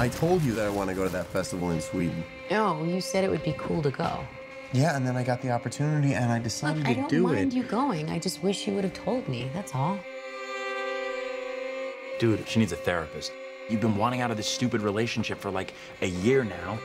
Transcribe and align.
I 0.00 0.08
told 0.08 0.40
you 0.40 0.54
that 0.54 0.64
I 0.64 0.70
want 0.70 0.88
to 0.88 0.96
go 0.96 1.04
to 1.04 1.10
that 1.10 1.26
festival 1.26 1.72
in 1.72 1.80
Sweden. 1.82 2.24
No, 2.50 2.82
you 2.84 3.02
said 3.02 3.22
it 3.22 3.30
would 3.30 3.42
be 3.44 3.54
cool 3.58 3.82
to 3.82 3.90
go. 3.90 4.24
Yeah, 4.72 4.96
and 4.96 5.06
then 5.06 5.14
I 5.14 5.22
got 5.22 5.42
the 5.42 5.50
opportunity 5.50 6.14
and 6.14 6.32
I 6.32 6.38
decided 6.38 6.78
Look, 6.78 6.88
I 6.88 6.94
to 6.94 7.00
don't 7.00 7.10
do 7.10 7.22
mind 7.24 7.52
you 7.52 7.64
going. 7.64 8.08
I 8.08 8.18
just 8.18 8.42
wish 8.42 8.66
you 8.66 8.72
would 8.74 8.84
have 8.84 8.94
told 8.94 9.28
me. 9.28 9.50
That's 9.52 9.74
all. 9.74 9.98
Dude, 12.18 12.48
she 12.48 12.60
needs 12.60 12.72
a 12.72 12.76
therapist. 12.76 13.32
You've 13.68 13.82
been 13.82 13.94
wanting 13.94 14.22
out 14.22 14.30
of 14.30 14.38
this 14.38 14.46
stupid 14.46 14.80
relationship 14.80 15.38
for 15.38 15.50
like 15.50 15.74
a 16.00 16.08
year 16.24 16.44
now. 16.44 16.78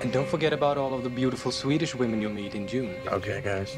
And 0.00 0.12
don't 0.12 0.28
forget 0.28 0.52
about 0.52 0.76
all 0.78 0.94
of 0.94 1.04
the 1.04 1.10
beautiful 1.10 1.52
Swedish 1.52 1.94
women 1.94 2.20
you'll 2.20 2.34
meet 2.34 2.56
in 2.56 2.66
June. 2.66 2.96
Okay, 3.06 3.40
guys. 3.44 3.76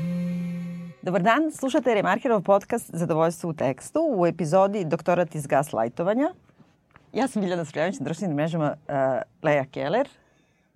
Dobar 1.02 1.20
dan, 1.20 1.52
slušate 1.52 1.94
Remarkerov 1.94 2.42
podcast 2.42 2.90
Zadovoljstvo 2.92 3.50
u 3.50 3.52
tekstu 3.52 4.00
u 4.16 4.26
epizodi 4.26 4.84
Doktorat 4.84 5.34
iz 5.34 5.46
gaslajtovanja. 5.46 6.32
Ja 7.14 7.28
sam 7.28 7.42
Biljana 7.42 7.64
Srljanić 7.64 7.98
na 7.98 8.04
društvenim 8.04 8.36
mrežama 8.36 8.76
uh, 8.88 8.94
Leja 9.42 9.64
Keller. 9.64 10.08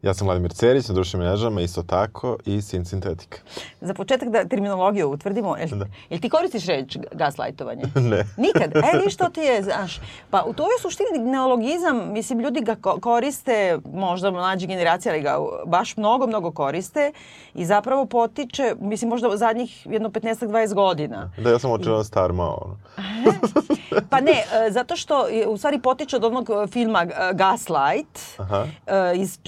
Ja 0.02 0.14
sam 0.14 0.26
Vladimir 0.26 0.52
Cerić 0.52 0.88
na 0.88 0.94
društvenim 0.94 1.28
mrežama, 1.28 1.60
isto 1.60 1.82
tako, 1.82 2.36
i 2.44 2.62
Sin 2.62 2.84
Sintetika. 2.84 3.38
Za 3.80 3.94
početak 3.94 4.28
da 4.28 4.44
terminologiju 4.44 5.10
utvrdimo, 5.10 5.56
jel, 5.56 5.68
Da. 5.68 5.86
jel 6.10 6.20
ti 6.20 6.28
koristiš 6.28 6.66
reč 6.66 6.96
gaslajtovanje? 7.12 7.82
Ne. 8.10 8.24
Nikad. 8.36 8.76
E, 8.76 9.00
viš 9.04 9.14
što 9.14 9.24
ti 9.26 9.40
je, 9.40 9.62
znaš, 9.62 10.00
pa 10.30 10.42
u 10.42 10.52
toj 10.52 10.66
suštini 10.80 11.18
neologizam, 11.20 12.12
mislim, 12.12 12.40
ljudi 12.40 12.60
ga 12.60 12.74
ko- 12.74 13.00
koriste, 13.00 13.78
možda 13.86 14.30
mlađe 14.30 14.66
generacije, 14.66 15.12
ali 15.12 15.22
ga 15.22 15.36
baš 15.66 15.96
mnogo, 15.96 16.26
mnogo 16.26 16.50
koriste 16.50 17.12
i 17.54 17.64
zapravo 17.64 18.06
potiče, 18.06 18.74
mislim, 18.80 19.08
možda 19.08 19.36
zadnjih 19.36 19.86
jedno 19.86 20.08
15-20 20.08 20.74
godina. 20.74 21.30
Da, 21.38 21.50
ja 21.50 21.58
sam 21.58 21.70
očeo 21.72 22.04
star 22.04 22.32
malo. 22.32 22.76
Pa 24.10 24.20
ne, 24.20 24.32
e, 24.32 24.70
zato 24.70 24.96
što 24.96 25.14
u 25.46 25.56
stvari 25.56 25.80
potiče 25.80 26.16
od 26.16 26.24
onog 26.24 26.50
e, 26.50 26.66
filma 26.66 27.02
e, 27.02 27.08
Gaslight. 27.34 28.18
Aha. 28.38 28.66
Iz, 29.14 29.38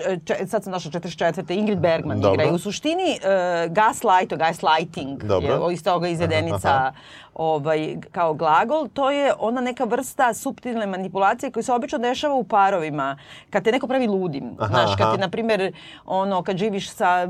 sad 0.47 0.65
sam 0.65 0.73
našla 0.73 0.91
44. 0.91 1.53
Ingrid 1.53 1.79
Bergman 1.79 2.21
Dobro. 2.21 2.43
igra. 2.43 2.53
I 2.53 2.55
u 2.55 2.59
suštini 2.59 3.11
e, 3.13 3.69
gaslight, 3.69 4.35
gaslighting, 4.37 5.25
Dobro. 5.25 5.69
je 5.69 5.75
iz 5.75 5.85
toga 5.85 6.09
izvedenica 6.09 6.93
ovaj, 7.35 7.97
kao 8.13 8.35
glagol, 8.35 8.89
to 8.89 9.11
je 9.11 9.33
ona 9.39 9.61
neka 9.61 9.85
vrsta 9.85 10.35
suptilne 10.35 10.87
manipulacije 10.87 11.51
koja 11.51 11.63
se 11.63 11.73
obično 11.73 11.99
dešava 11.99 12.35
u 12.35 12.45
parovima. 12.45 13.17
Kad 13.51 13.65
te 13.65 13.73
neko 13.73 13.87
pravi 13.87 14.07
ludim, 14.07 14.51
Aha, 14.59 14.69
znaš, 14.69 14.97
kad 14.99 15.15
ti, 15.15 15.21
na 15.21 15.29
primjer, 15.29 15.73
ono, 16.07 16.43
kad 16.43 16.57
živiš 16.57 16.91
sa 16.91 17.29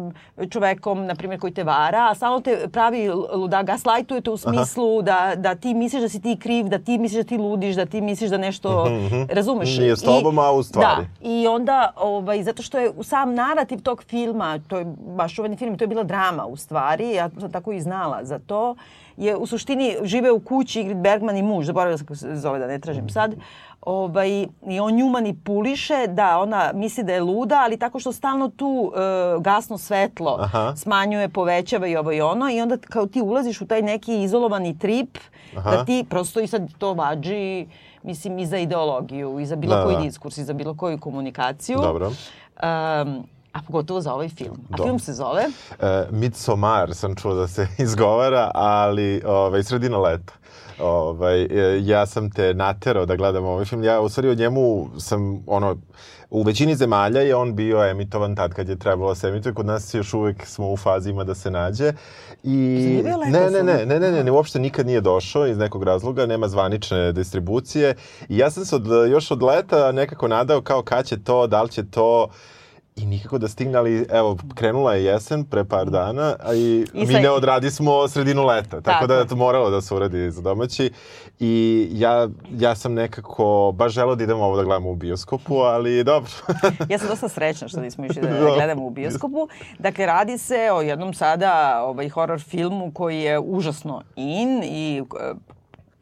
čovekom, 0.50 1.06
na 1.06 1.14
primjer, 1.14 1.40
koji 1.40 1.54
te 1.54 1.64
vara, 1.64 2.08
a 2.10 2.14
stalno 2.14 2.40
te 2.40 2.68
pravi 2.72 3.08
luda, 3.34 3.62
gaslightuje 3.62 4.20
te 4.20 4.30
u 4.30 4.36
smislu 4.36 5.02
da, 5.02 5.32
da 5.36 5.54
ti 5.54 5.74
misliš 5.74 6.02
da 6.02 6.08
si 6.08 6.22
ti 6.22 6.36
kriv, 6.40 6.68
da 6.68 6.78
ti 6.78 6.98
misliš 6.98 7.22
da 7.22 7.28
ti 7.28 7.38
ludiš, 7.38 7.76
da 7.76 7.86
ti 7.86 8.00
misliš 8.00 8.30
da 8.30 8.38
nešto, 8.38 8.86
razumeš? 9.30 9.78
Nije 9.78 9.96
s 9.96 10.02
tobom, 10.02 10.38
a 10.38 10.52
u 10.52 10.62
stvari. 10.62 11.06
Da, 11.20 11.28
i 11.28 11.46
onda, 11.46 11.92
ovaj, 11.96 12.42
zato 12.42 12.62
što 12.62 12.78
je 12.78 12.92
sam 13.02 13.34
narativ 13.34 13.82
tog 13.82 14.02
filma, 14.02 14.58
to 14.68 14.78
je 14.78 14.84
baš 15.16 15.34
čuveni 15.34 15.56
film, 15.56 15.78
to 15.78 15.84
je 15.84 15.88
bila 15.88 16.02
drama 16.02 16.46
u 16.46 16.56
stvari, 16.56 17.10
ja 17.10 17.30
sam 17.40 17.52
tako 17.52 17.72
i 17.72 17.80
znala 17.80 18.24
za 18.24 18.38
to, 18.38 18.74
je 19.16 19.36
u 19.36 19.47
suštini 19.47 19.97
žive 20.03 20.33
u 20.33 20.41
kući 20.41 20.80
Ingrid 20.80 20.98
Bergman 20.98 21.36
i 21.36 21.42
muž, 21.42 21.66
zaboravila 21.66 21.98
sam 21.98 22.06
kako 22.06 22.16
se 22.16 22.36
zove 22.36 22.58
da 22.58 22.66
ne 22.66 22.78
tražim 22.78 23.08
sad, 23.08 23.34
ovaj, 23.80 24.30
i 24.67 24.80
on 24.80 24.94
nju 24.94 25.08
manipuliše 25.08 26.06
da 26.06 26.39
ona 26.39 26.70
misli 26.75 27.05
da 27.05 27.12
je 27.12 27.20
luda, 27.20 27.61
ali 27.64 27.77
tako 27.77 28.00
što 28.00 28.12
stalno 28.12 28.48
tu 28.48 28.92
e, 28.94 29.00
gasno 29.41 29.78
svetlo 29.78 30.36
Aha. 30.41 30.77
smanjuje, 30.77 31.28
povećava 31.28 31.86
i 31.86 31.97
ovo 31.97 32.12
i 32.12 32.20
ono 32.20 32.50
i 32.50 32.61
onda 32.61 32.77
kao 32.77 33.06
ti 33.06 33.22
ulaziš 33.22 33.61
u 33.61 33.67
taj 33.67 33.83
neki 33.83 34.22
izolovani 34.22 34.78
trip 34.78 35.19
Aha. 35.56 35.70
da 35.70 35.84
ti 35.84 36.05
prosto 36.11 36.41
i 36.41 36.47
sad 36.47 36.69
to 36.78 36.95
vađi 36.95 37.67
mislim 38.02 38.39
i 38.39 38.47
za 38.47 38.58
ideologiju 38.58 39.41
i 39.41 39.47
za 39.47 39.56
bilo 39.56 39.77
Da, 39.77 39.84
koji 39.84 39.97
da. 39.97 40.02
diskurs 40.02 40.39
i 40.39 40.45
za 40.45 40.52
bilo 40.52 40.74
koju 40.74 40.98
komunikaciju. 40.98 41.78
Dobro. 41.78 42.06
Um, 42.06 43.24
a 43.52 43.62
pogotovo 43.66 44.00
za 44.00 44.14
ovaj 44.14 44.28
film. 44.28 44.56
A 44.70 44.76
Dobro. 44.76 44.84
film 44.84 44.98
se 44.98 45.12
zove? 45.12 45.42
E, 45.80 46.06
Midsommar 46.11 46.94
sam 46.94 47.14
čuo 47.14 47.34
da 47.34 47.48
se 47.48 47.68
izgovara, 47.78 48.50
ali 48.55 49.22
ovaj, 49.27 49.62
sredina 49.62 49.98
leta. 49.98 50.33
Ovaj, 50.80 51.42
e, 51.42 51.80
ja 51.83 52.06
sam 52.06 52.30
te 52.30 52.55
naterao 52.55 53.06
da 53.06 53.16
gledam 53.16 53.44
ovaj 53.44 53.64
film. 53.64 53.84
Ja 53.84 54.00
u 54.00 54.08
stvari 54.08 54.28
o 54.28 54.34
njemu 54.34 54.89
sam 54.98 55.42
ono, 55.46 55.77
u 56.30 56.42
većini 56.42 56.77
zemalja 56.77 57.20
je 57.20 57.36
on 57.36 57.56
bio 57.56 57.90
emitovan 57.90 58.36
tad 58.36 58.55
kad 58.55 58.68
je 58.68 58.78
trebalo 58.78 59.08
da 59.10 59.14
se 59.14 59.28
emituje. 59.28 59.55
Kod 59.55 59.66
nas 59.66 59.94
još 59.94 60.14
uvek 60.14 60.46
smo 60.46 60.72
u 60.72 60.77
fazi 60.77 61.10
ima 61.10 61.24
da 61.24 61.34
se 61.34 61.50
nađe. 61.50 61.92
I 62.42 62.56
ne, 63.05 63.50
ne, 63.50 63.50
ne, 63.50 63.62
ne, 63.62 64.00
ne, 64.00 64.10
ne, 64.10 64.24
ne, 64.24 64.30
uopšte 64.30 64.58
nikad 64.58 64.86
nije 64.86 65.00
došao 65.00 65.46
iz 65.46 65.58
nekog 65.58 65.83
razloga, 65.83 66.27
nema 66.27 66.48
zvanične 66.48 67.12
distribucije. 67.12 67.94
I 68.28 68.39
ja 68.39 68.50
sam 68.50 68.64
se 68.64 68.77
od, 68.77 68.86
još 69.10 69.30
od 69.30 69.42
leta 69.42 69.92
nekako 69.92 70.28
nadao 70.28 70.62
kao 70.62 70.83
kad 70.83 71.06
će 71.06 71.22
to, 71.22 71.46
da 71.46 71.62
li 71.62 71.70
će 71.70 71.90
to 71.90 72.28
i 72.96 73.06
nikako 73.06 73.39
da 73.39 73.48
stigne, 73.48 73.78
ali 73.78 74.06
evo, 74.11 74.36
krenula 74.55 74.95
je 74.95 75.05
jesen 75.05 75.45
pre 75.45 75.64
par 75.64 75.90
dana, 75.90 76.36
a 76.40 76.55
i, 76.55 76.86
I 76.95 77.06
mi 77.06 77.14
ne 77.14 77.30
odradi 77.30 77.70
smo 77.70 78.08
sredinu 78.08 78.46
leta, 78.46 78.70
tako, 78.70 78.83
Tako. 78.83 79.06
da 79.06 79.14
je 79.14 79.27
to 79.27 79.36
moralo 79.36 79.70
da 79.70 79.80
se 79.80 79.95
uradi 79.95 80.30
za 80.30 80.42
domaći. 80.42 80.90
I 81.40 81.86
ja, 81.92 82.28
ja 82.51 82.74
sam 82.74 82.95
nekako 82.95 83.73
baš 83.74 83.92
želeo 83.92 84.14
da 84.14 84.24
idemo 84.24 84.45
ovo 84.45 84.56
da 84.56 84.62
gledamo 84.62 84.90
u 84.90 84.95
bioskopu, 84.95 85.56
ali 85.56 86.05
dobro. 86.05 86.30
Ja 86.89 86.98
sam 86.98 87.08
dosta 87.08 87.28
srećna 87.28 87.68
što 87.68 87.80
nismo 87.80 88.05
išli 88.06 88.23
da 88.28 88.28
Da. 88.28 88.55
gledamo 88.55 88.86
u 88.86 88.90
bioskopu. 88.90 89.48
Dakle, 89.78 90.07
radi 90.07 90.39
se 90.39 90.70
o 90.72 90.80
jednom 90.80 91.14
sada 91.14 91.83
ovaj, 91.84 92.08
horror 92.08 92.40
filmu 92.40 92.92
koji 92.92 93.20
je 93.20 93.39
užasno 93.39 94.02
in 94.17 94.62
i 94.62 95.02
e, 95.20 95.34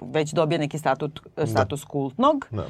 već 0.00 0.32
dobije 0.32 0.58
neki 0.58 0.78
statut, 0.78 1.20
status 1.46 1.84
kultnog. 1.84 2.46
Da. 2.50 2.64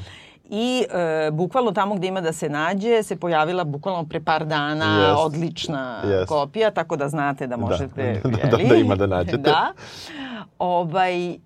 I 0.51 0.85
e, 0.91 1.31
bukvalno 1.31 1.73
tamo 1.73 1.95
gde 1.95 2.07
ima 2.07 2.21
da 2.21 2.33
se 2.33 2.49
nađe 2.49 3.03
se 3.03 3.17
pojavila 3.17 3.65
bukvalno 3.65 4.05
pre 4.09 4.21
par 4.21 4.47
dana 4.47 5.09
Jest. 5.09 5.21
odlična 5.21 6.03
Jest. 6.05 6.29
kopija, 6.29 6.71
tako 6.71 6.97
da 6.97 7.09
znate 7.09 7.47
da 7.47 7.57
možete... 7.57 8.21
Da, 8.25 8.57
da, 8.57 8.57
da 8.69 8.75
ima 8.75 8.97
da 8.97 9.07
nađete. 9.07 9.37
da. 9.51 9.73
Ovaj, 10.59 11.31
e, 11.31 11.39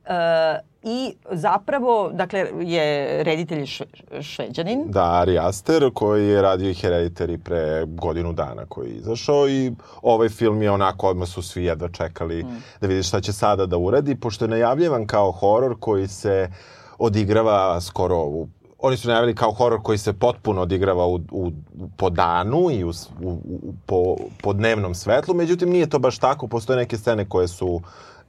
I 0.83 1.15
zapravo, 1.31 2.11
dakle, 2.13 2.47
je 2.61 3.25
reditelj 3.25 3.67
šve, 3.67 3.87
šveđanin. 4.23 4.85
Da, 4.87 5.05
Ari 5.05 5.39
Aster, 5.39 5.91
koji 5.95 6.29
je 6.29 6.43
radio 6.43 6.71
i 6.71 6.75
Hereditary 6.75 7.39
pre 7.39 7.85
godinu 7.87 8.33
dana 8.33 8.67
koji 8.69 8.91
je 8.91 8.97
izašao 8.97 9.49
i 9.49 9.73
ovaj 10.03 10.29
film 10.29 10.63
je 10.63 10.71
onako, 10.71 11.09
odmah 11.09 11.29
su 11.29 11.43
svi 11.43 11.65
jedva 11.65 11.89
čekali 11.89 12.47
da 12.81 12.87
vidi 12.87 13.03
šta 13.03 13.21
će 13.21 13.33
sada 13.33 13.67
da 13.67 13.79
uradi, 13.79 14.17
pošto 14.17 14.45
je 14.45 14.49
najavljivan 14.49 15.07
kao 15.07 15.33
horor 15.33 15.77
koji 15.81 16.09
se 16.09 16.51
odigrava 16.99 17.81
skoro 17.81 18.19
u 18.19 18.49
Oni 18.83 18.97
su 18.97 19.09
najavili 19.09 19.35
kao 19.35 19.53
horor 19.53 19.83
koji 19.83 19.99
se 19.99 20.13
potpuno 20.13 20.63
odigrava 20.63 21.07
u, 21.07 21.21
u, 21.31 21.51
po 21.97 22.11
danu 22.11 22.71
i 22.71 22.85
u, 22.85 22.91
u, 23.23 23.31
u, 23.31 23.75
po, 23.87 24.17
po 24.43 24.53
dnevnom 24.53 24.95
svetlu, 24.95 25.35
međutim 25.35 25.71
nije 25.71 25.89
to 25.89 25.99
baš 25.99 26.19
tako, 26.19 26.47
postoje 26.47 26.77
neke 26.77 26.97
scene 26.97 27.29
koje 27.29 27.49
su 27.49 27.81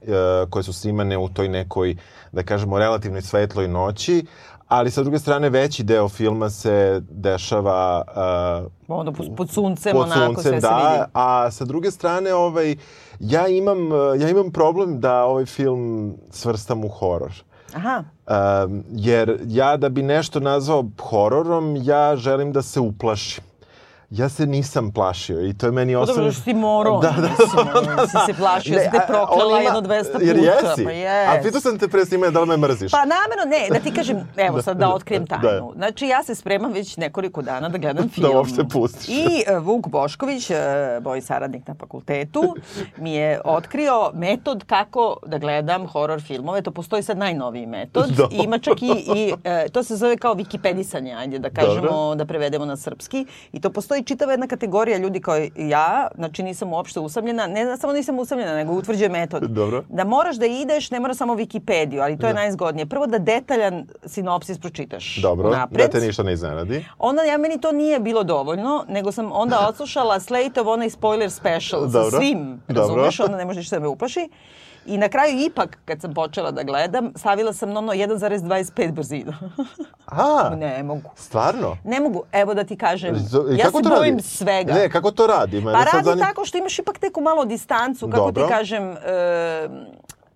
e, 0.02 0.46
koje 0.50 0.62
su 0.62 0.72
snimane 0.72 1.18
u 1.18 1.28
toj 1.28 1.48
nekoj, 1.48 1.96
da 2.32 2.42
kažemo, 2.42 2.78
relativnoj 2.78 3.22
svetloj 3.22 3.68
noći, 3.68 4.26
ali 4.68 4.90
sa 4.90 5.02
druge 5.02 5.18
strane 5.18 5.50
veći 5.50 5.82
deo 5.82 6.08
filma 6.08 6.50
se 6.50 7.02
dešava 7.10 8.02
uh, 8.88 8.96
Onda 8.98 9.12
pod, 9.36 9.50
suncem, 9.50 9.92
pod 9.92 10.02
onako, 10.02 10.26
suncem, 10.26 10.42
sve 10.42 10.60
se 10.60 10.66
da, 10.66 10.90
vidi. 10.92 11.10
a 11.12 11.50
sa 11.50 11.64
druge 11.64 11.90
strane 11.90 12.34
ovaj, 12.34 12.76
ja, 13.20 13.48
imam, 13.48 13.92
uh, 13.92 14.20
ja 14.20 14.28
imam 14.28 14.52
problem 14.52 15.00
da 15.00 15.24
ovaj 15.24 15.46
film 15.46 16.14
svrstam 16.30 16.84
u 16.84 16.88
horor. 16.88 17.32
Aha. 17.74 18.04
Um, 18.64 18.84
jer 18.90 19.38
ja 19.46 19.76
da 19.76 19.88
bi 19.88 20.02
nešto 20.02 20.40
nazvao 20.40 20.84
hororom, 21.00 21.76
ja 21.76 22.16
želim 22.16 22.52
da 22.52 22.62
se 22.62 22.80
uplašim. 22.80 23.44
Ja 24.10 24.28
se 24.28 24.46
nisam 24.46 24.90
plašio 24.90 25.40
i 25.40 25.54
to 25.54 25.66
je 25.66 25.72
meni 25.72 25.94
Pa 25.94 26.00
osnovno... 26.00 26.22
dobro, 26.22 26.32
što 26.32 26.42
si 26.42 26.54
morao, 26.54 27.00
Da, 27.00 27.10
da. 27.10 27.28
mislim, 27.30 27.66
ono, 27.90 28.06
si 28.06 28.16
se 28.26 28.34
plašio, 28.34 28.78
si 28.78 28.90
te 28.90 28.98
a- 28.98 29.24
ima- 29.50 29.58
jedno 29.58 29.80
200 29.82 30.12
puta. 30.12 30.18
Jer 30.20 30.36
jesi? 30.36 30.84
Pa 30.84 30.90
A 30.90 30.94
jes. 31.34 31.44
pitao 31.44 31.60
sam 31.60 31.78
te 31.78 31.88
pre 31.88 32.04
snimanja 32.04 32.30
da 32.30 32.40
li 32.40 32.46
me 32.46 32.56
mrziš. 32.58 32.90
Pa 32.90 32.98
namerno 32.98 33.44
ne, 33.48 33.68
da 33.70 33.80
ti 33.80 33.92
kažem, 33.92 34.28
evo 34.38 34.62
sad 34.62 34.76
da 34.76 34.88
otkrijem 34.90 35.24
da. 35.24 35.38
tajnu. 35.38 35.72
Znači 35.76 36.06
ja 36.06 36.22
se 36.22 36.34
spremam 36.34 36.72
već 36.72 36.96
nekoliko 36.96 37.42
dana 37.42 37.68
da 37.68 37.78
gledam 37.78 38.08
film. 38.14 38.24
Da 38.24 38.38
uopšte 38.38 38.64
pustiš. 38.64 39.08
I 39.08 39.22
e, 39.46 39.58
Vuk 39.58 39.88
Bošković, 39.88 40.50
e, 40.50 40.56
moj 41.02 41.20
saradnik 41.20 41.68
na 41.68 41.74
fakultetu, 41.74 42.54
mi 42.96 43.12
je 43.12 43.40
otkrio 43.44 44.10
metod 44.14 44.64
kako 44.64 45.16
da 45.26 45.38
gledam 45.38 45.86
horor 45.86 46.22
filmove. 46.22 46.62
To 46.62 46.70
postoji 46.70 47.02
sad 47.02 47.18
najnoviji 47.18 47.66
metod. 47.66 48.06
Dobro. 48.06 48.28
I 48.32 48.44
ima 48.44 48.58
čak 48.58 48.82
i, 48.82 48.86
i 49.08 49.32
e, 49.44 49.68
to 49.68 49.82
se 49.82 49.96
zove 49.96 50.16
kao 50.16 50.34
wikipedisanje, 50.34 51.14
ajde 51.14 51.38
da 51.38 51.50
kažemo, 51.50 51.80
Dobro. 51.82 52.14
da 52.14 52.24
prevedemo 52.24 52.64
na 52.64 52.76
srpski. 52.76 53.26
I 53.52 53.60
to 53.60 53.70
postoji 53.70 53.93
čitava 54.02 54.32
jedna 54.32 54.46
kategorija 54.46 54.98
ljudi 54.98 55.20
kao 55.20 55.36
ja, 55.56 56.08
znači 56.14 56.42
nisam 56.42 56.72
uopšte 56.72 57.00
usamljena, 57.00 57.46
ne 57.46 57.64
da 57.64 57.76
samo 57.76 57.92
nisam 57.92 58.18
usamljena, 58.18 58.54
nego 58.54 58.72
utvrđuje 58.72 59.08
metod. 59.08 59.42
Dobro. 59.42 59.84
Da 59.88 60.04
moraš 60.04 60.36
da 60.36 60.46
ideš, 60.46 60.90
ne 60.90 61.00
mora 61.00 61.14
samo 61.14 61.34
Wikipediju, 61.34 62.02
ali 62.02 62.18
to 62.18 62.26
je 62.26 62.34
najzgodnije. 62.34 62.86
Prvo 62.86 63.06
da 63.06 63.18
detaljan 63.18 63.86
sinopsis 64.06 64.58
pročitaš 64.58 65.16
Dobro, 65.22 65.48
unapred. 65.48 65.80
da 65.80 65.98
te 65.98 66.06
ništa 66.06 66.22
ne 66.22 66.32
iznenadi. 66.32 66.84
Onda 66.98 67.22
ja 67.22 67.38
meni 67.38 67.60
to 67.60 67.72
nije 67.72 68.00
bilo 68.00 68.22
dovoljno, 68.22 68.84
nego 68.88 69.12
sam 69.12 69.30
onda 69.32 69.58
odslušala 69.68 70.20
Slate-ov 70.20 70.68
onaj 70.68 70.90
spoiler 70.90 71.30
special 71.30 71.80
sa 71.80 71.86
Dobro. 71.86 72.18
svim, 72.18 72.60
Dobro. 72.68 72.82
razumeš, 72.82 73.20
onda 73.20 73.36
ne 73.36 73.44
može 73.44 73.58
ništa 73.58 73.76
da 73.76 73.80
me 73.80 73.88
uplaši. 73.88 74.28
I 74.86 74.98
na 74.98 75.08
kraju 75.08 75.38
ipak, 75.40 75.78
kad 75.84 76.00
sam 76.00 76.14
počela 76.14 76.50
da 76.50 76.62
gledam, 76.62 77.12
stavila 77.16 77.52
sam 77.52 77.70
na 77.70 77.78
ono 77.78 77.92
1,25 77.92 78.92
brzinu. 78.92 79.32
A, 80.06 80.50
Ne 80.50 80.82
mogu. 80.82 81.10
stvarno? 81.16 81.76
Ne 81.84 82.00
mogu, 82.00 82.22
evo 82.32 82.54
da 82.54 82.64
ti 82.64 82.76
kažem, 82.76 83.14
I 83.14 83.18
ja 83.52 83.70
se 83.72 83.88
bojim 83.90 84.20
svega. 84.20 84.74
Ne, 84.74 84.90
kako 84.90 85.10
to 85.10 85.26
radi? 85.26 85.56
Mene 85.56 85.72
Pa 85.74 85.84
radi 85.86 86.04
zanim- 86.04 86.24
tako 86.24 86.44
što 86.44 86.58
imaš 86.58 86.78
ipak 86.78 87.02
neku 87.02 87.20
malo 87.20 87.44
distancu, 87.44 88.06
kako 88.06 88.24
Dobro. 88.24 88.42
ti 88.42 88.48
kažem, 88.48 88.82
e, 88.84 89.68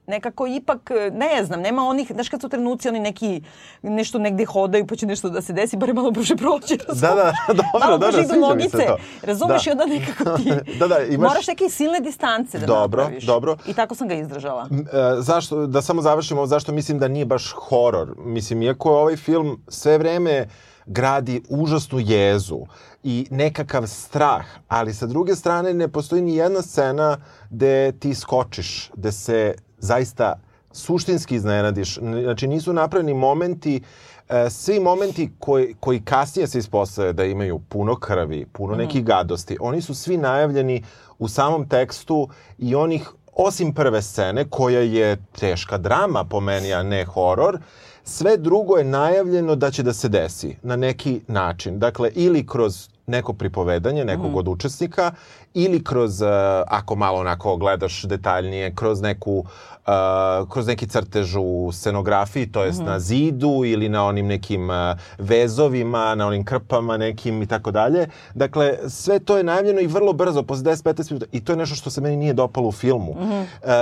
nekako 0.09 0.47
ipak, 0.49 0.91
e, 0.91 1.11
ne 1.11 1.45
znam, 1.45 1.61
nema 1.61 1.83
onih, 1.85 2.13
znaš 2.13 2.29
kad 2.29 2.41
su 2.41 2.49
trenuci 2.49 2.89
oni 2.89 3.01
neki, 3.01 3.43
nešto 3.83 4.19
negde 4.19 4.45
hodaju 4.45 4.87
pa 4.87 4.97
će 4.97 5.07
nešto 5.07 5.29
da 5.31 5.43
se 5.43 5.53
desi, 5.53 5.77
bare 5.77 5.93
malo 5.93 6.11
brže 6.11 6.37
prođe, 6.37 6.77
razumeš? 6.79 7.01
Da, 7.01 7.15
da, 7.15 7.33
dobro, 7.49 7.65
malo 7.81 7.99
dobro, 7.99 8.13
sviđa 8.15 8.55
mi 8.55 8.63
se 8.63 8.77
to. 8.79 8.97
razumeš 9.23 9.65
Da. 9.65 9.71
i 9.71 9.73
onda 9.73 9.87
nekako 9.87 10.37
ti, 10.37 10.53
Da, 10.79 10.89
da, 10.89 10.99
imaš- 11.01 11.19
moraš 11.21 11.47
neke 11.47 11.69
silne 11.69 12.01
distance 12.01 12.59
da 12.59 12.67
Dobro, 12.67 13.03
napraviš. 13.03 13.25
dobro. 13.25 13.57
I 13.67 13.75
tako 13.75 13.95
sam 13.95 14.09
ga 14.09 14.15
izdržala. 14.15 14.69
E, 14.73 14.77
zašto, 15.19 15.67
da 15.67 15.83
samo 15.83 16.03
završimo, 16.03 16.47
zašto 16.47 16.73
mislim 16.73 16.99
da 16.99 17.09
nije 17.09 17.25
baš 17.27 17.53
horor. 17.53 18.15
Mislim, 18.19 18.63
iako 18.63 18.91
ovaj 18.93 19.17
film 19.17 19.63
sve 19.69 19.99
vreme 19.99 20.49
gradi 20.87 21.43
užasnu 21.51 21.99
jezu 22.01 22.59
i 23.03 23.27
nekakav 23.31 23.87
strah, 23.87 24.45
ali 24.69 24.95
sa 24.95 25.07
druge 25.07 25.35
strane 25.35 25.75
ne 25.75 25.89
postoji 25.89 26.23
ni 26.23 26.35
jedna 26.35 26.63
scena 26.63 27.17
gde 27.51 27.93
ti 27.93 28.15
skočiš, 28.15 28.91
gde 28.95 29.13
se 29.13 29.55
zaista 29.79 30.35
suštinski 30.73 31.35
iznenadiš. 31.35 31.99
Znači, 31.99 32.47
nisu 32.47 32.73
napravljeni 32.73 33.15
momenti 33.15 33.81
E, 34.29 34.51
svi 34.51 34.81
momenti 34.81 35.31
koji, 35.39 35.75
koji 35.81 36.01
kasnije 36.01 36.47
se 36.47 36.59
ispostave 36.59 37.13
da 37.13 37.25
imaju 37.25 37.61
puno 37.69 37.97
krvi, 37.97 38.47
puno 38.53 38.77
nekih 38.77 39.05
gadosti, 39.05 39.57
oni 39.61 39.81
su 39.81 39.95
svi 39.95 40.17
najavljeni 40.17 40.85
u 41.19 41.29
samom 41.29 41.69
tekstu 41.69 42.29
i 42.59 42.75
onih, 42.75 43.11
osim 43.33 43.75
prve 43.75 44.03
scene, 44.03 44.45
koja 44.51 44.81
je 44.81 45.17
teška 45.39 45.79
drama 45.79 46.25
po 46.25 46.41
meni, 46.41 46.73
a 46.75 46.83
ne 46.83 47.05
horor, 47.05 47.59
sve 48.05 48.37
drugo 48.37 48.77
je 48.77 48.85
najavljeno 48.85 49.57
da 49.57 49.71
će 49.71 49.83
da 49.83 49.93
se 49.93 50.09
desi 50.09 50.57
na 50.63 50.77
neki 50.77 51.21
način. 51.29 51.79
Dakle, 51.79 52.11
ili 52.15 52.47
kroz 52.47 52.89
neko 53.07 53.33
pripovedanje 53.33 54.05
nekog 54.05 54.37
od 54.37 54.49
učesnika 54.49 55.13
ili 55.55 55.85
kroz, 55.85 56.21
uh, 56.21 56.29
ako 56.67 56.97
malo 56.97 57.19
onako 57.19 57.57
gledaš 57.57 58.03
detaljnije, 58.03 58.75
kroz 58.75 59.01
neku 59.01 59.45
uh, 59.89 60.49
kroz 60.49 60.67
neki 60.67 60.87
crtež 60.87 61.37
u 61.39 61.71
scenografiji, 61.73 62.53
to 62.53 62.65
jest 62.65 62.83
na 62.83 63.01
zidu 63.01 63.63
ili 63.65 63.89
na 63.89 64.05
onim 64.05 64.27
nekim 64.27 64.71
uh, 64.71 64.77
vezovima, 65.19 66.15
na 66.15 66.27
onim 66.27 66.45
krpama 66.45 66.97
nekim 66.97 67.43
i 67.43 67.47
tako 67.47 67.71
dalje. 67.71 68.09
Dakle, 68.35 68.79
sve 68.89 69.19
to 69.19 69.37
je 69.37 69.45
najavljeno 69.45 69.81
i 69.81 69.87
vrlo 69.87 70.13
brzo, 70.13 70.43
posle 70.43 70.65
10-15 70.65 71.11
minuta. 71.13 71.27
I 71.33 71.45
to 71.45 71.53
je 71.53 71.57
nešto 71.57 71.77
što 71.77 71.91
se 71.91 72.01
meni 72.01 72.17
nije 72.17 72.33
dopalo 72.33 72.69
u 72.69 72.73
filmu. 72.73 73.11
Uh, 73.11 73.19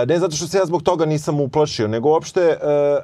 ne 0.07 0.19
zato 0.19 0.37
što 0.37 0.47
se 0.47 0.59
ja 0.59 0.67
zbog 0.67 0.83
toga 0.83 1.07
nisam 1.07 1.41
uplašio, 1.41 1.89
nego 1.89 2.09
uopšte 2.09 2.57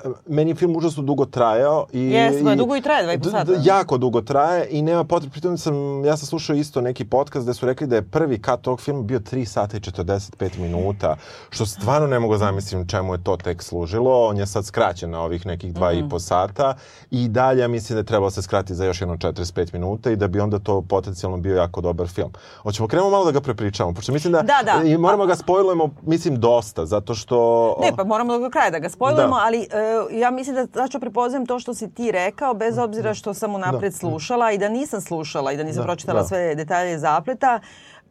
uh, 0.04 0.12
meni 0.26 0.54
film 0.54 0.76
užasno 0.76 1.02
dugo 1.02 1.24
trajao. 1.24 1.86
I, 1.92 2.00
Jeste, 2.00 2.42
ma, 2.42 2.54
dugo 2.54 2.76
i 2.76 2.80
traje, 2.82 3.02
dva 3.02 3.12
i 3.12 3.18
po 3.18 3.30
sata. 3.30 3.52
jako 3.62 3.98
dugo 3.98 4.20
traje 4.20 4.68
i 4.70 4.82
nema 4.82 5.04
potrebe. 5.04 5.32
Pritom 5.32 5.58
sam, 5.58 6.04
ja 6.04 6.16
sam 6.16 6.26
slušao 6.26 6.56
isto 6.56 6.80
neki 6.80 7.04
podcast 7.04 7.46
gde 7.46 7.54
su 7.54 7.66
rekli 7.66 7.86
da 7.86 7.96
je 7.96 8.02
prvi 8.02 8.42
kat 8.52 8.60
tog 8.60 8.80
filma 8.80 9.02
bio 9.02 9.18
3 9.20 9.44
sata 9.46 9.76
i 9.76 9.80
45 9.80 10.30
minuta, 10.58 11.16
što 11.50 11.66
stvarno 11.66 12.06
ne 12.06 12.18
mogu 12.18 12.36
zamislim 12.36 12.86
čemu 12.86 13.14
je 13.14 13.24
to 13.24 13.36
tek 13.36 13.62
služilo. 13.62 14.26
On 14.26 14.36
je 14.38 14.46
sad 14.46 14.64
skraćen 14.66 15.10
na 15.10 15.20
ovih 15.20 15.46
nekih 15.46 15.72
dva 15.72 15.90
Mhm. 15.90 15.98
i 15.98 16.08
po 16.08 16.18
sata 16.18 16.74
i 17.10 17.28
dalje 17.28 17.68
mislim 17.68 17.94
da 17.94 18.00
je 18.00 18.04
trebalo 18.04 18.30
se 18.30 18.42
skratiti 18.42 18.74
za 18.74 18.84
još 18.84 19.00
jedno 19.00 19.16
45 19.16 19.72
minuta 19.72 20.10
i 20.10 20.16
da 20.16 20.28
bi 20.28 20.40
onda 20.40 20.58
to 20.58 20.82
potencijalno 20.82 21.36
bio 21.38 21.56
jako 21.56 21.80
dobar 21.80 22.08
film. 22.08 22.32
Hoćemo 22.58 22.88
krenemo 22.88 23.10
malo 23.10 23.24
da 23.24 23.30
ga 23.30 23.40
prepričamo, 23.40 23.94
pošto 23.94 24.12
mislim 24.12 24.32
da, 24.32 24.42
Da, 24.42 24.58
da. 24.64 24.82
i 24.84 24.98
moramo 24.98 25.26
ga 25.26 25.36
spojlujemo, 25.36 25.90
mislim, 26.02 26.36
dosta, 26.36 26.86
zato 26.86 27.14
što... 27.14 27.36
Ne, 27.80 27.96
pa 27.96 28.04
moramo 28.04 28.38
do 28.38 28.50
kraja 28.50 28.70
da 28.70 28.78
ga 28.78 28.88
spojlujemo, 28.88 29.36
Da. 29.36 29.42
ali 29.42 29.58
e, 29.60 29.66
ja 30.12 30.30
mislim 30.30 30.54
da 30.56 30.66
zašto 30.74 31.00
prepoznajem 31.00 31.46
to 31.46 31.58
što 31.58 31.74
si 31.74 31.90
ti 31.90 32.12
rekao, 32.12 32.54
bez 32.54 32.78
obzira 32.78 33.14
što 33.14 33.34
sam 33.34 33.54
unapred 33.54 33.94
slušala 33.94 34.52
i 34.52 34.58
da 34.58 34.68
nisam 34.68 35.00
slušala 35.00 35.52
i 35.52 35.56
da 35.56 35.62
nisam 35.62 35.82
Da, 35.82 35.86
pročitala 35.86 36.20
da. 36.20 36.26
sve 36.26 36.54
detalje 36.54 36.98
zapleta, 36.98 37.60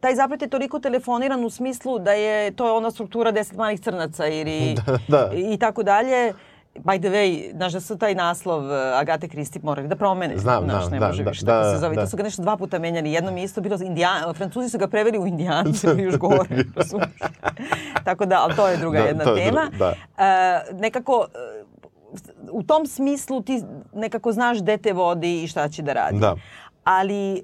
taj 0.02 0.14
zaplet 0.14 0.42
je 0.42 0.48
toliko 0.48 0.78
telefoniran 0.78 1.44
u 1.44 1.50
smislu 1.50 1.98
da 1.98 2.12
je 2.12 2.50
to 2.50 2.76
ona 2.76 2.90
struktura 2.90 3.30
deset 3.30 3.56
malih 3.56 3.80
crnaca 3.80 4.26
ili 4.26 4.74
da. 5.08 5.30
i 5.34 5.58
tako 5.58 5.82
dalje. 5.82 6.32
By 6.74 6.98
the 6.98 7.08
way, 7.08 7.56
znaš 7.56 7.72
da 7.72 7.80
su 7.80 7.98
taj 7.98 8.14
naslov 8.14 8.72
e, 8.72 8.92
Agate 8.94 9.28
Kristi 9.28 9.60
morali 9.62 9.88
da 9.88 9.96
promene. 9.96 10.38
Znam, 10.38 10.64
znaš, 10.64 10.82
znam, 10.82 10.92
ne 10.92 10.98
da, 11.00 11.06
može 11.06 11.24
da, 11.24 11.30
više 11.30 11.44
tako 11.46 11.64
da, 11.64 11.72
se 11.74 11.78
zove. 11.80 11.94
da. 11.94 12.00
To 12.00 12.06
su 12.08 12.16
ga 12.16 12.22
nešto 12.22 12.42
dva 12.42 12.56
puta 12.56 12.78
menjali. 12.78 13.12
Jednom 13.12 13.36
je 13.36 13.44
isto 13.44 13.60
bilo 13.60 13.78
indijan, 13.82 14.34
Francuzi 14.34 14.68
su 14.68 14.78
ga 14.78 14.88
preveli 14.88 15.18
u 15.18 15.26
indijanci 15.26 15.86
ili 15.86 16.02
još 16.08 16.16
gore. 16.16 16.64
razumeš? 16.76 17.08
tako 18.06 18.26
da, 18.26 18.40
ali 18.42 18.56
to 18.56 18.68
je 18.68 18.76
druga 18.76 18.98
Da, 18.98 19.04
jedna 19.04 19.24
to 19.24 19.36
je 19.36 19.44
tema. 19.44 19.60
druga, 19.70 19.94
da. 20.18 20.24
E, 20.24 20.74
nekako, 20.74 21.26
e, 21.34 21.64
u 22.50 22.62
tom 22.62 22.86
smislu 22.86 23.42
ti 23.42 23.62
nekako 23.94 24.32
znaš 24.32 24.60
gde 24.62 24.76
te 24.76 24.92
vodi 24.92 25.42
i 25.42 25.46
šta 25.48 25.68
će 25.68 25.82
da 25.82 25.92
radi. 25.92 26.18
Da. 26.18 26.36
Ali 26.84 27.34
e, 27.36 27.42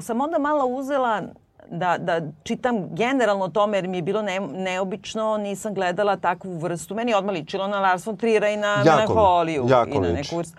sam 0.00 0.20
onda 0.20 0.38
malo 0.38 0.66
uzela 0.66 1.22
da, 1.70 1.98
da 1.98 2.20
čitam 2.42 2.94
generalno 2.94 3.44
o 3.44 3.48
tome 3.48 3.76
jer 3.76 3.88
mi 3.88 3.98
je 3.98 4.02
bilo 4.02 4.22
ne, 4.22 4.40
neobično, 4.40 5.36
nisam 5.36 5.74
gledala 5.74 6.16
takvu 6.16 6.58
vrstu. 6.58 6.94
Meni 6.94 7.10
je 7.10 7.16
odmah 7.16 7.34
ličilo 7.34 7.66
na 7.66 7.80
Lars 7.80 8.06
von 8.06 8.16
Trier'a 8.16 8.54
i 8.54 8.56
na 8.56 8.82
Melanholiju 8.84 9.66
jako 9.68 9.90
i 9.90 10.00
na 10.00 10.08
neku 10.08 10.36
vrstu. 10.36 10.58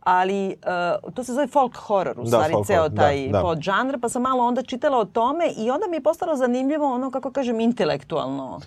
Ali 0.00 0.56
uh, 1.04 1.12
to 1.14 1.24
se 1.24 1.32
zove 1.32 1.46
folk 1.46 1.76
horror, 1.76 2.20
u 2.20 2.22
Da, 2.22 2.28
stvari 2.28 2.54
ceo 2.66 2.88
da, 2.88 3.02
taj 3.02 3.28
da. 3.28 3.40
podžanr, 3.40 3.98
pa 4.00 4.08
sam 4.08 4.22
malo 4.22 4.44
onda 4.44 4.62
čitala 4.62 4.98
o 4.98 5.04
tome 5.04 5.44
i 5.56 5.70
onda 5.70 5.86
mi 5.86 5.96
je 5.96 6.02
postalo 6.02 6.36
zanimljivo 6.36 6.94
ono, 6.94 7.10
kako 7.10 7.30
kažem, 7.30 7.60
intelektualno 7.60 8.60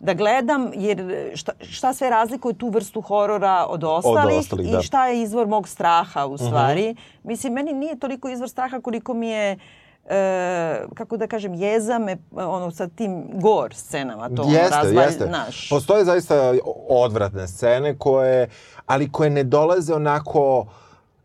da 0.00 0.14
gledam, 0.14 0.70
jer 0.74 1.30
šta, 1.34 1.52
šta 1.60 1.92
sve 1.92 2.10
razlikuje 2.10 2.54
tu 2.54 2.68
vrstu 2.68 3.00
horora 3.00 3.66
od 3.68 3.84
ostalih, 3.84 4.38
ostalih, 4.38 4.68
i 4.68 4.72
da. 4.72 4.82
šta 4.82 5.06
je 5.06 5.22
izvor 5.22 5.46
mog 5.46 5.68
straha 5.68 6.26
u 6.26 6.38
stvari. 6.38 6.96
Mislim, 7.22 7.52
meni 7.52 7.72
nije 7.72 7.98
toliko 7.98 8.28
izvor 8.28 8.48
straha 8.48 8.80
koliko 8.80 9.14
mi 9.14 9.28
je 9.28 9.58
e, 10.08 10.84
kako 10.94 11.16
da 11.16 11.26
kažem, 11.26 11.54
jeza 11.54 11.98
me 11.98 12.16
ono 12.32 12.70
sa 12.70 12.88
tim 12.88 13.24
gor 13.32 13.74
scenama 13.74 14.28
to 14.28 14.42
Jeste, 14.48 14.76
razvalj, 14.76 15.04
jeste. 15.04 15.26
naš. 15.26 15.68
Postoje 15.68 16.04
zaista 16.04 16.54
odvratne 16.88 17.48
scene 17.48 17.98
koje, 17.98 18.48
ali 18.86 19.12
koje 19.12 19.30
ne 19.30 19.44
dolaze 19.44 19.94
onako 19.94 20.66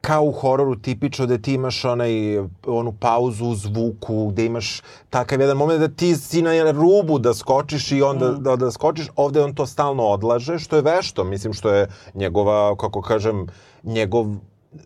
kao 0.01 0.24
u 0.24 0.31
hororu 0.31 0.75
tipično 0.75 1.25
da 1.25 1.38
ti 1.38 1.54
imaš 1.54 1.86
onaj, 1.86 2.38
onu 2.66 2.94
pauzu 3.00 3.45
u 3.45 3.56
zvuku, 3.56 4.28
gde 4.28 4.45
imaš 4.45 4.81
takav 5.10 5.42
jedan 5.42 5.57
moment 5.57 5.80
da 5.80 5.88
ti 5.88 6.16
si 6.16 6.42
na 6.42 6.72
rubu 6.72 7.19
da 7.19 7.34
skočiš 7.34 7.92
i 7.92 8.01
onda 8.01 8.31
da, 8.31 8.56
da 8.56 8.72
skočiš. 8.72 9.07
Ovde 9.16 9.42
on 9.42 9.56
to 9.56 9.66
stalno 9.66 10.04
odlaže, 10.04 10.60
što 10.60 10.75
je 10.75 10.81
vešto. 10.81 11.24
Mislim 11.24 11.54
što 11.54 11.69
je 11.69 11.88
njegova, 12.13 12.75
kako 12.75 13.01
kažem, 13.01 13.48
njegov 13.84 14.25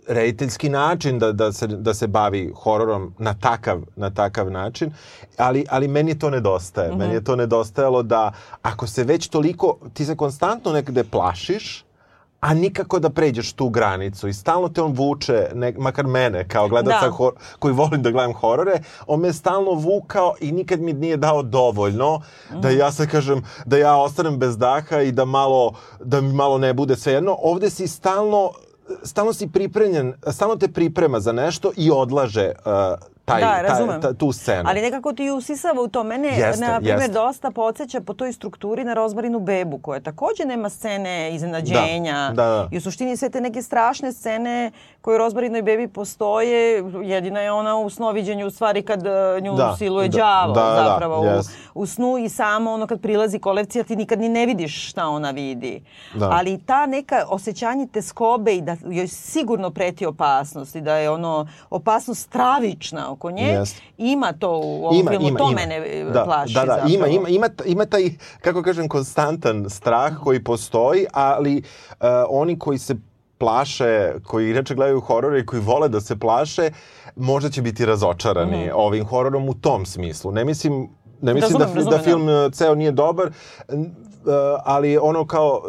rediteljski 0.07 0.69
način 0.69 1.19
da, 1.19 1.31
da, 1.31 1.51
se, 1.51 1.67
da 1.67 1.93
se 1.93 2.07
bavi 2.07 2.53
hororom 2.55 3.13
na 3.17 3.33
takav, 3.33 3.81
na 3.95 4.09
takav 4.09 4.51
način, 4.51 4.93
ali, 5.37 5.65
ali 5.69 5.87
meni 5.87 6.19
to 6.19 6.29
nedostaje. 6.29 6.95
Meni 6.95 7.13
je 7.13 7.23
to 7.23 7.35
nedostajalo 7.35 8.03
da 8.03 8.31
ako 8.61 8.87
se 8.87 9.03
već 9.03 9.27
toliko, 9.27 9.77
ti 9.93 10.05
se 10.05 10.15
konstantno 10.15 10.71
nekde 10.71 11.03
plašiš, 11.03 11.85
a 12.39 12.53
nikako 12.53 12.99
da 12.99 13.09
pređeš 13.09 13.53
tu 13.53 13.69
granicu 13.69 14.27
i 14.27 14.33
stalno 14.33 14.69
te 14.69 14.81
on 14.81 14.93
vuče, 14.93 15.47
ne, 15.53 15.73
makar 15.77 16.07
mene 16.07 16.47
kao 16.47 16.67
gledaca 16.67 17.05
Da. 17.05 17.11
hor, 17.11 17.33
koji 17.59 17.73
volim 17.73 18.03
da 18.03 18.11
gledam 18.11 18.33
horore, 18.33 18.79
on 19.07 19.19
me 19.19 19.33
stalno 19.33 19.71
vukao 19.71 20.35
i 20.41 20.51
nikad 20.51 20.81
mi 20.81 20.93
nije 20.93 21.17
dao 21.17 21.43
dovoljno 21.43 22.21
da 22.53 22.69
ja 22.69 22.91
sad 22.91 23.07
kažem 23.07 23.43
da 23.65 23.77
ja 23.77 23.95
ostanem 23.97 24.37
bez 24.37 24.57
daha 24.57 25.01
i 25.01 25.11
da 25.11 25.25
malo 25.25 25.73
da 25.99 26.21
mi 26.21 26.33
malo 26.33 26.57
ne 26.57 26.73
bude 26.73 26.95
svejedno. 26.95 27.37
Ovde 27.41 27.69
si 27.69 27.87
stalno 27.87 28.51
stalno 29.03 29.33
si 29.33 29.47
pripremljen, 29.47 30.13
stalno 30.31 30.55
te 30.55 30.67
priprema 30.67 31.19
za 31.19 31.31
nešto 31.31 31.71
i 31.77 31.91
odlaže 31.91 32.51
uh, 32.65 33.14
taj, 33.25 33.41
da, 33.41 33.61
razumem. 33.61 34.01
ta, 34.01 34.13
tu 34.13 34.31
scenu. 34.31 34.63
Ali 34.69 34.81
nekako 34.81 35.13
ti 35.13 35.29
usisava 35.29 35.81
u 35.81 35.87
to. 35.87 36.03
Mene, 36.03 36.27
Jeste, 36.27 36.65
na 36.65 36.79
primjer, 36.79 37.11
dosta 37.11 37.51
podsjeća 37.51 38.01
po 38.01 38.13
toj 38.13 38.33
strukturi 38.33 38.83
na 38.83 38.93
Rozmarinu 38.93 39.39
bebu, 39.39 39.77
koja 39.77 39.99
takođe 39.99 40.45
nema 40.45 40.69
scene 40.69 41.35
iznenađenja. 41.35 42.31
Da, 42.33 42.43
da, 42.43 42.49
da. 42.49 42.67
I 42.71 42.77
u 42.77 42.81
suštini 42.81 43.17
sve 43.17 43.29
te 43.29 43.41
neke 43.41 43.61
strašne 43.61 44.13
scene 44.13 44.71
koje 45.01 45.15
u 45.15 45.17
Rozmarinoj 45.17 45.61
bebi 45.61 45.87
postoje, 45.87 46.83
jedina 47.03 47.39
je 47.39 47.51
ona 47.51 47.77
u 47.77 47.89
snoviđenju 47.89 48.47
u 48.47 48.51
stvari 48.51 48.81
kad 48.81 49.07
e, 49.07 49.41
nju 49.41 49.53
Da, 49.55 49.75
siluje 49.77 50.09
da, 50.09 50.17
đavo 50.17 50.53
da, 50.53 50.61
da, 50.61 50.83
zapravo 50.83 51.21
u, 51.21 51.25
jest. 51.25 51.51
u 51.73 51.85
snu 51.85 52.17
i 52.17 52.29
samo 52.29 52.71
ono 52.71 52.87
kad 52.87 53.01
prilazi 53.01 53.39
kolevcija 53.39 53.83
ti 53.83 53.95
nikad 53.95 54.19
ni 54.19 54.29
ne 54.29 54.45
vidiš 54.45 54.89
šta 54.89 55.07
ona 55.07 55.31
vidi. 55.31 55.83
Da. 56.13 56.29
Ali 56.31 56.59
ta 56.65 56.85
neka 56.85 57.25
osjećanje 57.29 57.87
te 57.87 58.01
skobe 58.01 58.55
i 58.55 58.61
da 58.61 58.75
joj 58.85 59.07
sigurno 59.07 59.69
preti 59.69 60.05
opasnost 60.05 60.75
i 60.75 60.81
da 60.81 60.95
je 60.95 61.09
ono 61.09 61.47
opasnost 61.69 62.21
stravična 62.21 63.14
oko 63.15 63.31
nje, 63.31 63.47
Jest. 63.47 63.81
ima 63.97 64.33
to 64.33 64.49
u 64.49 64.85
ovom 64.85 65.07
filmu, 65.09 65.37
to 65.37 65.51
mene 65.51 65.75
e, 65.75 66.03
da, 66.13 66.23
plaši 66.23 66.53
da, 66.53 66.59
da, 66.59 66.65
zapravo. 66.65 66.93
Ima, 66.93 67.07
ima, 67.07 67.29
ima, 67.29 67.49
ima 67.65 67.85
taj, 67.85 68.09
kako 68.41 68.63
kažem, 68.63 68.87
konstantan 68.87 69.69
strah 69.69 70.13
koji 70.23 70.43
postoji, 70.43 71.05
ali 71.13 71.57
uh, 71.57 72.07
oni 72.29 72.59
koji 72.59 72.77
se 72.77 72.95
plaše, 73.37 74.13
koji 74.23 74.51
inače 74.51 74.75
gledaju 74.75 75.01
horore 75.01 75.39
i 75.39 75.45
koji 75.45 75.61
vole 75.61 75.89
da 75.89 76.01
se 76.01 76.19
plaše, 76.19 76.71
možda 77.15 77.49
će 77.49 77.61
biti 77.61 77.85
razočarani 77.85 78.71
ovim 78.73 79.05
hororom 79.05 79.49
u 79.49 79.53
tom 79.53 79.85
smislu. 79.85 80.31
Ne 80.31 80.45
mislim, 80.45 80.89
ne 81.21 81.33
mislim 81.33 81.61
Razumem, 81.61 81.73
da, 81.73 81.75
razumem, 81.75 81.91
da 81.91 81.97
da. 81.97 82.03
film 82.03 82.27
uh, 82.29 82.51
ceo 82.53 82.75
nije 82.75 82.91
dobar. 82.91 83.31
Ali 84.63 84.97
ono 84.97 85.25
kao, 85.25 85.61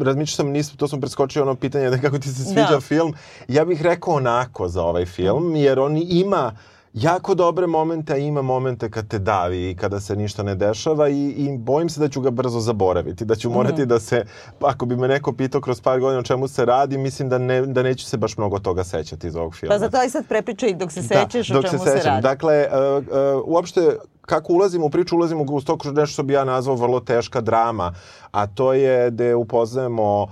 razmišljao 0.00 0.36
sam, 0.36 0.48
nisam, 0.48 0.76
to 0.76 0.88
sam 0.88 1.00
preskočio 1.00 1.42
ono 1.42 1.54
pitanje 1.54 1.90
da 1.90 1.98
kako 1.98 2.18
ti 2.18 2.28
se 2.28 2.44
sviđa 2.44 2.68
Da. 2.70 2.80
film. 2.80 3.14
Ja 3.48 3.64
bih 3.64 3.82
rekao 3.82 4.14
onako 4.14 4.68
za 4.68 4.82
ovaj 4.82 5.06
film, 5.06 5.56
jer 5.56 5.80
on 5.80 5.96
ima 5.96 6.52
jako 6.94 7.34
dobre 7.34 7.66
momente, 7.66 8.20
ima 8.20 8.42
momente 8.42 8.90
kad 8.90 9.08
te 9.08 9.18
davi 9.18 9.70
i 9.70 9.76
kada 9.76 10.00
se 10.00 10.16
ništa 10.16 10.42
ne 10.42 10.54
dešava 10.54 11.08
i, 11.08 11.28
i 11.28 11.58
bojim 11.58 11.88
se 11.88 12.00
da 12.00 12.08
ću 12.08 12.20
ga 12.20 12.30
brzo 12.30 12.60
zaboraviti, 12.60 13.24
da 13.24 13.34
ću 13.34 13.50
morati 13.50 13.80
Mhm. 13.82 13.88
da 13.88 14.00
se, 14.00 14.24
ako 14.60 14.86
bi 14.86 14.96
me 14.96 15.08
neko 15.08 15.32
pitao 15.32 15.60
kroz 15.60 15.80
par 15.80 16.00
godina 16.00 16.20
o 16.20 16.22
čemu 16.22 16.48
se 16.48 16.64
radi, 16.64 16.98
mislim 16.98 17.28
da, 17.28 17.38
ne, 17.38 17.62
da 17.66 17.82
neću 17.82 18.04
se 18.06 18.16
baš 18.16 18.36
mnogo 18.36 18.58
toga 18.58 18.84
sećati 18.84 19.26
iz 19.26 19.36
ovog 19.36 19.54
filma. 19.54 19.74
Pa 19.74 19.78
zato 19.78 19.96
aj 19.96 20.08
sad 20.08 20.26
prepričaj 20.28 20.74
dok 20.74 20.92
se 20.92 21.02
sećaš 21.02 21.50
o 21.50 21.54
dok 21.54 21.64
čemu 21.64 21.78
se, 21.78 21.90
se, 21.90 21.96
sećam. 21.96 22.10
radi. 22.10 22.22
Dakle, 22.22 22.66
uh, 22.68 23.04
uh, 23.06 23.42
uopšte 23.44 23.96
kako 24.26 24.52
ulazimo 24.52 24.86
u 24.86 24.90
priču, 24.90 25.16
ulazimo 25.16 25.44
u 25.48 25.60
to 25.60 25.78
nešto 25.84 26.06
što 26.06 26.22
bi 26.22 26.32
ja 26.32 26.44
nazvao 26.44 26.76
vrlo 26.76 27.00
teška 27.00 27.40
drama, 27.40 27.94
a 28.30 28.46
to 28.46 28.72
je 28.72 29.10
da 29.10 29.36
upoznajemo 29.36 30.22
uh, 30.22 30.30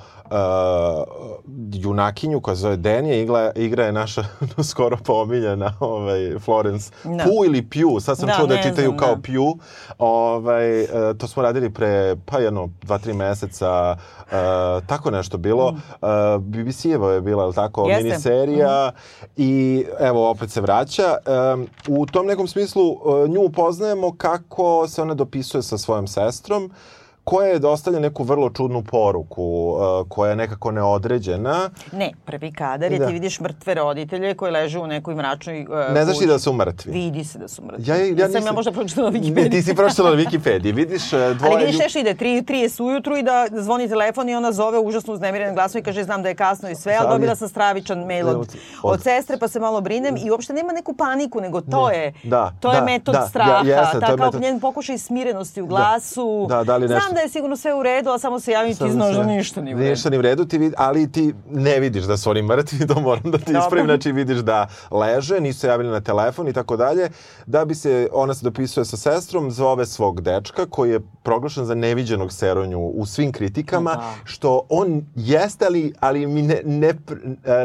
junakinju 1.73 2.41
koja 2.41 2.55
zove 2.55 2.77
Denija, 2.77 3.17
igra, 3.17 3.53
igra 3.57 3.85
je 3.85 3.93
naša 3.93 4.25
skoro 4.71 4.97
pomiljena 4.97 5.75
ovaj, 5.81 6.39
Florence 6.39 6.91
Da. 7.05 7.25
Pugh 7.25 7.47
ili 7.47 7.63
Pugh, 7.63 8.03
sad 8.03 8.19
sam 8.19 8.27
Da, 8.27 8.35
čuo 8.35 8.47
da 8.47 8.57
čitaju 8.57 8.89
znam, 8.89 8.97
kao 8.97 9.15
da. 9.15 9.21
Pugh. 9.23 9.61
Ovaj, 9.99 10.83
uh, 10.83 10.89
to 11.19 11.27
smo 11.27 11.43
radili 11.43 11.71
pre, 11.71 12.17
pa 12.27 12.39
jedno, 12.39 12.69
dva, 12.83 12.99
tri 12.99 13.13
meseca, 13.13 13.97
uh, 14.21 14.31
tako 14.87 15.11
nešto 15.11 15.39
bilo. 15.39 15.69
Uh, 15.69 16.09
BBC-evo 16.41 17.11
je 17.11 17.21
bila, 17.21 17.45
ali 17.45 17.55
tako, 17.55 17.83
Mm. 17.85 17.89
Jeste. 17.89 18.05
miniserija 18.05 18.93
i 19.37 19.85
evo 20.01 20.31
opet 20.31 20.51
se 20.51 20.61
vraća. 20.61 21.17
Um, 21.55 21.69
u 21.89 22.07
tom 22.07 22.27
nekom 22.27 22.49
smislu 22.49 22.91
uh, 22.91 23.29
nju 23.29 23.41
upoznajemo 23.41 24.15
kako 24.17 24.89
se 24.89 25.03
ona 25.03 25.15
dopisuje 25.15 25.63
sa 25.63 25.79
svojom 25.79 26.07
sestrom 26.07 26.71
koja 27.25 27.49
je 27.49 27.59
dostavlja 27.59 28.01
neku 28.01 28.25
vrlo 28.25 28.51
čudnu 28.51 28.83
poruku 28.83 29.43
uh, 29.71 29.79
koja 30.09 30.31
je 30.31 30.37
nekako 30.37 30.71
neodređena. 30.71 31.71
Ne, 31.93 32.13
prvi 32.25 32.53
kadar 32.53 32.93
je 32.93 32.99
Da. 32.99 33.07
ti 33.07 33.13
vidiš 33.13 33.41
mrtve 33.41 33.75
roditelje 33.75 34.35
koji 34.35 34.53
leže 34.53 34.79
u 34.79 34.87
nekoj 34.87 35.15
mračnoj 35.15 35.63
uh, 35.63 35.95
Ne 35.95 36.05
znaš 36.05 36.19
ti 36.19 36.27
da 36.27 36.39
su 36.39 36.53
mrtvi. 36.53 36.93
Vidi 36.93 37.25
se 37.25 37.39
da 37.39 37.49
su 37.49 37.63
mrtvi. 37.65 37.85
Ja- 37.87 37.97
ja 37.97 38.03
Nisam 38.05 38.21
ja 38.23 38.27
nisam- 38.31 38.55
možda 38.55 38.73
pročitala 38.73 39.07
na 39.07 39.13
Ne, 39.13 39.21
Wikipediji. 39.21 39.51
ti 39.51 39.63
si 39.63 39.75
pročitala 39.75 40.11
na 40.11 40.17
Wikipediji. 40.17 40.75
Vidiš 40.75 41.03
uh, 41.05 41.19
dvoje... 41.39 41.53
Ali 41.53 41.65
vidiš 41.65 41.79
nešto 41.79 41.99
ide, 41.99 42.15
tri, 42.15 42.43
tri 42.43 42.59
je 42.59 42.69
su 42.69 42.85
ujutru 42.87 43.17
i 43.17 43.23
da 43.23 43.47
zvoni 43.53 43.89
telefon 43.89 44.29
i 44.29 44.35
ona 44.35 44.53
zove 44.53 44.79
užasno 44.81 45.13
uznemiren 45.15 45.55
glasom 45.55 45.79
i 45.79 45.85
kaže 45.85 46.05
znam 46.05 46.23
da 46.23 46.29
je 46.29 46.35
kasno 46.35 46.71
i 46.71 46.75
sve, 46.75 46.97
ali 47.01 47.09
dobila 47.11 47.37
sam 47.37 47.49
stravičan 47.49 47.99
mail 48.01 48.29
od, 48.29 48.37
Od- 48.37 48.49
od 48.85 49.03
sestre 49.03 49.37
pa 49.39 49.49
se 49.49 49.61
malo 49.61 49.81
brinem 49.81 50.17
i 50.17 50.31
uopšte 50.31 50.53
nema 50.53 50.73
neku 50.73 50.95
paniku, 50.95 51.41
nego 51.41 51.61
to 51.63 51.89
Ne. 51.89 51.97
je, 51.97 52.13
Da, 52.25 52.53
to 52.61 52.73
je 52.73 52.79
da, 52.79 52.85
metod 52.85 53.15
da, 53.15 53.27
straha, 53.29 53.51
ja- 53.61 53.81
jeste, 53.81 54.01
ta 54.01 54.07
je 54.07 54.17
kao 54.17 54.27
metod- 54.27 54.41
njen 54.41 54.61
pokušaj 54.61 54.99
smirenosti 54.99 55.63
u 55.63 55.67
glasu. 55.67 56.47
Da, 56.49 56.65
da 56.65 56.77
li 56.77 56.89
nešto- 56.89 57.12
Znam 57.13 57.17
da 57.17 57.23
je 57.23 57.29
sigurno 57.29 57.57
sve 57.57 57.75
u 57.75 57.83
redu, 57.83 58.11
ali 58.11 58.21
samo 58.21 58.41
se 58.41 58.53
javim 58.53 58.73
i 58.73 58.75
ti 58.75 58.91
znaš 58.91 59.09
se- 59.09 59.15
da 59.15 59.25
ništa 59.25 59.61
nije 59.61 59.75
u 59.75 59.79
redu. 59.79 59.91
Ništa 59.91 60.11
ni 60.11 60.19
u 60.19 60.23
redu, 60.23 60.45
ti 60.45 60.59
vid, 60.59 60.75
ali 60.79 61.13
ti 61.13 61.35
ne 61.47 61.81
vidiš 61.81 62.05
da 62.05 62.17
su 62.17 62.31
oni 62.31 62.43
mrtvi, 62.43 62.87
to 62.87 63.01
moram 63.01 63.23
da 63.25 63.39
ti 63.39 63.53
ispravim, 63.55 63.87
znači 63.87 64.13
vidiš 64.13 64.39
da 64.39 64.59
leže, 64.91 65.41
nisu 65.41 65.61
se 65.61 65.69
javili 65.69 65.91
na 65.91 66.01
telefon 66.01 66.49
i 66.49 66.53
tako 66.53 66.77
dalje, 66.77 67.09
da 67.47 67.65
bi 67.65 67.75
se, 67.75 68.09
ona 68.13 68.35
se 68.35 68.45
dopisuje 68.45 68.85
sa 68.85 68.97
sestrom, 68.97 69.51
zove 69.51 69.87
svog 69.87 70.21
dečka 70.21 70.67
koji 70.67 70.91
je 70.91 71.01
proglašen 71.23 71.65
za 71.65 71.75
neviđenog 71.75 72.33
seronju 72.33 72.81
u 72.81 73.07
svim 73.07 73.33
kritikama, 73.33 73.91
Da. 73.93 74.15
što 74.25 74.67
on 74.69 75.03
jeste, 75.17 75.67
ali, 75.67 75.95
ali 76.01 76.27
mi 76.27 76.43
ne, 76.43 76.61
ne, 76.65 76.89
e, 76.89 76.95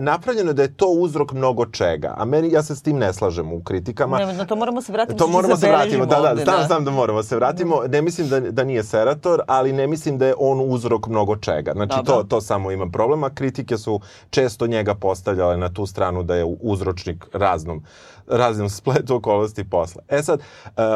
napravljeno 0.01 0.49
je 0.49 0.53
da 0.53 0.61
je 0.61 0.73
to 0.73 0.87
uzrok 0.87 1.31
mnogo 1.31 1.65
čega, 1.65 2.13
a 2.17 2.25
meni, 2.25 2.51
ja 2.51 2.63
se 2.63 2.75
s 2.75 2.81
tim 2.81 2.97
ne 2.97 3.13
slažem 3.13 3.53
u 3.53 3.63
kritikama. 3.63 4.17
Ne, 4.17 4.33
na 4.33 4.45
to 4.45 4.55
moramo 4.55 4.81
se 4.81 4.91
vratiti. 4.91 5.17
To 5.17 5.27
moramo 5.27 5.55
se 5.55 5.59
zabeležimo 5.61 6.05
vratimo, 6.05 6.23
da, 6.23 6.35
da, 6.35 6.43
znam, 6.43 6.67
znam 6.67 6.85
da 6.85 6.91
moramo 6.91 7.23
se 7.23 7.35
vratimo. 7.35 7.81
Ne 7.83 8.01
mislim 8.01 8.29
da, 8.29 8.39
da 8.41 8.63
nije 8.63 8.83
serator, 8.83 9.36
ali 9.47 9.73
ne 9.73 9.87
mislim 9.87 10.17
da 10.17 10.27
je 10.27 10.35
on 10.37 10.73
uzrok 10.73 11.07
mnogo 11.07 11.35
čega. 11.35 11.71
Znači, 11.71 11.95
Dobro. 11.95 12.13
to, 12.15 12.23
to 12.23 12.41
samo 12.41 12.71
ima 12.71 12.89
problema. 12.89 13.29
Kritike 13.29 13.77
su 13.77 13.99
često 14.29 14.67
njega 14.67 14.95
postavljale 14.95 15.57
na 15.57 15.73
tu 15.73 15.85
stranu 15.85 16.23
da 16.23 16.35
je 16.35 16.57
uzročnik 16.61 17.25
raznom 17.33 17.83
raznom 18.27 18.69
spletu 18.79 19.15
okolnosti 19.15 19.69
posla. 19.69 20.01
E 20.07 20.23
sad, 20.23 20.39
e, 20.39 20.43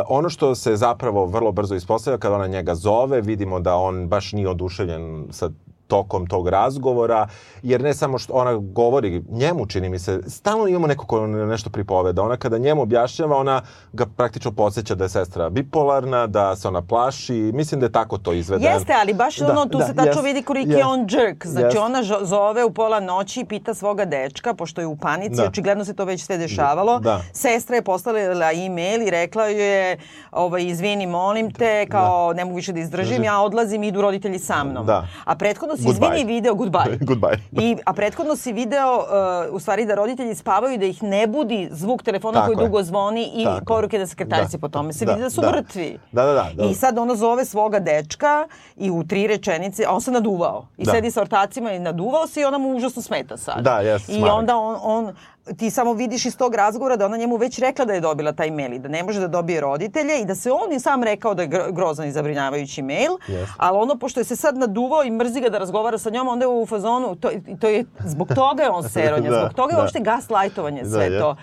ono 0.08 0.30
što 0.30 0.56
se 0.56 0.76
zapravo 0.76 1.26
vrlo 1.26 1.52
brzo 1.52 1.76
ispostavlja 1.76 2.18
kada 2.18 2.36
ona 2.36 2.48
njega 2.48 2.76
zove, 2.76 3.22
vidimo 3.22 3.60
da 3.60 3.76
on 3.76 4.08
baš 4.08 4.32
nije 4.34 4.50
oduševljen 4.50 5.28
sa 5.32 5.50
tokom 5.92 6.28
tog 6.28 6.48
razgovora, 6.48 7.28
jer 7.64 7.82
ne 7.82 7.94
samo 7.94 8.18
što 8.18 8.34
ona 8.34 8.54
govori 8.56 9.24
njemu, 9.30 9.66
čini 9.66 9.90
mi 9.90 10.00
se, 10.00 10.22
stalno 10.28 10.68
imamo 10.68 10.88
neko 10.88 11.06
ko 11.06 11.28
nešto 11.28 11.70
pripoveda. 11.70 12.22
Ona 12.24 12.38
kada 12.38 12.58
njemu 12.58 12.82
objašnjava, 12.82 13.38
ona 13.38 13.62
ga 13.94 14.06
praktično 14.06 14.52
podsjeća 14.52 14.96
da 14.96 15.04
je 15.04 15.10
sestra 15.10 15.50
bipolarna, 15.50 16.28
da 16.28 16.56
se 16.56 16.68
ona 16.68 16.82
plaši. 16.82 17.52
Mislim 17.54 17.80
da 17.80 17.86
je 17.86 17.92
tako 17.92 18.18
to 18.18 18.34
izvedeno. 18.34 18.74
Jeste, 18.74 18.94
ali 19.02 19.14
baš 19.14 19.38
Da, 19.38 19.52
ono, 19.52 19.66
tu 19.66 19.78
da, 19.78 19.86
se 19.86 19.96
tačno 19.96 20.12
jest, 20.12 20.24
vidi 20.24 20.44
koliki 20.44 20.70
jest, 20.70 20.80
je 20.80 20.86
on 20.86 21.06
džrk. 21.08 21.46
Znači, 21.46 21.66
jest. 21.66 21.78
ona 21.78 22.04
zove 22.22 22.66
u 22.66 22.72
pola 22.72 23.00
noći 23.00 23.42
i 23.42 23.46
pita 23.46 23.74
svoga 23.74 24.06
dečka, 24.06 24.54
pošto 24.54 24.82
je 24.82 24.88
u 24.88 24.96
panici, 24.96 25.36
Da. 25.36 25.44
očigledno 25.44 25.86
se 25.86 25.94
to 25.94 26.06
već 26.06 26.24
sve 26.24 26.38
dešavalo. 26.38 27.00
Da. 27.00 27.22
Sestra 27.34 27.76
je 27.76 27.82
poslala 27.82 28.52
e-mail 28.52 29.02
i 29.08 29.10
rekla 29.10 29.46
je, 29.46 29.98
ovaj, 30.32 30.64
izvini, 30.64 31.08
molim 31.08 31.52
te, 31.52 31.86
kao 31.90 32.34
ne 32.34 32.46
mogu 32.46 32.56
više 32.56 32.74
da 32.74 32.80
izdržim, 32.80 33.24
ja 33.24 33.42
odlazim, 33.42 33.84
idu 33.84 34.02
roditelji 34.02 34.40
sa 34.40 34.64
mnom. 34.64 34.86
Da. 34.86 35.08
A 35.26 35.36
prethodno 35.36 35.78
si, 35.82 35.88
Goodbye. 35.88 36.08
izvini, 36.08 36.24
video, 36.26 36.54
goodbye. 36.54 36.98
Goodbye. 37.02 37.38
I, 37.54 37.78
a 37.86 37.94
prethodno 37.94 38.36
si 38.36 38.54
video, 38.54 38.98
uh, 38.98 39.04
u 39.52 39.60
stvari, 39.60 39.86
da 39.86 39.96
roditelji 39.96 40.36
spavaju, 40.36 40.78
da 40.78 40.86
ih 40.86 41.04
ne 41.04 41.28
budi 41.28 41.70
zvuk 41.72 42.04
telefona 42.04 42.34
Tako 42.34 42.46
koji 42.48 42.56
je. 42.56 42.66
dugo 42.66 42.84
zvoni 42.84 43.32
i 43.34 43.44
Tako 43.46 43.66
poruke 43.66 43.98
da 43.98 44.08
sekretarici 44.08 44.52
Da. 44.52 44.60
po 44.60 44.68
tome 44.70 44.94
se 44.94 45.06
Da, 45.06 45.12
vidi 45.12 45.24
da 45.24 45.30
su 45.30 45.42
da. 45.42 45.52
mrtvi. 45.52 46.00
Da, 46.12 46.24
da, 46.24 46.34
da, 46.34 46.50
da. 46.56 46.64
I 46.64 46.74
sad 46.74 46.98
ona 46.98 47.16
zove 47.16 47.46
svoga 47.46 47.80
dečka 47.80 48.48
i 48.78 48.92
u 48.92 49.04
tri 49.04 49.28
rečenice, 49.28 49.86
a 49.86 49.92
on 49.92 50.02
se 50.02 50.12
naduvao. 50.12 50.68
I 50.78 50.86
Da. 50.86 50.92
sedi 50.92 51.12
sa 51.12 51.22
ortacima 51.22 51.72
i 51.72 51.80
naduvao 51.80 52.28
se 52.28 52.42
i 52.42 52.46
ona 52.46 52.58
mu 52.58 52.70
užasno 52.72 53.02
smeta 53.02 53.38
sad. 53.38 53.62
Da, 53.62 53.80
jeste, 53.80 54.12
I 54.12 54.24
onda 54.24 54.56
on, 54.58 54.76
on, 54.82 55.14
ti 55.52 55.70
samo 55.70 55.94
vidiš 55.94 56.26
iz 56.26 56.38
tog 56.38 56.56
razgovora 56.56 56.96
da 56.96 57.06
ona 57.06 57.18
njemu 57.18 57.36
već 57.36 57.60
rekla 57.60 57.86
da 57.86 57.94
je 57.94 58.02
dobila 58.02 58.32
taj 58.32 58.52
mail 58.52 58.74
i 58.74 58.80
da 58.80 58.90
ne 58.90 59.04
može 59.04 59.20
da 59.20 59.28
dobije 59.30 59.62
roditelje 59.62 60.22
i 60.22 60.26
da 60.26 60.36
se 60.36 60.52
on 60.52 60.74
i 60.74 60.80
sam 60.80 61.04
rekao 61.04 61.34
da 61.34 61.42
je 61.42 61.50
gro- 61.50 61.72
grozan 61.72 62.08
i 62.08 62.12
zabrinjavajući 62.12 62.82
mail, 62.82 63.12
Jeste. 63.28 63.54
ali 63.58 63.78
ono 63.78 63.96
pošto 63.96 64.20
je 64.20 64.24
se 64.24 64.36
sad 64.36 64.58
naduvao 64.58 65.04
i 65.04 65.12
mrzi 65.12 65.42
ga 65.42 65.50
da 65.50 65.58
razgovara 65.58 65.98
sa 65.98 66.10
njom, 66.10 66.28
onda 66.28 66.46
je 66.46 66.50
u 66.50 66.66
fazonu, 66.66 67.16
to, 67.16 67.30
to 67.60 67.68
je, 67.68 67.86
zbog 68.00 68.28
toga 68.30 68.64
je 68.64 68.70
on 68.70 68.84
seronja, 68.90 69.30
Da, 69.30 69.40
zbog 69.40 69.54
toga 69.54 69.72
je 69.72 69.76
da. 69.76 69.82
uopšte 69.82 70.00
gaslajtovanje 70.00 70.86
sve 70.86 71.10
Da, 71.10 71.20
to 71.20 71.36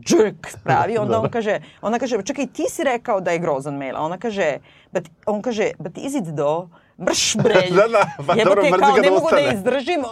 džrk 0.00 0.34
pravi, 0.64 0.98
onda 0.98 1.10
Da, 1.10 1.18
on 1.18 1.24
da. 1.24 1.30
kaže, 1.30 1.60
ona 1.82 1.98
kaže, 1.98 2.22
čekaj, 2.22 2.46
ti 2.46 2.64
si 2.64 2.84
rekao 2.84 3.20
da 3.20 3.30
je 3.30 3.38
grozan 3.38 3.74
mail, 3.74 3.96
a 3.96 4.00
ona 4.00 4.18
kaže, 4.18 4.56
but, 4.92 5.04
on 5.26 5.42
kaže, 5.42 5.70
but 5.78 5.98
is 5.98 6.14
it 6.14 6.24
though? 6.26 6.68
Mrš 6.98 7.36
bre. 7.36 7.54
Da, 7.76 7.88
da, 7.88 8.10
pa 8.26 8.34
Jebote, 8.34 8.44
dobro, 8.44 8.62
mrzi 8.62 8.80
kao 8.80 8.96
ne 8.96 9.02
da 9.02 9.10
mogu 9.10 9.30
da 9.30 9.36
ustane. 9.36 9.54
izdržim, 9.54 10.00
uh, 10.00 10.06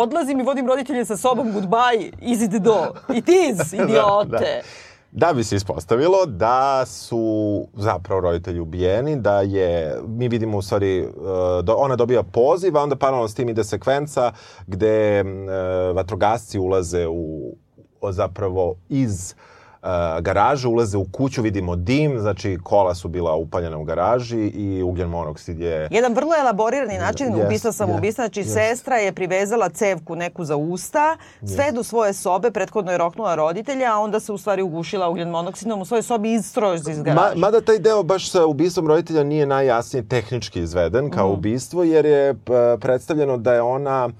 odlazim 0.00 0.40
i 0.40 0.42
vodim 0.42 0.66
roditelje 0.66 1.04
sa 1.04 1.16
sobom, 1.16 1.52
goodbye, 1.52 2.12
is 2.20 2.42
it 2.42 2.50
though? 2.50 2.96
It 3.16 3.28
is, 3.28 3.72
idiote. 3.72 4.28
Da, 4.28 4.38
da. 4.38 4.60
Da 5.12 5.32
bi 5.32 5.44
se 5.44 5.56
ispostavilo 5.56 6.26
da 6.26 6.86
su 6.86 7.66
zapravo 7.74 8.20
roditelji 8.20 8.60
ubijeni, 8.60 9.16
da 9.16 9.40
je, 9.40 9.96
mi 10.06 10.28
vidimo 10.28 10.58
u 10.58 10.62
stvari, 10.62 11.08
da 11.62 11.76
ona 11.76 11.96
dobija 11.96 12.22
poziv, 12.22 12.76
a 12.76 12.82
onda 12.82 12.96
paralelno 12.96 13.28
s 13.28 13.34
tim 13.34 13.48
ide 13.48 13.64
sekvenca 13.64 14.32
gde 14.66 15.22
uh, 15.22 15.96
vatrogasci 15.96 16.58
ulaze 16.58 17.06
u, 17.06 17.54
zapravo 18.10 18.74
iz 18.88 19.34
uh, 19.36 19.53
garaže, 20.20 20.68
ulaze 20.68 20.96
u 20.96 21.04
kuću, 21.04 21.42
vidimo 21.42 21.76
dim, 21.76 22.18
znači 22.18 22.58
kola 22.62 22.94
su 22.94 23.08
bila 23.08 23.34
upaljena 23.34 23.78
u 23.78 23.84
garaži 23.84 24.38
i 24.38 24.82
ugljen 24.82 25.08
monoksid 25.08 25.60
je... 25.60 25.88
Jedan 25.90 26.14
vrlo 26.14 26.30
elaborirani 26.36 26.98
način 26.98 27.26
Jest, 27.28 27.38
ubistva 27.40 27.72
samoubistva, 27.72 28.24
znači 28.24 28.40
jest. 28.40 28.52
sestra 28.52 28.96
je 28.96 29.12
privezala 29.12 29.68
cevku 29.68 30.16
neku 30.16 30.44
za 30.44 30.56
usta, 30.56 31.16
sve 31.46 31.72
do 31.72 31.82
svoje 31.82 32.12
sobe, 32.14 32.50
prethodno 32.50 32.92
je 32.92 32.98
roknula 32.98 33.34
roditelja, 33.34 33.94
a 33.94 33.98
onda 33.98 34.20
se 34.20 34.32
u 34.32 34.38
stvari 34.38 34.62
ugušila 34.62 35.08
ugljen 35.08 35.28
monoksidom 35.30 35.80
u 35.80 35.84
svojoj 35.84 36.02
sobi 36.02 36.32
iz 36.32 36.46
strož 36.46 36.80
iz 36.80 36.98
Ma, 36.98 37.04
garaže. 37.04 37.36
mada 37.36 37.60
taj 37.60 37.78
deo 37.78 38.02
baš 38.02 38.30
sa 38.30 38.46
ubistvom 38.46 38.88
roditelja 38.88 39.24
nije 39.24 39.46
najjasnije 39.46 40.02
tehnički 40.04 40.60
izveden 40.60 41.10
kao 41.10 41.26
Mhm. 41.26 41.34
ubistvo, 41.34 41.84
jer 41.84 42.06
je 42.06 42.34
p- 42.36 42.52
predstavljeno 42.80 43.36
da 43.36 43.54
je 43.54 43.62
ona 43.62 44.06
uh, 44.06 44.12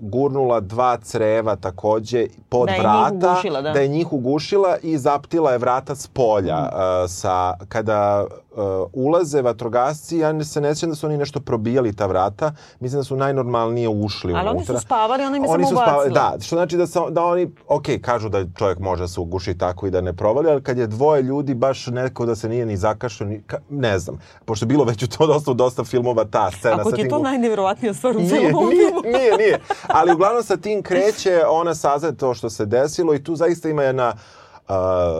gurnula 0.00 0.60
dva 0.60 0.96
creva 0.96 1.56
takođe 1.56 2.26
pod 2.48 2.68
Da 2.68 2.74
je 2.74 2.80
vrata, 2.80 3.32
ugušila, 3.32 3.62
da. 3.62 3.72
je 3.80 3.88
njih 3.88 4.12
ugušila 4.12 4.76
i 4.82 4.98
zaptila 4.98 5.52
je 5.52 5.58
vrata 5.58 5.94
s 5.94 6.06
polja. 6.06 6.58
Uh, 6.58 7.10
sa, 7.10 7.54
kada 7.68 8.26
uh, 8.52 8.58
ulaze 8.94 9.42
vatrogasci, 9.42 10.18
ja 10.18 10.32
ne, 10.32 10.44
se 10.44 10.60
ne 10.60 10.74
sjećam 10.74 10.90
da 10.90 10.96
su 10.96 11.06
oni 11.06 11.16
nešto 11.16 11.40
probijali 11.40 11.92
ta 11.92 12.06
vrata, 12.06 12.52
mislim 12.80 13.00
da 13.00 13.04
su 13.04 13.16
najnormalnije 13.16 13.88
ušli 13.88 14.34
Ali 14.34 14.48
oni 14.48 14.56
unutra. 14.56 14.74
su 14.74 14.82
spavali, 14.82 15.24
ona 15.24 15.36
im 15.36 15.44
je 15.44 15.50
Oni 15.50 15.64
samo 15.64 15.76
spavali, 15.76 16.10
da, 16.10 16.36
što 16.40 16.56
znači 16.56 16.76
da, 16.76 16.86
sa, 16.86 17.10
da 17.10 17.24
oni, 17.24 17.50
ok, 17.68 17.82
kažu 18.02 18.28
da 18.28 18.44
čovjek 18.48 18.78
može 18.78 19.02
da 19.02 19.08
se 19.08 19.20
uguši 19.20 19.54
tako 19.54 19.86
i 19.86 19.90
da 19.90 20.00
ne 20.00 20.12
provali, 20.12 20.50
ali 20.50 20.62
kad 20.62 20.78
je 20.78 20.86
dvoje 20.86 21.22
ljudi, 21.22 21.54
baš 21.54 21.86
neko 21.86 22.26
da 22.26 22.34
se 22.34 22.48
nije 22.48 22.66
ni 22.66 22.76
zakašao, 22.76 23.26
ni, 23.26 23.42
ka, 23.42 23.58
ne 23.70 23.98
znam. 23.98 24.18
Pošto 24.44 24.64
je 24.64 24.68
bilo 24.68 24.84
već 24.84 25.02
u 25.02 25.08
to 25.08 25.26
dosta, 25.26 25.52
dosta 25.52 25.84
filmova 25.84 26.24
ta 26.24 26.50
scena. 26.50 26.76
Ako 26.76 26.90
ti 26.90 27.00
je 27.00 27.04
tim 27.04 27.10
to 27.10 27.18
u- 27.18 27.22
najnevjerovatnija 27.22 27.94
stvar 27.94 28.16
u 28.16 28.20
celom 28.20 28.54
ovom 28.54 28.68
nije, 28.68 28.86
filmu. 28.86 29.00
nije, 29.04 29.36
nije. 29.36 29.60
Ali 29.86 30.12
uglavnom 30.12 30.42
sa 30.42 30.56
tim 30.56 30.82
kreće, 30.82 31.42
ona 31.48 31.74
saznaje 31.74 32.16
to 32.16 32.34
što 32.34 32.50
se 32.50 32.66
desilo 32.66 33.14
i 33.14 33.24
tu 33.24 33.36
zaista 33.36 33.68
ima 33.68 33.82
jedna 33.82 34.12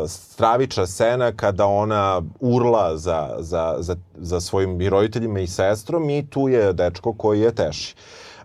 stravična 0.09 0.87
scena 0.87 1.33
kada 1.33 1.67
ona 1.67 2.23
urla 2.41 2.97
za, 2.97 3.37
za, 3.39 3.77
za, 3.79 3.97
za 4.15 4.41
svojim 4.41 4.89
roditeljima 4.89 5.41
i 5.41 5.47
sestrom 5.47 6.11
i 6.11 6.27
tu 6.31 6.49
je 6.49 6.73
dečko 6.73 7.13
koji 7.13 7.41
je 7.41 7.55
teši. 7.55 7.95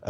Uh, 0.02 0.10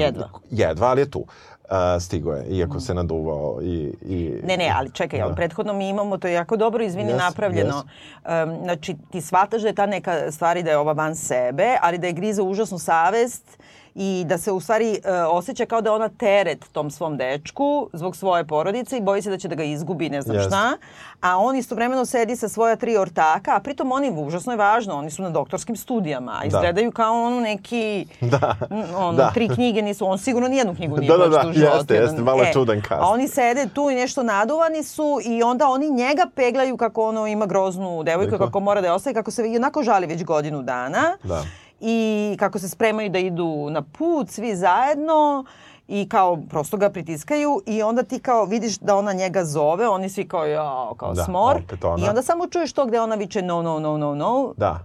Jedva. 0.00 0.28
Jedva, 0.50 0.88
ali 0.88 1.00
je 1.00 1.10
tu. 1.10 1.18
Uh, 1.18 2.02
stigo 2.02 2.32
je, 2.32 2.46
iako 2.46 2.80
se 2.80 2.94
naduvao 2.94 3.58
i... 3.62 3.94
i 4.02 4.40
Ne, 4.42 4.56
ne, 4.56 4.72
ali 4.76 4.90
čekaj, 4.90 5.20
Da. 5.28 5.34
prethodno 5.34 5.72
mi 5.72 5.88
imamo, 5.88 6.18
to 6.18 6.28
je 6.28 6.34
jako 6.34 6.56
dobro, 6.56 6.84
izvini, 6.84 7.10
Jes, 7.10 7.18
napravljeno. 7.18 7.76
Um, 7.76 8.58
znači, 8.62 8.96
ti 9.10 9.20
shvataš 9.20 9.62
da 9.62 9.68
je 9.68 9.74
ta 9.74 9.86
neka 9.86 10.32
stvari 10.32 10.62
da 10.62 10.70
je 10.70 10.78
ova 10.78 10.92
van 10.92 11.16
sebe, 11.16 11.76
ali 11.82 11.98
da 11.98 12.06
je 12.06 12.12
griza 12.12 12.42
užasnu 12.42 12.78
savest 12.78 13.58
i 13.94 14.24
da 14.26 14.38
se 14.38 14.52
u 14.52 14.60
stvari 14.60 14.90
uh, 15.04 15.10
osjeća 15.36 15.66
kao 15.66 15.80
da 15.80 15.92
ona 15.92 16.08
teret 16.08 16.64
tom 16.72 16.90
svom 16.90 17.16
dečku 17.16 17.88
zbog 17.92 18.16
svoje 18.16 18.44
porodice 18.44 18.96
i 18.96 19.00
boji 19.00 19.22
se 19.22 19.30
da 19.30 19.38
će 19.38 19.48
da 19.48 19.54
ga 19.54 19.62
izgubi, 19.64 20.08
ne 20.10 20.22
znam 20.22 20.36
Jeste. 20.36 20.48
šta. 20.48 20.72
A 21.20 21.38
on 21.38 21.56
istovremeno 21.56 22.04
sedi 22.06 22.36
sa 22.36 22.48
svoja 22.48 22.76
tri 22.76 22.96
ortaka, 22.96 23.56
a 23.56 23.60
pritom 23.60 23.92
oni, 23.92 24.10
užasno 24.10 24.52
je 24.52 24.56
važno, 24.56 24.94
oni 24.94 25.10
su 25.10 25.22
na 25.22 25.30
doktorskim 25.30 25.76
studijama, 25.76 26.38
a 26.40 26.44
izgledaju 26.44 26.92
kao 26.92 27.22
ono 27.22 27.40
neki, 27.40 28.06
Da, 28.20 28.56
ono, 28.96 29.12
da. 29.12 29.30
tri 29.34 29.48
knjige 29.48 29.82
nisu, 29.82 30.06
on 30.06 30.18
sigurno 30.18 30.48
nijednu 30.48 30.74
knjigu 30.74 30.96
nije 31.00 31.08
Da, 31.12 31.16
da, 31.16 31.28
da, 31.28 31.52
životu. 31.52 31.76
jeste, 31.76 31.94
jeste, 31.94 32.22
malo 32.22 32.42
je 32.42 32.52
čudan 32.52 32.80
cast. 32.80 33.02
A 33.02 33.06
oni 33.06 33.28
sede 33.28 33.68
tu 33.74 33.90
i 33.90 33.94
nešto 33.94 34.22
naduvani 34.22 34.82
su 34.82 35.18
i 35.24 35.42
onda 35.42 35.68
oni 35.68 35.90
njega 35.90 36.26
peglaju 36.34 36.76
kako 36.76 37.08
ono 37.08 37.26
ima 37.26 37.46
groznu 37.46 38.02
devojku, 38.02 38.38
kako 38.38 38.60
mora 38.60 38.80
da 38.80 38.86
je 38.86 38.92
ostaje, 38.92 39.14
kako 39.14 39.30
se 39.30 39.50
i 39.52 39.56
onako 39.56 39.82
žali 39.82 40.06
već 40.06 40.24
godinu 40.24 40.62
dana. 40.62 41.16
Da. 41.22 41.42
I 41.80 42.36
kako 42.38 42.58
se 42.58 42.68
spremaju 42.68 43.10
da 43.10 43.18
idu 43.18 43.68
na 43.70 43.82
put 43.82 44.30
svi 44.30 44.56
zajedno 44.56 45.44
i 45.88 46.08
kao 46.08 46.38
prosto 46.50 46.76
ga 46.76 46.90
pritiskaju 46.90 47.62
i 47.66 47.82
onda 47.82 48.02
ti 48.02 48.18
kao 48.18 48.44
vidiš 48.44 48.78
da 48.78 48.96
ona 48.96 49.12
njega 49.12 49.44
zove, 49.44 49.88
oni 49.88 50.08
svi 50.08 50.28
kao 50.28 50.46
jao, 50.46 50.94
kao 50.94 51.14
Da, 51.14 51.24
smor. 51.24 51.62
I 51.98 52.08
onda 52.08 52.22
samo 52.22 52.46
čuješ 52.46 52.72
to 52.72 52.86
gde 52.86 53.00
ona 53.00 53.14
viče 53.14 53.42
no, 53.42 53.62
no, 53.62 53.78
no, 53.78 53.98
no, 53.98 54.14
no. 54.14 54.54
Da. 54.56 54.80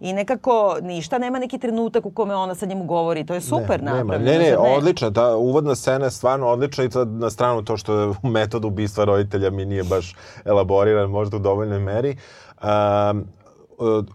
I 0.00 0.12
nekako 0.12 0.76
ništa, 0.82 1.18
nema 1.18 1.38
neki 1.38 1.58
trenutak 1.58 2.06
u 2.06 2.10
kome 2.10 2.34
ona 2.34 2.54
sa 2.54 2.66
njim 2.66 2.86
govori. 2.86 3.26
To 3.26 3.34
je 3.34 3.40
super 3.40 3.82
ne, 3.82 3.92
napravljeno. 3.92 4.38
Ne, 4.38 4.38
ne, 4.38 4.50
zar 4.50 4.58
odlična. 4.78 5.10
Ta 5.10 5.36
uvodna 5.36 5.74
scena 5.74 6.04
je 6.04 6.10
stvarno 6.10 6.48
odlična 6.48 6.84
i 6.84 6.88
to 6.88 7.04
na 7.04 7.30
stranu 7.30 7.62
to 7.62 7.76
što 7.76 7.94
je 7.94 8.14
metod 8.22 8.64
ubistva 8.64 9.04
roditelja 9.04 9.50
mi 9.50 9.64
nije 9.64 9.84
baš 9.84 10.16
elaboriran 10.44 11.10
možda 11.10 11.36
u 11.36 11.40
dovoljnoj 11.40 11.78
meri. 11.78 12.16
Um, 12.62 13.24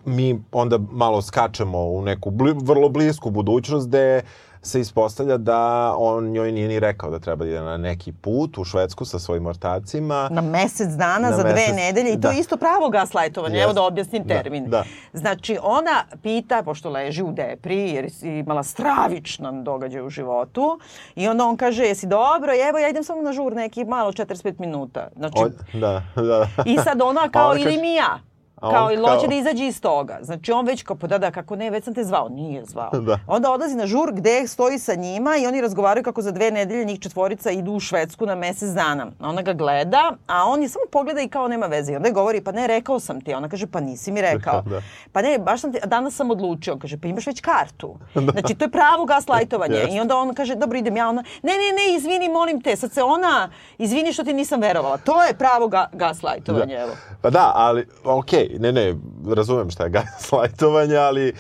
mi 0.06 0.42
onda 0.52 0.80
malo 0.82 1.22
skačemo 1.22 1.80
u 1.80 2.02
neku 2.02 2.32
bli, 2.32 2.56
vrlo 2.56 2.90
blisku 2.90 3.30
budućnost 3.30 3.88
gde 3.88 4.22
se 4.62 4.80
ispostavlja 4.80 5.38
da 5.38 5.60
on 5.98 6.26
njoj 6.26 6.52
nije 6.52 6.68
ni 6.68 6.80
rekao 6.80 7.10
da 7.10 7.20
treba 7.20 7.46
da 7.46 7.52
ide 7.52 7.62
na 7.62 7.78
neki 7.78 8.12
put 8.14 8.58
u 8.58 8.64
Švedsku 8.64 9.06
sa 9.06 9.20
svojim 9.20 9.46
ortacima. 9.46 10.30
Na 10.32 10.42
mesec 10.42 10.88
dana 10.90 11.20
Na 11.22 11.32
za 11.32 11.44
dve 11.44 11.54
mesec, 11.54 11.76
nedelje 11.76 12.10
i 12.10 12.16
to 12.16 12.20
da. 12.20 12.30
je 12.30 12.40
isto 12.40 12.58
pravo 12.58 12.90
gaslajtovanje. 12.90 13.60
Evo 13.60 13.74
da 13.74 13.84
objasnim 13.84 14.24
Da, 14.24 14.34
termin. 14.34 14.66
da. 14.66 14.84
Znači 15.14 15.58
ona 15.62 15.92
pita, 16.24 16.64
pošto 16.64 16.90
leži 16.90 17.24
u 17.24 17.32
depri, 17.32 17.78
jer 17.80 18.06
je 18.22 18.40
imala 18.40 18.64
stravičan 18.64 19.64
događaj 19.64 20.02
u 20.02 20.10
životu, 20.10 20.80
i 21.16 21.28
onda 21.28 21.46
on 21.46 21.58
kaže, 21.58 21.84
jesi 21.84 22.08
dobro, 22.08 22.52
evo 22.70 22.78
ja 22.78 22.90
idem 22.90 23.04
samo 23.04 23.22
na 23.22 23.34
žur 23.34 23.54
neki 23.54 23.86
malo 23.86 24.12
45 24.12 24.60
minuta. 24.60 25.08
Znači, 25.16 25.38
O, 25.38 25.50
da, 25.74 26.02
da. 26.16 26.48
I 26.66 26.78
sad 26.78 27.02
ona 27.02 27.30
kao 27.30 27.46
ona 27.46 27.56
ili 27.56 27.64
kaže- 27.66 27.78
mi 27.78 27.94
ja. 27.96 28.20
A 28.62 28.72
Kao 28.72 28.92
ili 28.92 29.02
hoće 29.02 29.28
da 29.28 29.36
izađe 29.36 29.66
iz 29.68 29.82
toga. 29.82 30.20
Znači 30.22 30.52
on 30.52 30.66
već 30.66 30.84
kao 30.84 30.96
pa 30.96 31.08
da 31.08 31.18
da 31.18 31.32
kako 31.32 31.56
ne 31.56 31.70
već 31.70 31.84
sam 31.84 31.94
te 31.94 32.04
zvao. 32.04 32.30
Nije 32.30 32.66
zvao. 32.66 32.90
Da. 32.92 33.20
Onda 33.28 33.52
odlazi 33.52 33.76
na 33.76 33.88
žur 33.88 34.12
gde 34.14 34.48
stoji 34.48 34.80
sa 34.80 34.96
njima 34.96 35.38
i 35.38 35.48
oni 35.48 35.62
razgovaraju 35.62 36.04
kako 36.04 36.22
za 36.22 36.32
dve 36.32 36.52
nedelje 36.52 36.86
njih 36.86 37.00
četvorica 37.00 37.52
idu 37.52 37.72
u 37.72 37.80
Švedsku 37.80 38.26
na 38.26 38.36
mesec 38.36 38.70
dana. 38.70 39.08
Ona 39.20 39.42
ga 39.42 39.54
gleda, 39.54 40.12
a 40.28 40.46
on 40.46 40.62
je 40.62 40.70
samo 40.70 40.86
pogleda 40.92 41.22
i 41.22 41.28
kao 41.28 41.48
nema 41.48 41.66
veze. 41.66 41.94
I 41.94 41.96
onda 41.96 42.08
je 42.08 42.14
govori 42.14 42.42
pa 42.42 42.52
ne 42.52 42.68
rekao 42.68 43.00
sam 43.00 43.22
ti. 43.22 43.34
Ona 43.34 43.50
kaže 43.50 43.68
pa 43.68 43.80
nisi 43.80 44.12
mi 44.12 44.22
rekao. 44.22 44.64
Da. 44.68 44.82
Pa 45.12 45.22
ne, 45.22 45.40
baš 45.40 45.62
sam 45.62 45.72
ti, 45.74 45.80
danas 45.86 46.16
sam 46.16 46.32
odlučio. 46.32 46.74
On 46.74 46.80
kaže 46.80 46.98
pa 46.98 47.08
imaš 47.08 47.28
već 47.28 47.42
kartu. 47.42 47.96
Znači 48.32 48.56
to 48.56 48.66
je 48.66 48.72
pravo 48.72 49.06
gaslajtovanje. 49.06 49.76
Jeste. 49.76 49.96
I 49.96 50.00
onda 50.00 50.18
on 50.18 50.34
kaže 50.34 50.56
dobro 50.56 50.78
idem 50.78 50.98
ja. 50.98 51.10
Ona 51.10 51.24
ne 51.44 51.52
ne 51.52 51.58
ne 51.58 51.96
izvini 51.98 52.30
molim 52.30 52.62
te. 52.62 52.76
Sad 52.76 52.92
se 52.92 53.04
ona 53.04 53.50
izvini 53.78 54.14
što 54.14 54.24
ti 54.24 54.34
nisam 54.34 54.62
verovala. 54.62 54.98
To 54.98 55.24
je 55.24 55.34
pravo 55.34 55.68
ga, 55.68 55.90
gaslajtovanje. 55.94 56.76
Evo. 56.76 56.92
Pa 57.22 57.30
da, 57.30 57.52
ali, 57.56 57.88
okej, 58.04 58.47
ne, 58.60 58.72
ne, 58.72 58.96
razumem 59.36 59.70
šta 59.70 59.84
je 59.84 59.90
gaslajtovanje, 59.90 60.96
ali, 61.10 61.34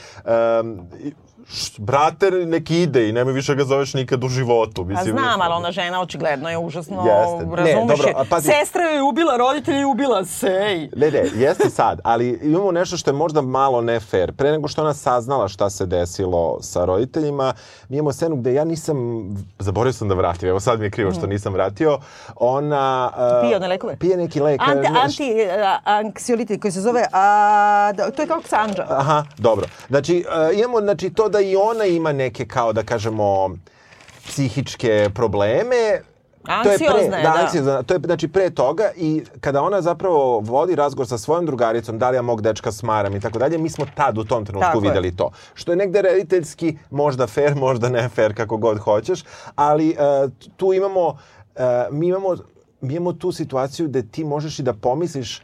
um, 0.61 0.79
brate, 1.77 2.31
neki 2.31 2.81
ide 2.81 3.10
i 3.10 3.12
nemoj 3.12 3.33
više 3.33 3.55
ga 3.55 3.63
zoveš 3.63 3.93
nikad 3.93 4.23
u 4.23 4.27
životu. 4.29 4.83
Pa 4.83 4.89
Mislim, 4.89 5.12
znam, 5.12 5.41
ali 5.41 5.53
ona 5.53 5.71
žena 5.71 6.01
očigledno 6.01 6.49
je 6.49 6.57
užasno, 6.57 7.03
Jeste. 7.05 7.45
Ne, 7.45 7.55
razumeš 7.55 7.97
dobro, 7.97 8.13
a 8.15 8.23
pazi- 8.25 8.51
Sestra 8.60 8.83
je 8.83 9.01
ubila, 9.01 9.38
roditelji 9.38 9.77
je 9.77 9.86
ubila, 9.86 10.25
sej. 10.25 10.89
Ne, 10.95 11.12
ne, 11.12 11.23
jeste 11.36 11.69
sad, 11.69 11.99
ali 12.03 12.39
imamo 12.43 12.71
nešto 12.71 12.97
što 12.97 13.10
je 13.10 13.15
možda 13.15 13.41
malo 13.41 13.81
ne 13.81 13.99
fair. 13.99 14.31
Pre 14.33 14.51
nego 14.51 14.67
što 14.67 14.81
ona 14.81 14.93
saznala 14.93 15.47
šta 15.47 15.69
se 15.69 15.86
desilo 15.86 16.57
sa 16.62 16.86
roditeljima, 16.86 17.53
mi 17.89 17.97
imamo 17.97 18.13
scenu 18.13 18.36
gde 18.36 18.53
ja 18.53 18.63
nisam, 18.63 18.97
zaboravio 19.60 19.93
sam 19.93 20.07
da 20.07 20.15
vratim, 20.15 20.49
evo 20.49 20.60
sad 20.60 20.79
mi 20.79 20.86
je 20.86 20.91
krivo 20.91 21.12
što 21.12 21.27
nisam 21.27 21.53
vratio, 21.53 21.99
ona... 22.36 23.12
uh, 23.13 23.47
Pije 23.47 23.55
one 23.55 23.67
lekove? 23.67 23.95
Pije 23.97 24.17
neki 24.17 24.39
lek. 24.39 24.62
Anti, 24.62 24.89
ne, 24.91 24.99
anti 24.99 25.49
a, 25.51 25.79
anksiolitit 25.83 26.62
koji 26.62 26.71
se 26.71 26.81
zove, 26.81 27.05
a, 27.13 27.91
da, 27.95 28.12
to 28.12 28.21
je 28.21 28.27
kao 28.27 28.41
Ksandža. 28.41 28.86
Aha, 28.89 29.23
dobro. 29.38 29.65
Znači, 29.88 30.25
uh, 30.51 30.57
imamo 30.60 30.81
znači, 30.81 31.10
to 31.10 31.29
da 31.29 31.37
i 31.39 31.56
ona 31.56 31.86
ima 31.86 32.12
neke, 32.12 32.45
kao 32.45 32.73
da 32.73 32.84
kažemo, 32.84 33.58
psihičke 34.28 35.10
probleme. 35.15 36.02
To 36.63 36.71
je 36.71 36.78
pre, 36.78 36.88
Anksiozna 36.88 37.17
je, 37.17 37.23
da. 37.23 37.34
anksiozna. 37.41 37.84
To 37.84 37.93
je 37.93 38.00
znači 38.06 38.28
pre 38.28 38.50
toga 38.50 38.91
i 38.95 39.23
kada 39.41 39.62
ona 39.62 39.82
zapravo 39.82 40.39
vodi 40.39 40.76
razgovor 40.76 41.08
sa 41.08 41.17
svojom 41.17 41.45
drugaricom, 41.45 42.00
da 42.00 42.10
li 42.10 42.15
ja 42.15 42.21
mog 42.21 42.41
dečka 42.41 42.71
smaram 42.71 43.15
i 43.15 43.19
tako 43.19 43.39
dalje, 43.39 43.58
mi 43.58 43.69
smo 43.69 43.86
tad 43.95 44.17
u 44.17 44.23
tom 44.23 44.45
trenutku 44.45 44.67
Tako 44.67 44.86
je. 44.86 44.89
videli 44.89 45.15
to. 45.15 45.32
Što 45.54 45.71
je 45.71 45.76
negde 45.76 46.02
rediteljski 46.02 46.78
možda 46.89 47.28
fair, 47.28 47.56
možda 47.56 47.89
ne 47.89 48.10
fair, 48.10 48.36
kako 48.36 48.58
god 48.58 48.80
hoćeš, 48.80 49.23
ali 49.56 49.89
uh, 49.89 50.32
tu 50.58 50.73
imamo, 50.73 51.08
uh, 51.08 51.62
mi 51.91 52.08
imamo, 52.08 52.36
mi 52.82 52.93
imamo 52.93 53.13
tu 53.13 53.32
situaciju 53.32 53.88
gde 53.88 54.08
ti 54.08 54.23
možeš 54.23 54.60
i 54.60 54.63
da 54.63 54.73
pomisliš 54.73 55.41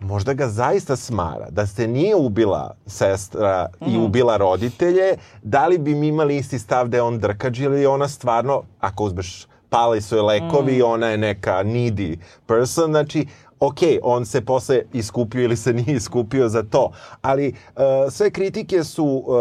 možda 0.00 0.32
ga 0.32 0.48
zaista 0.48 0.96
smara, 0.96 1.50
da 1.50 1.66
se 1.66 1.88
nije 1.88 2.16
ubila 2.16 2.74
sestra 2.86 3.68
i 3.80 3.88
Mhm. 3.88 4.04
ubila 4.04 4.36
roditelje, 4.36 5.12
da 5.42 5.66
li 5.66 5.78
bi 5.78 5.94
mi 5.94 6.08
imali 6.08 6.36
isti 6.36 6.58
stav 6.58 6.88
da 6.88 6.96
je 6.96 7.02
on 7.02 7.18
drkađ 7.18 7.60
ili 7.60 7.86
ona 7.86 8.08
stvarno, 8.08 8.62
ako 8.80 9.04
uzmeš 9.04 9.46
pali 9.68 10.00
su 10.00 10.16
je 10.16 10.22
lekovi, 10.22 10.72
Mhm. 10.72 10.84
ona 10.84 11.06
je 11.06 11.18
neka 11.18 11.52
needy 11.54 12.16
person, 12.46 12.90
znači 12.90 13.26
ok, 13.60 13.76
on 14.02 14.26
se 14.26 14.40
posle 14.40 14.82
iskupio 14.92 15.42
ili 15.42 15.56
se 15.56 15.72
nije 15.74 15.96
iskupio 15.96 16.48
za 16.48 16.62
to, 16.62 16.90
ali 17.22 17.48
uh, 17.48 17.82
sve 18.10 18.30
kritike 18.30 18.84
su 18.84 19.04
uh, 19.06 19.34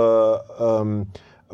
um, 0.82 1.06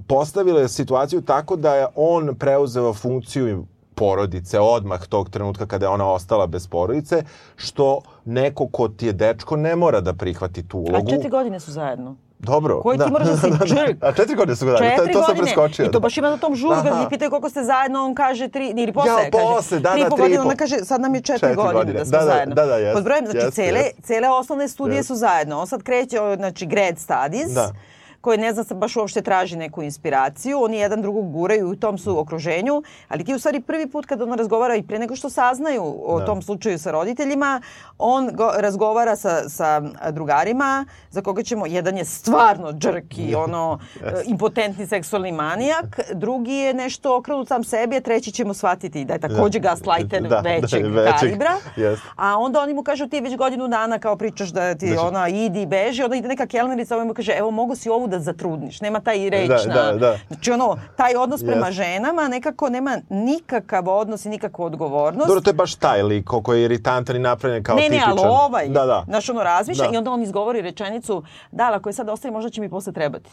postavile 0.08 0.68
situaciju 0.68 1.22
tako 1.22 1.56
da 1.56 1.76
je 1.76 1.88
on 1.96 2.36
preuzeo 2.36 2.94
funkciju 2.94 3.66
porodice 3.96 4.60
odmah 4.60 5.08
tog 5.08 5.30
trenutka 5.30 5.66
kada 5.66 5.86
je 5.86 5.90
ona 5.90 6.12
ostala 6.12 6.48
bez 6.48 6.68
porodice, 6.68 7.24
što 7.56 7.86
neko 8.26 8.68
ko 8.68 8.88
ti 8.88 9.06
je 9.06 9.14
dečko 9.14 9.56
ne 9.56 9.76
mora 9.76 10.02
da 10.02 10.14
prihvati 10.14 10.68
tu 10.68 10.78
A 10.78 10.82
ulogu. 10.82 11.10
četiri 11.10 11.30
godine 11.30 11.60
su 11.60 11.72
zajedno. 11.72 12.16
Dobro. 12.40 12.82
Koji 12.82 12.98
ti 13.00 13.12
moraš 13.12 13.28
da 13.28 13.38
si 13.38 13.48
džrk? 13.66 13.98
A 14.02 14.14
četiri 14.14 14.36
godine 14.36 14.56
su 14.56 14.66
ga 14.66 14.72
dali, 14.72 14.90
to, 14.98 15.14
to 15.14 15.24
sam 15.24 15.38
preskočio. 15.38 15.86
I 15.86 15.92
to 15.92 16.00
baš 16.00 16.18
ima 16.18 16.30
na 16.30 16.38
tom 16.38 16.54
Aha. 16.72 17.02
ih 17.02 17.08
pitaju 17.10 17.30
koliko 17.30 17.50
ste 17.50 17.64
zajedno, 17.64 18.06
on 18.06 18.16
kaže 18.16 18.48
tri, 18.48 18.74
ili 18.78 18.94
posle, 18.94 19.12
Ja, 19.12 19.18
kaže. 19.18 19.32
posle, 19.32 19.80
da, 19.80 19.92
tri 19.92 20.02
da, 20.02 20.10
po 20.10 20.16
godine, 20.16 20.36
po. 20.36 20.42
onda 20.42 20.56
kaže, 20.56 20.78
sad 20.78 21.02
nam 21.02 21.16
je 21.16 21.22
četiri, 21.22 21.40
Četiri 21.40 21.56
godine, 21.56 21.74
godine. 21.74 22.00
da 22.00 22.06
smo 22.06 22.12
Da, 22.12 22.18
da, 22.20 22.26
zajedno. 22.26 22.56
da, 22.56 22.66
da, 22.66 22.76
jeste, 22.76 22.94
Pod 22.94 23.04
brojem, 23.04 23.26
znači, 23.26 23.38
jeste, 23.38 23.52
cele, 23.52 23.80
jeste. 23.80 24.02
cele 24.02 24.30
osnovne 24.30 24.68
studije 24.68 24.96
Jeste. 24.96 25.08
su 25.08 25.16
zajedno. 25.16 25.60
On 25.60 25.68
sad 25.68 25.84
kreće, 25.84 26.18
znači, 26.36 26.66
grad 26.66 26.98
studies, 26.98 27.52
Da. 27.52 27.72
Koji 28.26 28.38
ne 28.40 28.54
znam, 28.54 28.66
sad 28.66 28.78
baš 28.78 28.96
uopšte 28.96 29.22
traži 29.22 29.56
neku 29.58 29.84
inspiraciju. 29.84 30.60
Oni 30.60 30.78
jedan 30.78 31.02
drugog 31.02 31.32
guraju 31.32 31.70
u 31.70 31.76
tom 31.76 31.98
su 31.98 32.20
okruženju, 32.20 32.76
ali 33.08 33.24
ti 33.24 33.34
u 33.34 33.40
stvari 33.40 33.62
prvi 33.62 33.88
put 33.88 34.06
kada 34.06 34.24
on 34.24 34.34
razgovara 34.34 34.76
i 34.76 34.84
pre 34.84 35.00
nego 35.00 35.16
što 35.16 35.30
saznaju 35.30 35.84
o 36.06 36.20
Da. 36.20 36.26
tom 36.26 36.42
slučaju 36.42 36.80
sa 36.80 36.92
roditeljima, 36.92 37.62
on 38.00 38.30
go, 38.34 38.52
razgovara 38.58 39.16
sa, 39.16 39.50
sa 39.50 39.82
drugarima 40.12 40.86
za 41.12 41.22
koga 41.22 41.44
ćemo, 41.44 41.66
jedan 41.68 41.98
je 41.98 42.06
stvarno 42.06 42.72
džrk 42.74 43.18
i 43.20 43.36
ono 43.46 43.80
e, 43.98 44.12
impotentni 44.26 44.88
seksualni 44.88 45.32
manijak, 45.34 45.86
drugi 46.14 46.54
je 46.54 46.74
nešto 46.76 47.18
okrenut 47.18 47.48
sam 47.48 47.64
sebi, 47.64 47.96
a 47.96 48.02
treći 48.02 48.32
ćemo 48.32 48.54
shvatiti 48.54 49.06
da 49.06 49.14
je 49.14 49.20
takođe 49.20 49.60
Da. 49.60 49.70
gaslighter 49.70 50.22
Da, 50.22 50.30
da, 50.30 50.40
većeg 50.42 50.86
većeg, 50.86 51.20
kalibra. 51.20 51.52
jeste. 51.78 52.08
A 52.16 52.38
onda 52.38 52.60
oni 52.60 52.74
mu 52.74 52.84
kažu 52.84 53.08
ti 53.08 53.22
već 53.22 53.36
godinu 53.38 53.68
dana 53.68 54.00
kao 54.00 54.16
pričaš 54.16 54.50
da 54.50 54.76
ti 54.76 54.90
Da 54.90 54.96
će- 54.96 55.00
ona 55.02 55.28
idi 55.30 55.66
beži, 55.68 56.04
onda 56.04 56.16
ide 56.16 56.28
neka 56.28 56.46
kelnerica, 56.48 56.96
ovaj 56.96 57.08
mu 57.08 57.14
kaže 57.14 57.32
evo 57.34 57.52
mogu 57.52 57.76
si 57.76 57.90
ovu 57.90 58.08
da 58.08 58.15
zatrudniš, 58.18 58.82
nema 58.82 59.00
taj 59.00 59.30
reč 59.30 59.48
Da, 59.48 59.58
da, 59.66 59.92
da. 59.94 60.18
Znači 60.28 60.52
ono, 60.52 60.78
taj 60.96 61.16
odnos 61.16 61.42
prema 61.42 61.68
Jeste. 61.68 61.72
ženama 61.74 62.28
nekako 62.28 62.70
nema 62.70 62.98
nikakav 63.10 63.90
odnos 63.90 64.26
i 64.26 64.30
nikakvu 64.30 64.64
odgovornost. 64.64 65.28
Dobro, 65.28 65.42
to 65.42 65.50
je 65.50 65.54
baš 65.56 65.76
taj 65.76 66.04
lik 66.04 66.26
ko- 66.26 66.42
koji 66.42 66.60
je 66.60 66.66
iritantan 66.66 67.16
i 67.16 67.20
napravljen 67.20 67.64
kao 67.64 67.76
ne, 67.76 67.82
ne, 67.82 67.88
tipičan. 67.90 68.10
ali 68.10 68.22
ovaj, 68.24 68.68
Da, 68.68 68.86
da. 68.86 69.04
znaš, 69.06 69.30
ono 69.30 69.44
razmišlja 69.44 69.84
Da. 69.84 69.94
i 69.94 69.98
onda 69.98 70.12
on 70.12 70.22
izgovori 70.22 70.62
rečenicu, 70.62 71.24
da, 71.52 71.64
ali 71.64 71.76
ako 71.76 71.90
je 71.90 71.94
sad 71.94 72.10
ostaje, 72.10 72.32
možda 72.32 72.50
će 72.50 72.62
mi 72.62 72.70
posle 72.70 72.94
trebati. 72.94 73.30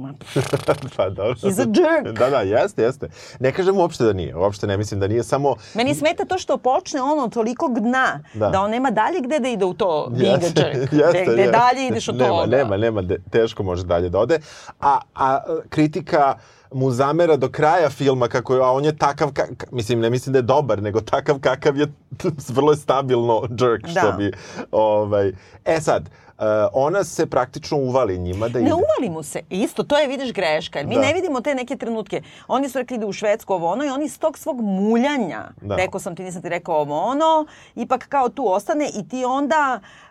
Ma, 0.00 0.12
pa 0.96 1.08
dobro. 1.08 1.34
He's 1.34 1.58
a 1.58 1.66
jerk. 1.80 2.18
Da, 2.18 2.30
da, 2.30 2.40
jeste, 2.40 2.82
jeste. 2.82 3.08
Ne 3.40 3.52
kažem 3.52 3.76
uopšte 3.76 4.04
da 4.04 4.12
nije. 4.12 4.36
Uopšte 4.36 4.66
ne 4.66 4.76
mislim 4.76 5.00
da 5.00 5.08
nije 5.08 5.22
samo... 5.22 5.54
Meni 5.74 5.94
smeta 5.94 6.24
to 6.24 6.38
što 6.38 6.56
počne 6.58 7.02
ono 7.02 7.28
toliko 7.28 7.68
dna, 7.68 8.20
da, 8.34 8.50
Da. 8.50 8.60
on 8.60 8.70
nema 8.70 8.90
dalje 8.90 9.20
gde 9.20 9.38
da 9.38 9.48
ide 9.48 9.64
u 9.64 9.74
to 9.74 10.08
being 10.10 10.42
a 10.42 10.44
Jeste, 10.44 10.60
jerk. 10.60 10.92
jeste, 11.02 11.22
gde, 11.24 11.32
gde 11.32 11.50
dalje 11.50 11.86
ideš 11.86 12.08
od 12.08 12.16
nema, 12.16 12.28
toga. 12.28 12.56
Nema, 12.56 12.76
nema, 12.76 13.02
de, 13.02 13.18
teško 13.30 13.62
može 13.62 13.84
dalje 13.84 14.08
da 14.08 14.18
ode. 14.18 14.38
A, 14.80 14.98
a 15.14 15.38
kritika 15.68 16.34
mu 16.72 16.90
zamera 16.90 17.36
do 17.36 17.48
kraja 17.48 17.90
filma 17.90 18.28
kako 18.28 18.54
je, 18.54 18.60
a 18.60 18.70
on 18.70 18.84
je 18.84 18.96
takav, 18.96 19.32
ka, 19.32 19.46
mislim, 19.72 20.00
ne 20.00 20.10
mislim 20.10 20.32
da 20.32 20.38
je 20.38 20.42
dobar, 20.42 20.82
nego 20.82 21.00
takav 21.00 21.38
kakav 21.38 21.76
je, 21.76 21.86
vrlo 22.56 22.72
je 22.72 22.76
stabilno 22.76 23.42
jerk, 23.60 23.86
što 23.88 24.10
Da. 24.10 24.12
bi, 24.12 24.32
ovaj... 24.70 25.32
E 25.64 25.80
sad, 25.80 26.02
uh, 26.02 26.29
ona 26.72 27.04
se 27.04 27.26
praktično 27.26 27.78
uvali 27.78 28.18
njima 28.18 28.48
da 28.48 28.58
ide. 28.58 28.68
Ne 28.68 28.74
uvali 28.74 29.10
mu 29.10 29.22
se. 29.22 29.40
Isto, 29.50 29.82
to 29.82 29.98
je, 29.98 30.06
vidiš, 30.06 30.32
greška. 30.32 30.78
Jer 30.78 30.86
mi 30.86 30.94
Da. 30.94 31.00
ne 31.00 31.12
vidimo 31.12 31.40
te 31.40 31.54
neke 31.54 31.76
trenutke. 31.76 32.22
Oni 32.48 32.68
su 32.68 32.78
rekli 32.78 32.98
da 32.98 33.06
u 33.06 33.12
Švedsku 33.12 33.54
ovo 33.54 33.68
ono 33.68 33.84
i 33.84 33.88
oni 33.88 34.04
iz 34.04 34.18
tog 34.18 34.38
svog 34.38 34.60
muljanja, 34.60 35.44
Da. 35.60 35.76
rekao 35.76 36.00
sam 36.00 36.16
ti, 36.16 36.24
nisam 36.24 36.42
ti 36.42 36.48
rekao 36.48 36.74
ovo 36.76 37.00
ono, 37.00 37.46
ipak 37.74 38.06
kao 38.08 38.28
tu 38.28 38.52
ostane 38.52 38.90
i 38.94 39.08
ti 39.08 39.24
onda 39.24 39.80
e, 39.80 40.09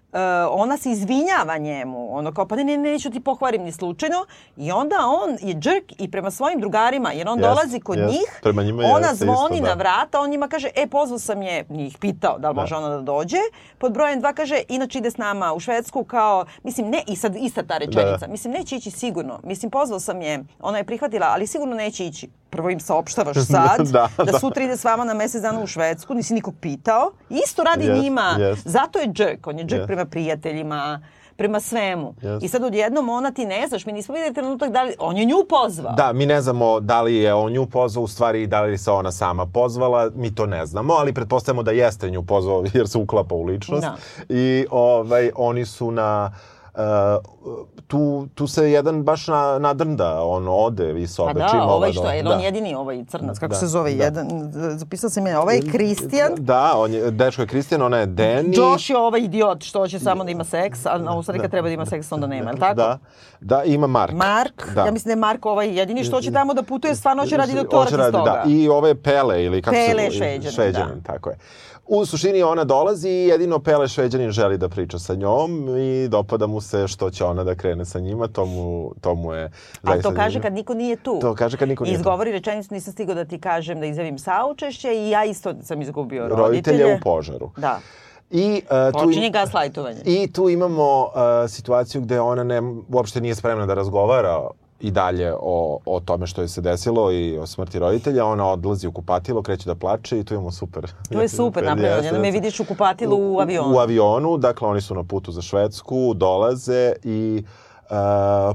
ona 0.52 0.78
se 0.78 0.92
izvinjava 0.92 1.58
njemu, 1.58 2.18
ono 2.18 2.32
kao 2.32 2.48
pa 2.48 2.56
ne, 2.56 2.64
ne, 2.64 2.78
ne, 2.78 2.92
neću 2.92 3.10
ti 3.12 3.20
pokvarim 3.20 3.64
ni 3.64 3.72
slučajno 3.72 4.26
i 4.58 4.72
onda 4.72 4.96
on 5.24 5.38
je 5.42 5.56
džrk 5.56 5.84
i 5.98 6.12
prema 6.12 6.32
svojim 6.32 6.60
drugarima, 6.60 7.12
jer 7.12 7.28
on 7.30 7.40
Jest, 7.40 7.50
dolazi 7.50 7.80
kod 7.80 7.98
jest. 7.98 8.12
njih, 8.12 8.40
Prema 8.44 8.64
njima 8.64 8.84
ona 8.86 9.08
jeste 9.08 9.26
zvoni 9.26 9.56
isto, 9.56 9.64
da. 9.64 9.70
na 9.70 9.74
vrata, 9.74 10.20
on 10.20 10.30
njima 10.30 10.48
kaže, 10.48 10.70
e, 10.76 10.88
pozvao 10.88 11.20
sam 11.20 11.42
je, 11.42 11.66
njih 11.70 11.98
pitao 11.98 12.40
da 12.40 12.50
li 12.50 12.56
može 12.56 12.76
ona 12.76 12.90
da 12.90 13.02
dođe, 13.02 13.38
pod 13.78 13.94
brojem 13.94 14.20
dva 14.20 14.34
kaže, 14.34 14.62
inače 14.70 14.98
ide 14.98 15.12
s 15.12 15.18
nama 15.18 15.54
u 15.54 15.60
Švedsku 15.60 16.04
kao, 16.04 16.46
mislim, 16.64 16.90
ne, 16.90 17.04
i 17.08 17.16
sad 17.16 17.36
ista 17.36 17.64
ta 17.64 17.78
rečenica, 17.78 18.26
Da. 18.26 18.32
mislim, 18.32 18.54
neće 18.54 18.76
ići 18.76 18.92
sigurno, 18.92 19.40
mislim, 19.44 19.72
pozvao 19.72 20.00
sam 20.00 20.22
je, 20.22 20.44
ona 20.60 20.78
je 20.78 20.84
prihvatila, 20.84 21.28
ali 21.30 21.48
sigurno 21.48 21.76
neće 21.76 22.06
ići. 22.06 22.30
Prvo 22.50 22.70
im 22.70 22.80
saopštavaš 22.80 23.38
sad, 23.48 23.88
Da, 23.88 24.10
da, 24.18 24.24
da. 24.24 24.40
sutra 24.40 24.64
ide 24.64 24.78
s 24.78 24.84
vama 24.84 25.04
na 25.04 25.14
mesec 25.14 25.42
dana 25.42 25.62
u 25.62 25.68
Švedsku, 25.68 26.14
nisi 26.14 26.34
nikog 26.34 26.54
pitao, 26.62 27.12
isto 27.30 27.64
radi 27.64 27.86
Jest, 27.86 28.02
njima, 28.04 28.36
jest. 28.40 28.68
zato 28.68 29.00
je 29.00 29.08
džek, 29.08 29.48
on 29.48 29.60
je 29.60 29.66
džek 29.66 29.78
Jest. 29.78 29.88
prema 29.88 30.06
prijateljima, 30.06 31.02
prema 31.36 31.60
svemu. 31.60 32.14
Jest. 32.22 32.44
I 32.44 32.48
sad 32.48 32.64
odjednom 32.64 33.10
ona 33.10 33.32
ti 33.32 33.46
ne 33.46 33.68
znaš, 33.68 33.86
mi 33.86 33.94
nismo 33.94 34.14
vidjeli 34.14 34.34
trenutak 34.34 34.72
da 34.72 34.84
li, 34.84 34.94
on 35.00 35.18
je 35.18 35.26
nju 35.26 35.46
pozvao. 35.50 35.94
Da, 35.94 36.14
mi 36.14 36.26
ne 36.26 36.42
znamo 36.42 36.80
da 36.80 37.02
li 37.02 37.16
je 37.16 37.34
on 37.34 37.52
nju 37.52 37.66
pozvao, 37.66 38.04
u 38.04 38.08
stvari 38.08 38.48
da 38.48 38.62
li 38.62 38.78
se 38.78 38.92
ona 38.92 39.12
sama 39.12 39.46
pozvala, 39.46 40.12
mi 40.16 40.36
to 40.36 40.46
ne 40.46 40.66
znamo, 40.66 40.94
ali 40.94 41.14
pretpostavljamo 41.14 41.64
da 41.64 41.72
jeste 41.72 42.10
nju 42.10 42.24
pozvao 42.24 42.64
jer 42.74 42.88
se 42.88 42.98
uklapa 42.98 43.36
u 43.36 43.44
ličnost. 43.44 43.82
Da. 43.82 43.96
I 44.30 44.66
ovaj, 44.72 45.32
oni 45.36 45.66
su 45.66 45.92
na... 45.92 46.32
Uh, 46.74 46.82
tu, 47.90 48.28
tu 48.28 48.48
se 48.48 48.72
jedan 48.72 49.04
baš 49.04 49.28
na, 49.28 49.60
nadrnda, 49.60 50.22
on 50.22 50.48
ode 50.50 51.08
sobe. 51.08 51.34
Pa 51.34 51.48
čim 51.48 51.58
da, 51.58 51.64
ova 51.64 51.74
ovaj 51.74 51.90
do- 51.90 51.94
što 51.94 52.12
je, 52.12 52.24
da. 52.24 52.30
on 52.30 52.42
jedini 52.42 52.76
ovaj 52.76 53.06
crnac, 53.06 53.40
kako 53.40 53.50
Da, 53.50 53.56
se 53.56 53.68
zove, 53.68 53.94
da. 53.94 54.04
jedan, 54.04 54.28
zapisao 54.74 55.10
sam 55.10 55.28
je, 55.28 55.38
ovaj 55.38 55.56
je 55.56 55.62
Kristijan, 55.64 56.32
Da, 56.38 56.74
on 56.76 56.94
je, 56.94 57.12
dečko 57.12 57.42
je 57.42 57.48
Kristijan, 57.48 57.82
ona 57.82 57.98
je 57.98 58.06
Deni. 58.06 58.58
Josh 58.58 58.90
je 58.90 58.98
ovaj 58.98 59.22
idiot 59.22 59.64
što 59.64 59.80
hoće 59.80 60.00
samo 60.00 60.24
da 60.24 60.32
ima 60.32 60.44
seks, 60.44 60.86
a 60.86 60.98
na 60.98 61.16
u 61.16 61.24
stvari 61.24 61.40
kad 61.40 61.52
treba 61.52 61.68
da 61.68 61.74
ima 61.74 61.86
seks 61.86 62.12
onda 62.12 62.28
nema, 62.28 62.50
je 62.50 62.54
li 62.54 62.60
tako? 62.60 62.76
Da, 62.76 62.98
da, 63.42 63.64
ima 63.64 63.88
Mark. 63.88 64.14
Mark, 64.14 64.74
Da. 64.76 64.86
ja 64.86 64.92
mislim 64.92 65.06
da 65.06 65.14
je 65.14 65.22
Mark 65.22 65.46
ovaj 65.46 65.70
jedini 65.70 66.04
što 66.04 66.16
hoće 66.16 66.32
tamo 66.32 66.54
da 66.54 66.64
putuje, 66.64 66.96
stvarno 66.96 67.24
hoće 67.24 67.38
radi 67.38 67.54
doktorat 67.54 67.84
Hoće 67.84 67.96
iz 67.96 68.00
radi, 68.00 68.12
toga. 68.14 68.32
Da. 68.32 68.44
I 68.48 68.70
ove 68.70 68.96
Pele, 68.96 69.44
ili 69.44 69.62
kako 69.62 69.74
Pele 69.76 70.04
se... 70.04 70.18
Šveđanin, 70.18 70.52
Šveđanin, 70.52 71.04
tako 71.04 71.30
je. 71.30 71.38
U 71.92 72.06
suštini 72.06 72.44
ona 72.44 72.64
dolazi 72.64 73.10
i 73.10 73.28
jedino 73.28 73.60
Pele 73.60 73.88
Šveđanin 73.88 74.32
želi 74.32 74.58
da 74.58 74.70
priča 74.70 75.00
sa 75.00 75.16
njom 75.16 75.78
i 75.78 76.08
dopada 76.08 76.48
mu 76.48 76.62
se 76.62 76.88
što 76.88 77.10
će 77.10 77.26
ona 77.26 77.44
da 77.44 77.56
krene 77.56 77.86
sa 77.86 78.00
njima, 78.00 78.28
to 78.28 78.46
mu, 78.46 78.92
to 79.02 79.16
mu 79.16 79.34
je 79.34 79.46
A 79.46 79.50
zaista 79.84 80.10
to 80.10 80.16
kaže 80.16 80.42
kad 80.42 80.54
niko 80.54 80.74
nije 80.74 80.96
tu. 80.96 81.20
To 81.22 81.36
kaže 81.36 81.58
kad 81.58 81.70
niko 81.70 81.84
nije 81.84 81.94
I 81.94 81.96
tu. 81.96 82.00
izgovori 82.00 82.32
rečenicu, 82.32 82.74
nisam 82.74 82.94
stigao 82.94 83.16
da 83.16 83.26
ti 83.26 83.40
kažem 83.40 83.80
da 83.80 83.86
izjavim 83.86 84.20
saučešće 84.20 84.94
i 84.94 85.10
ja 85.10 85.26
isto 85.26 85.54
sam 85.62 85.82
izgubio 85.82 86.28
roditelje. 86.28 86.48
Roditelje 86.48 86.96
u 86.96 87.00
požaru. 87.04 87.52
Da. 87.58 87.80
I, 88.32 88.62
uh, 88.64 89.00
tu 89.00 89.06
Počinje 89.06 89.30
gaslajtovanje. 89.30 90.02
I 90.06 90.32
tu 90.34 90.50
imamo 90.50 91.02
uh, 91.02 91.12
situaciju 91.50 92.02
gde 92.02 92.20
ona 92.20 92.44
ne, 92.44 92.62
uopšte 92.94 93.22
nije 93.22 93.36
spremna 93.36 93.66
da 93.66 93.74
razgovara 93.74 94.48
i 94.82 94.92
dalje 94.92 95.34
o, 95.34 95.80
o 95.86 96.00
tome 96.00 96.28
što 96.28 96.42
je 96.42 96.48
se 96.48 96.62
desilo 96.62 97.12
i 97.12 97.38
o 97.38 97.48
smrti 97.48 97.80
roditelja. 97.80 98.26
Ona 98.26 98.48
odlazi 98.48 98.88
u 98.88 98.92
kupatilo, 98.92 99.42
kreće 99.42 99.66
da 99.66 99.76
plače 99.76 100.20
i 100.20 100.24
tu 100.24 100.34
imamo 100.34 100.52
super. 100.52 100.92
To 101.12 101.22
je 101.22 101.30
super 101.30 101.64
napravljeno. 101.66 101.96
Jeste, 101.96 102.08
Jednom 102.08 102.24
je 102.24 102.28
jeste. 102.28 102.40
vidiš 102.40 102.60
u 102.60 102.66
kupatilu 102.66 103.34
u 103.34 103.40
avionu. 103.40 103.76
U 103.76 103.80
avionu, 103.80 104.38
dakle 104.38 104.68
oni 104.68 104.82
su 104.82 104.96
na 104.96 105.04
putu 105.04 105.32
za 105.32 105.42
Švedsku, 105.42 106.14
dolaze 106.14 106.94
i 107.04 107.44
Uh, 107.92 107.96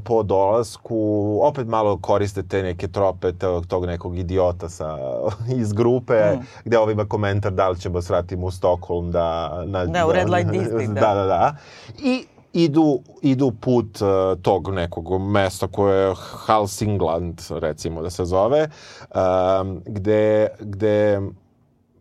po 0.05 0.23
dolasku 0.23 0.97
opet 1.43 1.67
malo 1.67 1.99
koriste 1.99 2.43
te 2.43 2.63
neke 2.63 2.89
trope 2.89 3.33
tog, 3.33 3.67
tog 3.67 3.87
nekog 3.87 4.19
idiota 4.19 4.69
sa, 4.69 4.99
iz 5.61 5.73
grupe 5.73 6.15
Mm. 6.35 6.41
gde 6.65 6.79
ovaj 6.79 6.93
ima 6.93 7.05
komentar 7.05 7.53
da 7.53 7.69
li 7.69 7.81
ćemo 7.81 8.03
svratimo 8.03 8.47
u 8.47 8.51
Stockholm 8.51 9.11
da... 9.11 9.63
Na, 9.67 9.85
Da, 9.87 10.07
u 10.07 10.13
Red 10.13 10.31
Light 10.31 10.51
District, 10.51 10.93
da. 10.93 11.01
da. 11.01 11.15
Da, 11.15 11.25
da, 11.25 11.57
I 11.99 12.27
idu, 12.55 13.01
idu 13.23 13.53
put 13.61 14.01
uh, 14.01 14.09
tog 14.43 14.69
nekog 14.69 15.21
mesta 15.21 15.67
koje 15.67 16.09
je 16.09 16.15
Helsingland, 16.47 17.41
recimo 17.51 18.03
da 18.03 18.11
se 18.11 18.25
zove, 18.25 18.69
um, 19.11 19.83
gde, 19.87 20.49
gde 20.61 21.21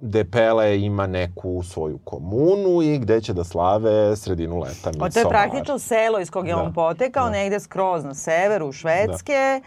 gde 0.02 0.24
Pele 0.24 0.80
ima 0.80 1.08
neku 1.08 1.64
svoju 1.64 1.98
komunu 1.98 2.82
i 2.82 2.98
gde 2.98 3.22
će 3.22 3.34
da 3.34 3.44
slave 3.44 4.16
sredinu 4.16 4.60
leta. 4.60 4.92
Pa 5.00 5.10
to 5.10 5.20
je 5.20 5.26
praktično 5.30 5.80
selo 5.80 6.20
iz 6.20 6.30
kog 6.30 6.48
je 6.48 6.56
Da. 6.56 6.62
on 6.62 6.74
potekao, 6.74 7.30
negde 7.30 7.60
skroz 7.60 8.04
na 8.04 8.14
severu 8.14 8.72
Švedske. 8.72 9.62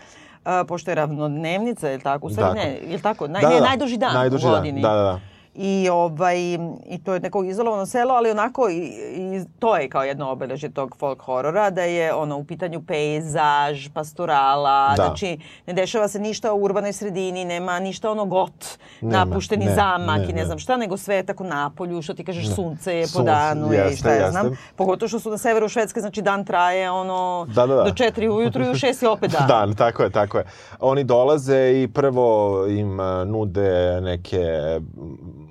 A, 0.44 0.64
pošto 0.64 0.90
je 0.90 0.94
ravnodnevnica, 0.94 1.88
je 1.88 1.96
li 1.96 2.03
tako? 2.03 2.27
U 2.27 2.31
stvari 2.31 2.55
Tako. 2.55 2.68
ne, 2.68 2.90
je 2.90 2.96
li 2.96 3.03
tako? 3.03 3.29
Naj, 3.29 3.42
Da, 3.42 3.49
da, 3.49 3.55
ne, 3.55 3.61
da. 3.61 3.66
najduži 3.66 3.96
dan 3.96 4.14
Najduži 4.14 4.46
u 4.46 4.51
dan, 4.51 4.59
godini. 4.59 4.83
da, 4.83 4.88
da, 4.88 5.03
da. 5.03 5.20
I, 5.59 5.88
ovaj, 5.92 6.38
I 6.87 6.99
to 7.05 7.14
je 7.14 7.21
neko 7.21 7.45
izolovano 7.45 7.87
selo, 7.87 8.14
ali 8.14 8.31
onako 8.31 8.69
i, 8.69 8.77
i 9.12 9.45
to 9.59 9.77
je 9.77 9.88
kao 9.88 10.05
jedno 10.05 10.31
obeležje 10.31 10.71
tog 10.71 10.97
folk 10.99 11.23
horora, 11.23 11.71
da 11.71 11.83
je 11.83 12.14
ono 12.14 12.37
u 12.38 12.45
pitanju 12.45 12.83
pejzaž, 12.83 13.88
pastorala, 13.88 14.88
Da. 14.88 15.05
znači 15.05 15.38
ne 15.66 15.73
dešava 15.73 16.09
se 16.09 16.19
ništa 16.19 16.53
u 16.53 16.62
urbanoj 16.62 16.92
sredini, 16.92 17.45
nema 17.45 17.79
ništa 17.79 18.11
ono 18.11 18.25
got, 18.25 18.64
Nema, 19.01 19.25
napušteni 19.25 19.64
ne, 19.64 19.75
zamak 19.75 20.19
ne, 20.19 20.25
i 20.25 20.29
ne, 20.29 20.33
ne. 20.35 20.47
znam 20.47 20.59
šta, 20.59 20.77
nego 20.77 20.97
sve 20.97 21.16
je 21.16 21.23
tako 21.23 21.45
na 21.45 21.71
polju, 21.71 22.03
što 22.03 22.14
ti 22.14 22.25
kažeš 22.25 22.55
sunce 22.55 22.97
je 22.97 23.07
po 23.14 23.23
danu 23.23 23.73
je 23.73 23.79
i 23.79 23.81
jeste, 23.81 23.97
šta 23.97 24.09
ja 24.09 24.14
jeste. 24.14 24.31
znam. 24.31 24.57
Pogotovo 24.77 25.09
što 25.09 25.21
su 25.21 25.31
na 25.31 25.38
severu 25.38 25.69
Švedske, 25.69 26.01
znači 26.01 26.23
dan 26.23 26.45
traje 26.45 26.90
ono 26.90 27.47
Da, 27.49 27.66
da, 27.66 27.75
da. 27.75 27.83
do 27.83 27.90
četiri 27.90 28.29
ujutru 28.29 28.64
i 28.64 28.71
u 28.71 28.75
šest 28.75 29.03
je 29.03 29.09
opet 29.09 29.31
dan. 29.31 29.49
Dan, 29.57 29.75
tako 29.75 30.03
je, 30.03 30.11
tako 30.11 30.38
je. 30.38 30.45
Oni 30.81 31.05
dolaze 31.05 31.73
i 31.75 31.88
prvo 31.88 32.27
im 32.69 33.01
uh, 33.01 33.07
nude 33.27 34.01
neke 34.01 34.47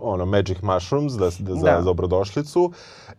ono 0.01 0.25
magic 0.25 0.57
mushrooms 0.61 1.13
da, 1.13 1.25
da, 1.39 1.55
za 1.55 1.71
Da. 1.71 1.81
dobrodošlicu 1.81 2.71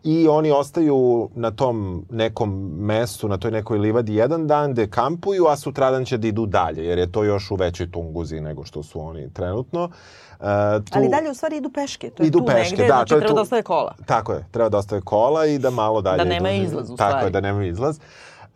i 0.04 0.28
oni 0.28 0.50
ostaju 0.50 1.30
na 1.34 1.50
tom 1.50 2.06
nekom 2.10 2.72
mestu, 2.78 3.28
na 3.28 3.36
toj 3.38 3.50
nekoj 3.50 3.78
livadi 3.78 4.14
jedan 4.14 4.46
dan 4.46 4.72
gde 4.72 4.86
kampuju, 4.90 5.46
a 5.46 5.56
sutradan 5.56 6.04
će 6.04 6.18
da 6.18 6.28
idu 6.28 6.46
dalje, 6.46 6.84
jer 6.86 6.98
je 6.98 7.12
to 7.12 7.24
još 7.24 7.50
u 7.50 7.54
većoj 7.54 7.90
tunguzi 7.90 8.40
nego 8.40 8.64
što 8.64 8.82
su 8.82 9.00
oni 9.00 9.32
trenutno. 9.32 9.84
Uh, 9.84 10.46
tu... 10.84 10.92
Ali 10.92 11.08
dalje 11.08 11.30
u 11.30 11.34
stvari 11.34 11.56
idu 11.56 11.70
peške, 11.70 12.10
to 12.10 12.22
je 12.22 12.26
Idu 12.26 12.38
tu 12.38 12.46
peške, 12.46 12.70
negde, 12.70 12.82
da, 12.86 12.94
znači 12.94 13.08
to 13.08 13.16
treba 13.16 13.28
tu. 13.28 13.34
da 13.34 13.40
ostave 13.40 13.62
kola. 13.62 13.94
Tako 14.06 14.32
je, 14.32 14.44
treba 14.50 14.68
da 14.68 14.78
ostave 14.78 15.00
kola 15.00 15.46
i 15.46 15.58
da 15.58 15.70
malo 15.70 16.00
dalje... 16.00 16.16
Da 16.18 16.24
nema 16.24 16.50
izlaz, 16.50 16.90
u 16.90 16.96
Tako 16.96 17.10
stvari. 17.10 17.26
je, 17.26 17.30
da 17.30 17.40
nema 17.40 17.64
izlaz. 17.64 17.98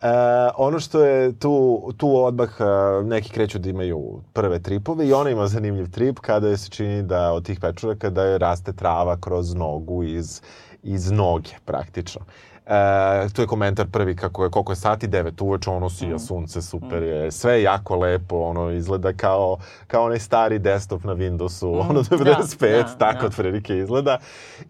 E, 0.01 0.07
ono 0.57 0.79
što 0.79 1.03
je 1.03 1.39
tu, 1.39 1.81
tu 1.97 2.23
odmah 2.23 2.49
e, 2.59 2.63
neki 3.03 3.29
kreću 3.29 3.59
da 3.59 3.69
imaju 3.69 4.21
prve 4.33 4.59
tripove 4.59 5.07
i 5.07 5.13
ona 5.13 5.29
ima 5.29 5.47
zanimljiv 5.47 5.91
trip 5.91 6.19
kada 6.19 6.57
se 6.57 6.69
čini 6.69 7.03
da 7.03 7.33
od 7.33 7.45
tih 7.45 7.59
pečuraka 7.59 8.09
da 8.09 8.23
joj 8.23 8.37
raste 8.37 8.73
trava 8.73 9.17
kroz 9.17 9.55
nogu 9.55 10.03
iz, 10.03 10.41
iz 10.83 11.11
noge 11.11 11.51
praktično. 11.65 12.21
E, 12.65 12.73
tu 13.29 13.41
je 13.41 13.47
komentar 13.47 13.87
prvi 13.87 14.15
kako 14.15 14.43
je, 14.43 14.49
koliko 14.49 14.71
je 14.71 14.75
sati, 14.75 15.07
9 15.07 15.43
uveče, 15.43 15.69
ono 15.69 15.89
sija 15.89 16.19
sunce, 16.19 16.61
super 16.61 17.03
je, 17.03 17.31
sve 17.31 17.53
je 17.53 17.63
jako 17.63 17.95
lepo, 17.95 18.35
ono 18.37 18.69
izgleda 18.71 19.13
kao, 19.13 19.57
kao 19.87 20.03
onaj 20.05 20.19
stari 20.19 20.59
desktop 20.59 21.03
na 21.03 21.13
Windowsu, 21.13 21.79
ono 21.81 22.03
95, 22.03 22.71
da, 22.73 22.95
tako 22.97 23.21
da. 23.21 23.27
otprilike 23.27 23.77
izgleda. 23.77 24.17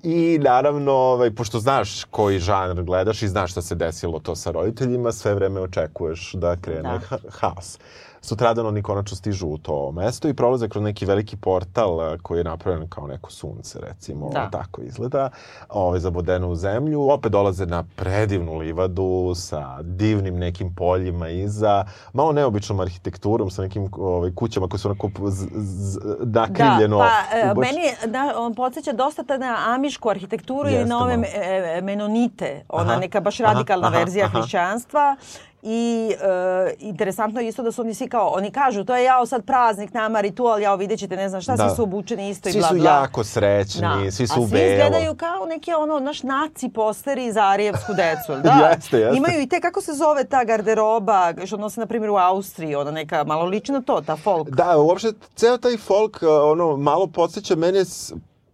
I 0.03 0.39
naravno, 0.41 0.91
ovaj, 0.91 1.31
pošto 1.31 1.59
znaš 1.59 2.03
koji 2.03 2.39
žanr 2.39 2.83
gledaš 2.83 3.21
i 3.21 3.27
znaš 3.27 3.51
šta 3.51 3.61
se 3.61 3.75
desilo 3.75 4.19
to 4.19 4.35
sa 4.35 4.51
roditeljima, 4.51 5.11
sve 5.11 5.33
vreme 5.33 5.61
očekuješ 5.61 6.33
da 6.33 6.55
krene 6.55 6.81
Da. 6.81 6.99
ha- 6.99 7.17
haos. 7.31 7.79
Sutradan 8.23 8.65
oni 8.65 8.81
konačno 8.81 9.17
stižu 9.17 9.47
u 9.47 9.57
to 9.57 9.91
mesto 9.91 10.27
i 10.27 10.33
prolaze 10.33 10.69
kroz 10.69 10.83
neki 10.83 11.05
veliki 11.05 11.37
portal 11.37 11.99
a, 12.01 12.17
koji 12.17 12.37
je 12.37 12.43
napravljen 12.43 12.87
kao 12.87 13.07
neko 13.07 13.31
sunce, 13.31 13.79
recimo, 13.81 14.29
Da. 14.29 14.49
tako 14.49 14.81
izgleda, 14.81 15.29
ovaj, 15.69 15.99
zabodeno 15.99 16.49
u 16.49 16.55
zemlju. 16.55 17.01
Opet 17.03 17.31
dolaze 17.31 17.65
na 17.65 17.83
predivnu 17.95 18.55
livadu 18.55 19.01
sa 19.35 19.81
divnim 19.81 20.35
nekim 20.35 20.75
poljima 20.75 21.29
iza, 21.29 21.83
malo 22.13 22.31
neobičnom 22.31 22.79
arhitekturom, 22.79 23.49
sa 23.49 23.61
nekim 23.61 23.89
ovaj, 23.93 24.31
kućama 24.31 24.67
koje 24.67 24.79
su 24.79 24.87
onako 24.87 25.09
z, 25.21 25.47
z, 25.53 25.99
nakrivljeno. 26.19 26.97
Da, 26.97 27.09
pa 27.31 27.37
e, 27.39 27.45
baš- 27.45 27.67
meni 27.67 27.81
da, 28.07 28.33
on 28.37 28.55
podsjeća 28.55 28.91
dosta 28.93 29.23
ta 29.23 29.37
na 29.37 29.55
amišku 29.67 30.09
arhitектuru 30.09 30.61
ili 30.61 30.73
Jeste 30.73 30.89
na 30.89 30.97
ove 30.97 31.17
malo. 31.17 31.27
e, 31.35 31.81
menonite, 31.81 32.63
ona 32.69 32.91
Aha, 32.91 32.99
neka 32.99 33.19
baš 33.19 33.37
radikalna 33.37 33.87
aha, 33.87 33.97
verzija 33.97 34.25
aha. 34.25 34.39
hrišćanstva 34.39 35.15
I 35.63 36.11
e, 36.11 36.75
interesantno 36.79 37.39
je 37.41 37.47
isto 37.47 37.63
da 37.63 37.71
su 37.71 37.81
oni 37.81 37.93
svi 37.93 38.07
kao, 38.07 38.27
oni 38.27 38.51
kažu, 38.51 38.83
to 38.83 38.95
je 38.95 39.03
jao 39.03 39.25
sad 39.25 39.45
praznik, 39.45 39.93
nama 39.93 40.21
ritual, 40.21 40.61
jao 40.61 40.75
vidjet 40.75 40.99
ćete, 40.99 41.15
ne 41.15 41.29
znam 41.29 41.41
šta, 41.41 41.55
Da. 41.55 41.67
svi 41.67 41.75
su 41.75 41.83
obučeni 41.83 42.29
isto 42.29 42.49
i 42.49 42.51
Svi 42.51 42.59
bla 42.59 42.67
su 42.67 42.75
bla. 42.75 42.91
jako 42.91 43.23
srećni, 43.23 43.81
svi 44.11 44.27
su 44.27 44.33
A 44.33 44.39
u 44.39 44.47
svi 44.47 44.51
belo. 44.51 44.65
izgledaju 44.65 45.15
kao 45.15 45.45
neke 45.45 45.71
ono, 45.73 45.99
naš 45.99 46.23
naci 46.23 46.69
posteri 46.69 47.31
za 47.31 47.41
Arijevsku 47.43 47.93
decu, 47.93 48.41
da? 48.43 48.51
Jeste, 48.69 48.97
jeste. 48.97 49.17
Imaju 49.17 49.41
i 49.41 49.47
te, 49.47 49.61
kako 49.61 49.81
se 49.81 49.93
zove 49.93 50.23
ta 50.23 50.43
garderoba, 50.43 51.11
što 51.45 51.57
nose 51.57 51.79
na 51.79 51.85
primjer 51.85 52.09
u 52.09 52.17
Austriji, 52.17 52.75
ona 52.75 52.91
neka, 52.91 53.23
malo 53.23 53.45
liči 53.45 53.71
na 53.71 53.81
to, 53.81 54.01
ta 54.01 54.15
folk. 54.17 54.49
Da, 54.49 54.77
uopšte, 54.77 55.07
ceo 55.35 55.57
taj 55.57 55.77
folk, 55.77 56.15
uh, 56.15 56.27
ono, 56.43 56.77
malo 56.77 57.07
podsjeća 57.07 57.55
mene, 57.55 57.79
s- 57.79 58.13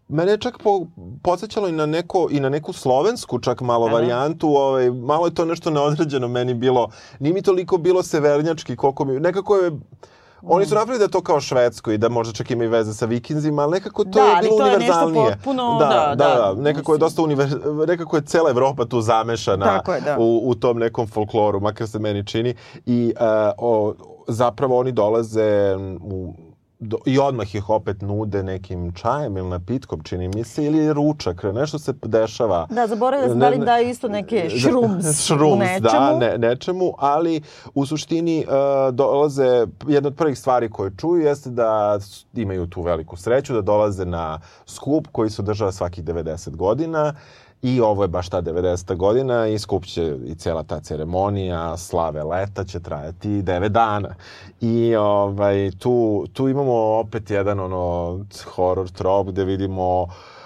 mene 0.09 0.31
je 0.31 0.37
čak 0.39 0.57
po, 0.57 0.81
podsjećalo 1.23 1.67
i 1.67 1.71
na, 1.71 1.85
neko, 1.85 2.27
i 2.31 2.39
na 2.39 2.49
neku 2.49 2.73
slovensku 2.73 3.39
čak 3.39 3.61
malo 3.61 3.85
Aha. 3.85 3.93
varijantu, 3.93 4.47
ovaj, 4.49 4.91
malo 4.91 5.25
je 5.25 5.33
to 5.33 5.45
nešto 5.45 5.69
neodređeno 5.69 6.27
meni 6.27 6.53
bilo, 6.53 6.89
nije 7.19 7.33
mi 7.33 7.41
toliko 7.41 7.77
bilo 7.77 8.03
severnjački 8.03 8.75
koliko 8.75 9.05
mi, 9.05 9.19
nekako 9.19 9.55
je, 9.55 9.71
Oni 10.43 10.65
Mm. 10.65 10.67
su 10.67 10.75
napravili 10.75 10.97
da 10.97 11.05
je 11.05 11.11
to 11.11 11.21
kao 11.21 11.41
švedsko 11.41 11.91
i 11.91 11.97
da 11.97 12.09
možda 12.09 12.33
čak 12.33 12.51
ima 12.51 12.63
i 12.63 12.67
veze 12.67 12.93
sa 12.93 13.05
vikinzima, 13.05 13.61
ali 13.61 13.71
nekako 13.71 14.03
to 14.03 14.09
Da, 14.09 14.21
je 14.21 14.31
ali 14.31 14.43
bilo 14.43 14.57
to 14.57 14.65
je 14.65 14.71
nešto 14.71 14.83
univerzalnije. 14.85 15.31
potpuno- 15.33 15.77
da, 15.79 15.85
da, 15.85 16.15
da, 16.17 16.25
da, 16.27 16.35
da, 16.45 16.53
nekako 16.53 16.91
je 16.91 16.95
mislim. 16.95 16.99
dosta 16.99 17.21
univer... 17.21 17.47
nekako 17.87 18.15
je 18.15 18.21
cela 18.23 18.49
Evropa 18.49 18.85
tu 18.85 19.01
zamešana 19.01 19.65
Tako 19.67 19.93
je, 19.93 20.01
da. 20.01 20.17
u, 20.19 20.41
u 20.43 20.55
tom 20.55 20.77
nekom 20.77 21.07
folkloru, 21.07 21.59
makar 21.59 21.87
se 21.87 21.99
meni 21.99 22.25
čini. 22.25 22.55
I 22.85 23.13
uh, 23.15 23.21
o, 23.59 23.93
zapravo 24.27 24.77
oni 24.77 24.91
dolaze 24.91 25.75
u 26.01 26.33
do, 26.79 26.97
i 27.05 27.19
odmah 27.19 27.55
ih 27.55 27.69
opet 27.69 28.01
nude 28.01 28.43
nekim 28.43 28.93
čajem 28.93 29.37
ili 29.37 29.49
napitkom, 29.49 30.03
čini 30.03 30.27
mi 30.27 30.43
se, 30.43 30.63
ili 30.63 30.93
ručak, 30.93 31.43
nešto 31.43 31.79
se 31.79 31.93
dešava. 32.03 32.67
Da, 32.69 32.87
zaboravila 32.87 33.29
sam 33.29 33.39
da 33.39 33.49
li 33.49 33.57
daju 33.57 33.89
isto 33.89 34.07
neke 34.07 34.49
šrums, 34.49 35.25
šrums, 35.25 35.53
u 35.53 35.55
nečemu. 35.59 35.79
da, 35.81 36.17
ne, 36.19 36.37
nečemu, 36.37 36.93
ali 36.97 37.41
u 37.75 37.85
suštini 37.85 38.45
uh, 38.47 38.95
dolaze, 38.95 39.67
jedna 39.87 40.07
od 40.07 40.15
prvih 40.15 40.39
stvari 40.39 40.69
koje 40.69 40.91
čuju 40.97 41.21
jeste 41.21 41.49
da 41.49 41.99
imaju 42.33 42.67
tu 42.67 42.81
veliku 42.81 43.17
sreću, 43.17 43.53
da 43.53 43.61
dolaze 43.61 44.05
na 44.05 44.39
skup 44.65 45.07
koji 45.11 45.29
se 45.29 45.41
održava 45.41 45.71
svakih 45.71 46.03
90 46.03 46.55
godina 46.55 47.13
I 47.61 47.81
ovo 47.81 48.03
je 48.03 48.07
baš 48.07 48.29
ta 48.29 48.41
90. 48.41 48.95
godina 48.95 49.47
i 49.47 49.59
skup 49.59 49.85
će 49.85 50.17
i 50.25 50.35
cela 50.35 50.63
ta 50.63 50.79
ceremonija 50.79 51.77
slave 51.77 52.23
leta 52.23 52.63
će 52.63 52.79
trajati 52.79 53.27
9 53.27 53.67
dana. 53.67 54.15
I 54.61 54.95
ovaj, 54.95 55.71
tu, 55.79 56.25
tu 56.33 56.47
imamo 56.49 56.73
opet 56.73 57.31
jedan 57.31 57.59
ono 57.59 58.19
horror 58.55 58.89
trop 58.89 59.27
gde 59.27 59.43
vidimo 59.43 60.03
Uh, 60.03 60.36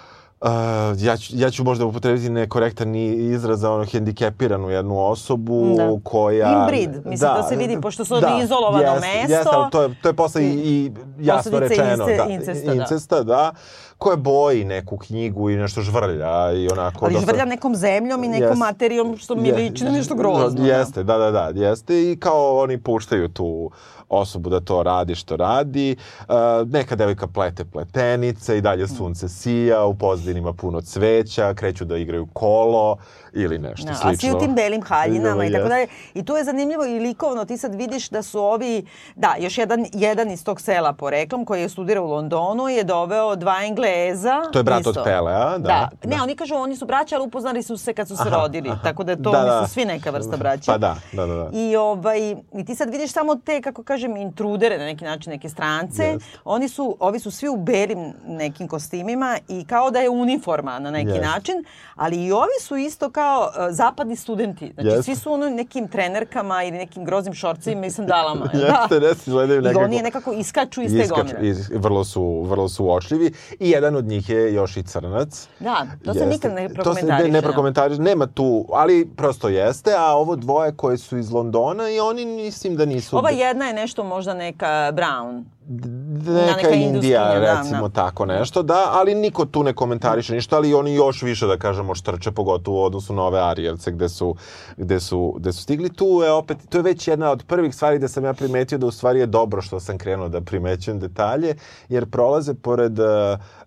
ja, 0.97 1.17
ću, 1.17 1.33
ja 1.35 1.49
ću 1.49 1.63
možda 1.63 1.85
upotrebiti 1.85 2.29
nekorektan 2.29 2.95
izraz 2.95 3.59
za 3.59 3.71
ono 3.71 3.85
hendikepiranu 3.85 4.69
jednu 4.69 4.99
osobu 4.99 5.75
Da. 5.77 5.97
koja... 6.03 6.59
Inbreed, 6.59 7.05
mislim 7.05 7.31
da 7.31 7.43
se 7.43 7.55
vidi, 7.55 7.81
pošto 7.81 8.05
su 8.05 8.13
ovdje 8.15 8.29
izolovano 8.43 8.83
jest, 8.83 9.01
mesto. 9.03 9.33
Jeste, 9.33 9.49
ali 9.51 9.71
to 9.71 9.81
je, 9.81 9.95
to 10.01 10.09
je 10.09 10.13
posle 10.13 10.43
i, 10.43 10.47
i 10.47 10.91
jasno 11.19 11.59
rečeno. 11.59 11.87
ince- 11.87 12.17
da, 12.17 12.25
incesta, 12.25 12.67
da. 12.67 12.73
incesta, 12.73 13.23
da. 13.23 13.51
Koje 13.97 14.17
boji 14.17 14.65
neku 14.65 14.97
knjigu 14.97 15.49
i 15.49 15.55
nešto 15.55 15.81
žvrlja 15.81 16.51
i 16.53 16.67
onako... 16.69 17.05
Ali 17.05 17.13
dosta- 17.13 17.25
žvrlja 17.25 17.45
nekom 17.45 17.75
zemljom 17.75 18.23
i 18.23 18.29
nekom 18.29 18.47
Jest. 18.47 18.59
materijom 18.59 19.17
što 19.17 19.35
mi 19.35 19.47
Je- 19.47 19.55
liči 19.55 19.83
na 19.83 19.91
nešto 19.91 20.15
grozno. 20.15 20.49
da. 20.61 20.67
Jeste, 20.67 21.03
da, 21.03 21.17
da, 21.17 21.31
da, 21.31 21.51
jeste 21.57 22.11
i 22.11 22.17
kao 22.17 22.57
oni 22.57 22.77
puštaju 22.77 23.29
tu 23.29 23.71
osobu 24.11 24.49
da 24.49 24.59
to 24.59 24.83
radi 24.83 25.15
što 25.15 25.35
radi. 25.37 25.95
Uh, 26.19 26.35
neka 26.67 26.95
devojka 26.95 27.27
plete 27.27 27.65
pletenice 27.65 28.57
i 28.57 28.61
dalje 28.61 28.87
sunce 28.87 29.29
sija, 29.29 29.85
u 29.85 29.93
pozadini 29.93 30.39
ima 30.39 30.53
puno 30.53 30.81
cveća, 30.81 31.53
kreću 31.53 31.85
da 31.85 31.97
igraju 31.97 32.27
kolo 32.33 32.97
ili 33.33 33.59
nešto 33.59 33.85
Da, 33.85 33.91
a 33.91 33.95
slično. 33.95 34.29
svi 34.29 34.37
u 34.37 34.39
tim 34.39 34.55
belim 34.55 34.81
haljinama 34.83 35.45
i 35.45 35.51
tako 35.51 35.67
dalje. 35.67 35.87
I 36.13 36.25
tu 36.25 36.33
je 36.33 36.43
zanimljivo 36.43 36.85
i 36.85 36.99
likovno, 36.99 37.45
ti 37.45 37.57
sad 37.57 37.75
vidiš 37.75 38.09
da 38.09 38.23
su 38.23 38.39
ovi, 38.39 38.85
da, 39.15 39.35
još 39.39 39.57
jedan, 39.57 39.85
jedan 39.93 40.31
iz 40.31 40.43
tog 40.43 40.61
sela 40.61 40.93
poreklom 40.93 41.45
koji 41.45 41.61
je 41.61 41.69
studirao 41.69 42.05
u 42.05 42.11
Londonu 42.11 42.67
je 42.69 42.83
doveo 42.83 43.35
dva 43.35 43.55
Engleza. 43.63 44.41
To 44.53 44.59
je 44.59 44.63
brat 44.63 44.79
isto. 44.79 44.89
od 44.89 45.03
Pelea, 45.03 45.57
da. 45.57 45.89
Ne, 46.03 46.15
da. 46.17 46.23
oni 46.23 46.35
kažu 46.35 46.55
oni 46.55 46.75
su 46.75 46.85
braća, 46.85 47.15
ali 47.15 47.27
upoznali 47.27 47.63
su 47.63 47.77
se 47.77 47.93
kad 47.93 48.07
su 48.07 48.15
se 48.15 48.23
Aha, 48.27 48.37
rodili. 48.37 48.69
aha. 48.69 48.79
Tako 48.83 49.03
da 49.03 49.15
to, 49.15 49.31
Da, 49.31 49.39
oni 49.39 49.47
da. 49.49 49.67
su 49.67 49.73
svi 49.73 49.85
neka 49.85 50.09
vrsta 50.11 50.37
braća. 50.37 50.71
Pa 50.71 50.77
da, 50.77 50.95
da, 51.11 51.25
da. 51.25 51.35
da. 51.35 51.49
I, 51.53 51.75
ovaj, 51.75 52.31
I 52.53 52.65
ti 52.65 52.75
sad 52.75 52.89
vidiš 52.89 53.11
samo 53.11 53.35
te, 53.35 53.61
kako 53.61 53.83
kažem, 54.01 54.17
intrudere 54.17 54.77
na 54.77 54.85
neki 54.85 55.05
način, 55.05 55.31
neke 55.31 55.49
strance. 55.49 56.03
Jest. 56.03 56.25
Oni 56.45 56.69
su, 56.69 56.97
ovi 56.99 57.19
su 57.19 57.31
svi 57.31 57.49
u 57.49 57.57
belim 57.57 58.13
nekim 58.27 58.67
kostimima 58.67 59.37
i 59.47 59.65
kao 59.65 59.91
da 59.91 59.99
je 59.99 60.09
uniforma 60.09 60.79
na 60.79 60.91
neki 60.91 61.09
Jest. 61.09 61.21
način, 61.21 61.55
ali 61.95 62.25
i 62.25 62.31
ovi 62.31 62.57
su 62.61 62.77
isto 62.77 63.09
kao 63.09 63.41
uh, 63.41 63.65
zapadni 63.69 64.15
studenti. 64.15 64.71
Znači 64.73 64.87
Jest. 64.87 65.05
svi 65.05 65.15
su 65.15 65.33
ono 65.33 65.49
nekim 65.49 65.87
trenerkama 65.87 66.63
ili 66.63 66.77
nekim 66.77 67.05
grozim 67.05 67.33
šorcima 67.33 67.85
i 67.85 67.91
sandalama. 67.91 68.45
Jeste, 68.53 68.99
da? 68.99 69.07
jeste, 69.07 69.23
izgledaju 69.27 69.59
I 69.59 69.63
nekako... 69.63 69.85
oni 69.85 70.01
nekako 70.01 70.33
iskaču 70.33 70.81
iz 70.81 70.91
te 70.91 70.97
Iskaču, 70.97 71.23
gomile. 71.33 71.49
iz, 71.49 71.69
vrlo, 71.73 72.03
su, 72.03 72.41
vrlo 72.41 72.69
su 72.69 72.85
uočljivi 72.85 73.31
i 73.59 73.69
jedan 73.69 73.95
od 73.95 74.05
njih 74.05 74.29
je 74.29 74.53
još 74.53 74.77
i 74.77 74.83
crnac. 74.83 75.47
Da, 75.59 75.87
to 76.05 76.13
se 76.13 76.25
nikad 76.25 76.53
ne 76.53 76.63
To 76.63 76.69
se 76.69 76.73
prokomentariše. 76.73 77.23
ne, 77.23 77.33
ne 77.33 77.41
da. 77.41 77.47
prokomentariše, 77.47 78.01
nema 78.01 78.27
tu, 78.27 78.65
ali 78.73 79.09
prosto 79.15 79.47
jeste, 79.49 79.91
a 79.97 80.05
ovo 80.15 80.35
dvoje 80.35 80.75
koje 80.75 80.97
su 80.97 81.17
iz 81.17 81.31
Londona 81.31 81.89
i 81.89 81.99
oni 81.99 82.25
mislim 82.25 82.75
da 82.75 82.85
nisu... 82.85 83.17
Ova 83.17 83.29
jedna 83.29 83.65
je 83.65 83.73
nešto 83.73 83.90
možda 83.97 84.33
neka 84.33 84.91
Brown. 84.93 85.43
D- 85.67 86.31
neka, 86.31 86.55
neka 86.55 86.69
Indija, 86.69 86.87
industrijska, 86.87 87.39
da, 87.39 87.59
recimo 87.59 87.87
da. 87.87 87.93
tako 87.93 88.25
nešto, 88.25 88.63
da, 88.63 88.89
ali 88.91 89.15
niko 89.15 89.45
tu 89.45 89.63
ne 89.63 89.73
komentariše 89.73 90.33
ništa, 90.33 90.55
ali 90.55 90.73
oni 90.73 90.93
još 90.93 91.21
više, 91.21 91.47
da 91.47 91.57
kažemo, 91.57 91.95
štrče, 91.95 92.31
pogotovo 92.31 92.81
u 92.81 92.85
odnosu 92.85 93.13
na 93.13 93.23
ove 93.23 93.39
Arijevce 93.39 93.91
gde 93.91 94.09
su, 94.09 94.35
gde 94.77 94.99
su, 94.99 95.35
gde 95.37 95.53
su 95.53 95.61
stigli. 95.61 95.89
Tu 95.93 96.05
je 96.23 96.31
opet, 96.31 96.57
to 96.69 96.77
je 96.77 96.81
već 96.81 97.07
jedna 97.07 97.31
od 97.31 97.43
prvih 97.47 97.75
stvari 97.75 97.99
da 97.99 98.07
sam 98.07 98.25
ja 98.25 98.33
primetio 98.33 98.77
da 98.77 98.87
u 98.87 98.91
stvari 98.91 99.19
je 99.19 99.25
dobro 99.25 99.61
što 99.61 99.79
sam 99.79 99.97
krenuo 99.97 100.29
da 100.29 100.41
primećujem 100.41 100.99
detalje, 100.99 101.55
jer 101.89 102.09
prolaze 102.09 102.53
pored 102.53 102.99
uh, 102.99 103.05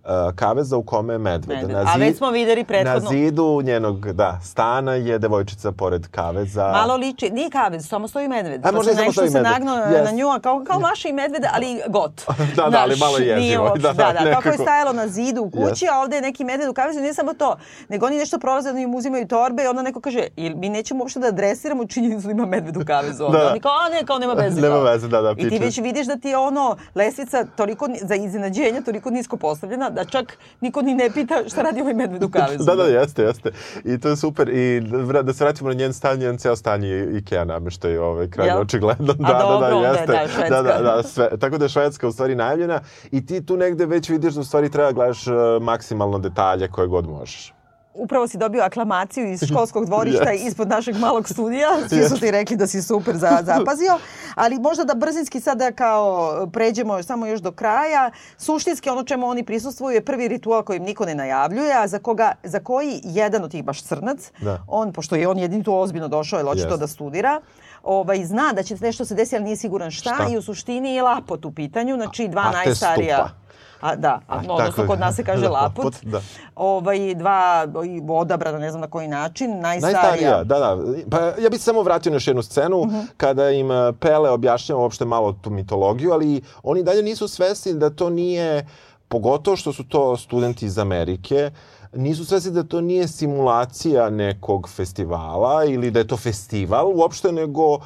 uh, 0.07 0.35
kaveza 0.35 0.77
u 0.77 0.83
kome 0.85 1.15
je 1.15 1.19
medved. 1.21 1.49
Medved. 1.51 1.71
Na 1.77 1.85
A 1.87 1.97
već 1.97 2.17
smo 2.17 2.31
videli 2.31 2.65
prethodno- 2.65 3.03
Na 3.03 3.09
zidu 3.11 3.61
njenog, 3.63 4.13
da, 4.13 4.41
stana 4.45 4.95
je 4.95 5.19
devojčica 5.19 5.73
pored 5.73 6.07
kaveza. 6.09 6.65
Malo 6.65 6.97
liči, 6.97 7.31
nije 7.31 7.51
kavez, 7.51 7.89
samo 7.89 8.09
stoji 8.09 8.29
medved. 8.29 8.61
A, 8.61 8.63
Pa 8.63 8.73
možda 8.73 8.91
se 8.91 8.97
samo 8.97 9.07
nešto 9.07 9.13
stoji 9.13 9.31
se 9.31 9.39
medved. 9.39 9.53
nagnuo 9.53 9.75
Yes. 9.77 10.05
na 10.05 10.11
nju, 10.11 10.29
a 10.29 10.41
kao, 10.41 10.65
kao 10.65 10.81
maša 10.81 11.09
i 11.09 11.13
medved, 11.13 11.43
ali 11.53 11.81
got. 11.89 12.23
Da, 12.57 12.63
da, 12.65 12.79
ali 12.79 12.97
malo 12.97 13.19
jezivo. 13.19 13.69
Da, 13.71 13.79
da, 13.79 13.93
da, 13.95 14.05
da, 14.05 14.13
kako 14.13 14.25
je 14.25 14.31
nekako. 14.31 14.57
stajalo 14.57 14.93
na 14.93 15.09
zidu 15.09 15.43
u 15.43 15.51
kući, 15.51 15.85
Yes. 15.85 15.93
a 15.93 16.01
ovde 16.01 16.17
je 16.17 16.23
neki 16.23 16.45
medved 16.45 16.69
u 16.69 16.75
kavezu, 16.75 17.01
nije 17.01 17.15
samo 17.15 17.35
to, 17.35 17.57
nego 17.89 18.07
oni 18.07 18.17
nešto 18.19 18.39
prolaze, 18.39 18.71
oni 18.71 18.83
im 18.83 18.95
uzimaju 18.95 19.29
torbe 19.29 19.65
i 19.65 19.67
onda 19.67 19.83
neko 19.83 20.01
kaže, 20.01 20.27
ili 20.37 20.55
mi 20.55 20.69
nećemo 20.69 21.01
uopšte 21.01 21.21
da 21.21 21.27
adresiramo 21.29 21.87
činjenicu 21.87 22.27
da 22.27 22.33
ima 22.33 22.47
medved 22.47 22.77
u 22.77 22.85
kavezu. 22.87 23.29
Da. 23.29 23.51
Oni 23.51 23.61
kao, 23.61 23.73
a 23.87 23.91
ne, 23.91 24.07
kao 24.07 24.19
nema 24.19 24.33
veze. 24.35 24.61
Nema 24.61 24.79
veze, 24.79 25.09
da, 25.09 25.21
da, 25.21 25.31
I 25.31 25.35
ti 25.35 25.43
piče. 25.43 25.59
već 25.59 25.79
vidiš 25.79 26.07
da 26.07 26.17
ti 26.17 26.29
je 26.29 26.37
ono, 26.39 26.77
lesvica 26.95 27.45
toliko, 27.47 27.89
za 28.03 28.15
iznenađenje, 28.15 28.81
toliko 28.81 29.11
nisko 29.11 29.37
postavljena, 29.37 29.91
da 29.95 30.05
čak 30.05 30.39
niko 30.61 30.83
ni 30.83 30.95
ne 30.95 31.11
pita 31.11 31.35
šta 31.49 31.63
radi 31.63 31.81
ovaj 31.81 31.95
medved 31.95 32.23
u 32.23 32.31
kavezu. 32.31 32.65
Da, 32.65 32.75
da, 32.75 32.85
jeste, 32.85 33.23
jeste. 33.23 33.51
I 33.85 34.01
to 34.01 34.09
je 34.09 34.17
super. 34.17 34.49
I 34.49 34.81
da 35.23 35.33
se 35.33 35.45
vratimo 35.45 35.69
na 35.69 35.75
njen 35.75 35.93
stan, 35.93 36.19
njen 36.19 36.39
ceo 36.39 36.57
stan 36.57 36.85
je 36.85 37.19
Ikea 37.19 37.45
nameštaj, 37.45 37.99
ovaj, 37.99 38.31
krajnje 38.31 38.53
Jel? 38.53 38.61
očigledno. 38.61 39.13
A 39.13 39.17
Da, 39.17 39.33
da, 39.33 39.39
dobro, 39.39 39.81
da, 39.81 39.87
je, 39.87 39.93
jeste. 39.93 40.13
da, 40.13 40.29
Švedska. 40.29 40.63
Da, 40.63 40.63
da, 40.63 40.83
da, 40.83 41.03
sve. 41.03 41.29
Tako 41.39 41.59
da 41.59 41.65
je 41.65 41.69
Švedska 41.69 42.09
u 42.09 42.13
stvari 42.13 42.35
najavljena 42.35 42.81
i 43.11 43.27
ti 43.27 43.47
tu 43.47 43.57
negde 43.57 43.87
već 43.87 44.09
vidiš 44.09 44.35
da 44.35 44.41
u 44.41 44.45
stvari 44.45 44.71
treba 44.71 44.93
gledaš 44.93 45.27
uh, 45.27 45.35
maksimalno 45.61 46.19
detalje 46.19 46.69
koje 46.69 46.89
god 46.89 47.09
možeš. 47.09 47.54
Upravo 47.95 48.29
si 48.29 48.39
dobio 48.39 48.63
aklamaciju 48.63 49.33
iz 49.33 49.43
školskog 49.45 49.87
dvorišta 49.87 50.25
Yes. 50.31 50.47
ispod 50.47 50.69
našeg 50.69 50.97
malog 50.97 51.29
studija. 51.29 51.69
Svi 51.89 52.05
su 52.05 52.19
ti 52.19 52.31
rekli 52.31 52.57
da 52.57 52.67
si 52.67 52.83
super 52.83 53.17
za, 53.17 53.39
zapazio. 53.43 53.99
Ali 54.35 54.59
možda 54.59 54.85
da 54.85 54.95
brzinski 54.95 55.41
sada 55.41 55.73
kao 55.73 56.31
pređemo 56.47 57.03
samo 57.03 57.27
još 57.27 57.41
do 57.41 57.53
kraja. 57.53 58.11
Suštinski 58.39 58.91
ono 58.91 59.05
čemu 59.05 59.27
oni 59.27 59.43
prisustvuju 59.43 59.95
je 59.95 60.05
prvi 60.05 60.29
ritual 60.29 60.63
kojim 60.63 60.83
niko 60.83 61.05
ne 61.05 61.15
najavljuje, 61.15 61.73
a 61.75 61.89
za, 61.89 61.99
koga, 61.99 62.33
za 62.43 62.61
koji 62.61 63.01
jedan 63.05 63.45
od 63.45 63.51
tih 63.51 63.65
baš 63.65 63.83
crnac, 63.83 64.33
Da. 64.41 64.65
on, 64.69 64.93
pošto 64.93 65.17
je 65.17 65.29
on 65.29 65.39
jedini 65.39 65.65
tu 65.65 65.75
ozbiljno 65.75 66.09
došao, 66.09 66.39
je 66.39 66.45
očito 66.45 66.69
Jest. 66.69 66.81
da 66.81 66.87
studira, 66.87 67.41
ovaj, 67.83 68.25
zna 68.25 68.53
da 68.53 68.63
će 68.63 68.77
nešto 68.81 69.05
se 69.05 69.15
desiti, 69.15 69.37
ali 69.37 69.45
nije 69.45 69.57
siguran 69.57 69.91
šta, 69.91 70.15
Šta? 70.15 70.27
i 70.31 70.37
u 70.37 70.43
suštini 70.43 70.95
je 70.95 71.03
lapot 71.03 71.45
u 71.45 71.53
pitanju, 71.53 71.97
znači 71.97 72.29
dva 72.29 72.43
A 72.43 72.51
najstarija... 72.53 73.17
stupa. 73.17 73.44
A, 73.85 73.97
da, 73.97 74.21
a, 74.29 74.41
odnosno 74.49 74.87
kod 74.87 75.01
nas 75.01 75.17
se 75.17 75.25
kaže 75.25 75.49
lapot. 75.59 75.85
Lapot, 75.85 76.05
da. 76.05 76.21
Ovaj, 76.57 77.15
dva 77.15 77.67
odabrana, 78.09 78.59
ne 78.59 78.71
znam 78.71 78.81
na 78.81 78.87
koji 78.87 79.09
način, 79.09 79.61
najstarija. 79.61 80.01
Najstarija, 80.03 80.45
da, 80.45 80.59
da. 80.59 80.79
Pa 81.11 81.19
ja 81.43 81.51
bih 81.51 81.61
samo 81.61 81.83
vratio 81.83 82.11
na 82.11 82.17
još 82.17 82.27
jednu 82.27 82.43
scenu 82.43 82.85
Mhm. 82.85 82.99
kada 83.17 83.51
im 83.51 83.71
eh, 83.71 83.93
Pele 84.01 84.31
objašnjava 84.31 84.83
uopšte 84.83 85.05
malo 85.05 85.33
tu 85.33 85.51
mitologiju, 85.51 86.13
ali 86.13 86.43
oni 86.63 86.83
dalje 86.83 87.03
nisu 87.03 87.29
svesni 87.29 87.75
da 87.75 87.91
to 87.91 88.11
nije, 88.11 88.67
pogotovo 89.09 89.57
što 89.57 89.73
su 89.73 89.85
to 89.89 90.17
studenti 90.17 90.67
iz 90.67 90.79
Amerike, 90.79 91.51
nisu 91.93 92.25
svesni 92.25 92.51
da 92.51 92.63
to 92.63 92.81
nije 92.81 93.09
simulacija 93.09 94.11
nekog 94.11 94.69
festivala 94.69 95.65
ili 95.65 95.91
da 95.91 95.99
je 95.99 96.07
to 96.07 96.17
festival 96.17 96.93
uopšte, 96.95 97.33
nego 97.33 97.79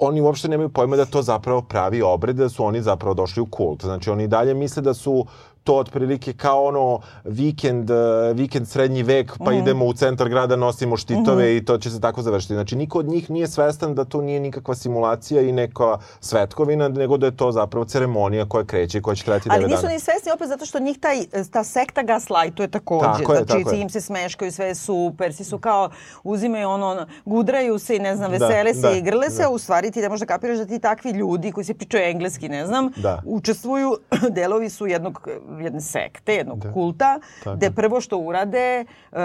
oni 0.00 0.20
uopšte 0.20 0.48
nemaju 0.48 0.68
pojma 0.68 0.96
da 0.96 1.04
to 1.04 1.22
zapravo 1.22 1.62
pravi 1.62 2.02
obred, 2.02 2.36
da 2.36 2.48
su 2.48 2.64
oni 2.64 2.82
zapravo 2.82 3.14
došli 3.14 3.42
u 3.42 3.46
kult. 3.46 3.82
Znači 3.82 4.10
oni 4.10 4.28
dalje 4.28 4.54
misle 4.54 4.82
da 4.82 4.94
su 4.94 5.26
to 5.70 5.76
otprilike 5.76 6.32
kao 6.32 6.64
ono 6.64 7.00
vikend, 7.24 7.90
uh, 7.90 7.96
vikend 8.34 8.68
srednji 8.68 9.02
vek, 9.02 9.38
pa 9.44 9.52
idemo 9.52 9.84
u 9.86 9.92
centar 9.92 10.28
grada, 10.28 10.56
nosimo 10.56 10.96
štitove 10.96 11.56
i 11.56 11.64
to 11.64 11.78
će 11.78 11.90
se 11.90 12.00
tako 12.00 12.22
završiti. 12.22 12.54
Znači, 12.54 12.76
niko 12.76 12.98
od 12.98 13.08
njih 13.08 13.30
nije 13.30 13.48
svestan 13.48 13.94
da 13.94 14.04
to 14.04 14.20
nije 14.22 14.40
nikakva 14.40 14.74
simulacija 14.74 15.42
i 15.42 15.52
neka 15.52 15.98
svetkovina, 16.20 16.88
nego 16.88 17.16
da 17.16 17.26
je 17.26 17.36
to 17.36 17.52
zapravo 17.52 17.84
ceremonija 17.84 18.48
koja 18.48 18.64
kreće 18.64 18.98
i 18.98 19.02
koja 19.02 19.14
će 19.14 19.24
trajati 19.24 19.48
9 19.48 19.52
Ali 19.52 19.62
dana. 19.62 19.74
nisu 19.74 19.86
ni 19.86 20.00
svesni 20.00 20.32
opet 20.32 20.48
zato 20.48 20.66
što 20.66 20.78
njih 20.78 20.98
taj, 20.98 21.18
ta 21.52 21.64
sekta 21.64 22.02
gaslajtuje 22.02 22.68
takođe. 22.68 23.04
Tako 23.04 23.32
je, 23.32 23.44
znači, 23.44 23.64
tako 23.64 23.76
im 23.76 23.90
se 23.90 24.00
smeškaju, 24.00 24.52
sve 24.52 24.66
je 24.66 24.74
super, 24.74 25.34
svi 25.34 25.44
su 25.44 25.58
kao, 25.58 25.90
uzimaju 26.24 26.68
ono, 26.68 27.06
gudraju 27.24 27.78
se 27.78 27.96
i 27.96 27.98
ne 27.98 28.16
znam, 28.16 28.30
Da, 28.30 28.46
vesele 28.46 28.74
se 28.74 28.80
da, 28.80 28.92
i 28.92 29.02
grle 29.02 29.30
se, 29.30 29.42
da. 29.42 29.48
a 29.48 29.50
u 29.50 29.58
stvari 29.58 29.90
ti 29.90 30.00
ne 30.00 30.08
možeš 30.08 30.20
da 30.20 30.34
kapiraš 30.34 30.58
da 30.58 30.66
ti 30.66 30.78
takvi 30.78 31.10
ljudi 31.10 31.52
koji 31.52 31.64
se 31.64 31.74
pričaju 31.74 32.04
engleski, 32.04 32.48
ne 32.48 32.66
znam, 32.66 32.90
Da. 32.96 33.22
učestvuju, 33.26 33.96
delovi 34.38 34.70
su 34.70 34.86
jednog, 34.86 35.28
jedne 35.60 35.80
sekte, 35.80 36.34
jednog 36.34 36.58
Da. 36.58 36.72
kulta, 36.72 37.18
Tako. 37.44 37.56
gde 37.56 37.70
prvo 37.70 38.00
što 38.00 38.18
urade, 38.18 38.84
uh, 39.12 39.18
uh, 39.18 39.24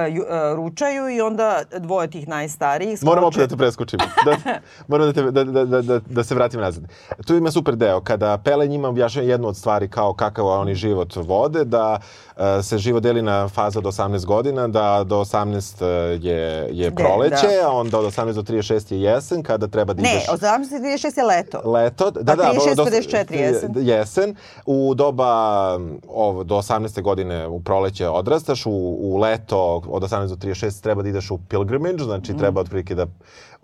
ručaju 0.56 1.10
i 1.10 1.22
onda 1.22 1.46
dvoje 1.72 2.08
tih 2.08 2.28
najstarijih 2.28 2.98
skoče. 3.00 3.06
Moram 3.06 3.24
opet 3.24 3.40
da 3.40 3.48
te 3.48 3.58
preskočim. 3.58 4.00
Da, 4.26 4.38
moram 4.88 5.08
da, 5.08 5.14
te, 5.14 5.24
da, 5.24 5.44
da, 5.44 5.66
da, 5.66 5.82
da, 5.82 6.00
da 6.00 6.24
se 6.24 6.36
vratim 6.36 6.60
nazad. 6.60 6.84
Tu 7.28 7.36
ima 7.36 7.52
super 7.52 7.76
deo. 7.76 8.02
Kada 8.02 8.38
Pele 8.38 8.68
njima 8.68 8.88
objašnjava 8.88 9.28
jednu 9.28 9.48
od 9.48 9.58
stvari 9.58 9.88
kao 9.88 10.14
kakav 10.14 10.48
oni 10.48 10.76
život 10.76 11.16
vode, 11.18 11.66
da 11.66 12.00
uh, 12.30 12.44
se 12.64 12.78
život 12.78 13.04
deli 13.04 13.22
na 13.22 13.48
faze 13.48 13.80
od 13.80 13.86
18 13.86 14.26
godina, 14.26 14.68
da 14.68 15.04
do 15.04 15.16
18 15.18 15.84
je, 16.22 16.68
je 16.72 16.90
De, 16.90 16.96
proleće, 16.96 17.48
da. 17.62 17.68
a 17.68 17.72
onda 17.72 18.00
od 18.00 18.06
18 18.06 18.34
do 18.34 18.42
36 18.44 18.94
je 18.94 19.02
jesen, 19.02 19.44
kada 19.44 19.68
treba 19.68 19.94
da 19.94 20.02
Ne, 20.02 20.12
ideš... 20.12 20.30
od 20.30 20.40
36 20.40 21.18
je 21.18 21.24
leto. 21.26 21.62
Leto, 21.66 22.12
da, 22.12 22.24
Pa 22.26 22.36
da, 22.36 22.52
36, 22.54 22.76
do- 22.76 22.86
54 22.86 23.34
jesen. 23.34 23.72
Jesen. 23.78 24.36
U 24.66 24.94
doba 24.96 25.26
ovo, 26.16 26.44
do 26.44 26.56
18. 26.56 27.02
godine 27.02 27.48
u 27.48 27.60
proleće 27.60 28.10
odrastaš, 28.10 28.66
u, 28.66 28.72
u 29.00 29.18
leto 29.18 29.82
od 29.88 30.04
18 30.04 30.28
do 30.28 30.36
36 30.36 30.84
treba 30.84 31.02
da 31.02 31.10
ideš 31.10 31.32
u 31.32 31.38
pilgrimage, 31.50 32.04
znači 32.04 32.38
treba 32.38 32.62
otprilike 32.62 32.96
da 32.96 33.06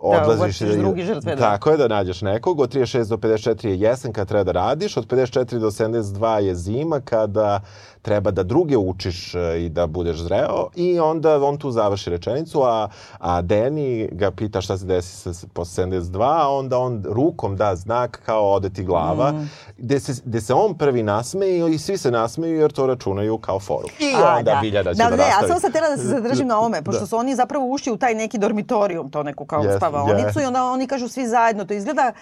odlaziš 0.02 0.38
uvrstiš 0.38 0.68
drugi 0.70 1.02
žrtve, 1.04 1.34
da. 1.34 1.40
Tako 1.40 1.70
je, 1.70 1.76
da 1.76 1.88
nađeš 1.88 2.22
nekog. 2.22 2.60
Od 2.60 2.70
36 2.70 3.08
do 3.08 3.16
54 3.18 3.66
je 3.66 3.78
jesen 3.78 4.12
kad 4.12 4.28
treba 4.28 4.44
da 4.44 4.52
radiš, 4.52 4.96
od 4.96 5.06
54 5.06 5.58
do 5.58 5.66
72 5.68 6.02
je 6.36 6.54
zima 6.54 7.00
kada 7.00 7.60
treba 8.02 8.30
da 8.30 8.42
druge 8.42 8.76
učiš 8.76 9.34
e, 9.34 9.38
i 9.56 9.68
da 9.68 9.86
budeš 9.86 10.16
zreo 10.18 10.66
i 10.74 11.00
onda 11.00 11.44
on 11.44 11.56
tu 11.56 11.70
završi 11.70 12.10
rečenicu, 12.10 12.62
a, 12.62 12.88
a 13.18 13.42
Deni 13.42 13.82
ga 14.12 14.30
pita 14.30 14.60
šta 14.60 14.78
se 14.78 14.86
desi 14.86 15.32
sa, 15.34 15.46
posle 15.48 15.84
72, 15.84 16.22
a 16.22 16.48
onda 16.48 16.78
on 16.78 17.04
rukom 17.06 17.56
da 17.56 17.76
znak 17.76 18.22
kao 18.26 18.52
ode 18.52 18.70
ti 18.70 18.84
glava, 18.84 19.32
Mm. 19.32 19.50
gde, 19.78 20.00
se, 20.00 20.22
gde 20.24 20.40
se 20.40 20.54
on 20.54 20.74
prvi 20.74 21.02
nasmeje 21.02 21.42
i 21.70 21.78
svi 21.78 21.98
se 21.98 22.10
nasmeju 22.10 22.56
jer 22.56 22.72
to 22.72 22.86
računaju 22.86 23.38
kao 23.38 23.60
foru. 23.60 23.88
I 24.00 24.12
A, 24.16 24.36
onda 24.36 24.58
Biljana 24.62 24.94
će 24.94 24.98
da, 24.98 25.04
da, 25.04 25.10
ne, 25.10 25.16
nastavi. 25.16 25.44
a 25.44 25.48
samo 25.48 25.60
sam 25.60 25.70
htjela 25.70 25.88
da 25.88 25.96
se 25.96 26.02
zadržim 26.04 26.46
na 26.46 26.58
ovome, 26.58 26.82
pošto 26.82 27.00
Da. 27.00 27.06
su 27.06 27.16
oni 27.16 27.34
zapravo 27.34 27.66
ušli 27.66 27.92
u 27.92 27.96
taj 27.96 28.14
neki 28.14 28.38
dormitorijum, 28.38 29.10
to 29.10 29.22
neku 29.22 29.44
kao 29.46 29.62
Jeste, 29.62 29.78
spavaonicu 29.92 30.26
jeste. 30.26 30.42
i 30.42 30.46
onda 30.46 30.64
oni 30.64 30.86
kažu 30.86 31.08
svi 31.08 31.26
zajedno, 31.26 31.64
to 31.64 31.74
izgleda 31.74 32.12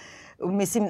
mislim, 0.44 0.88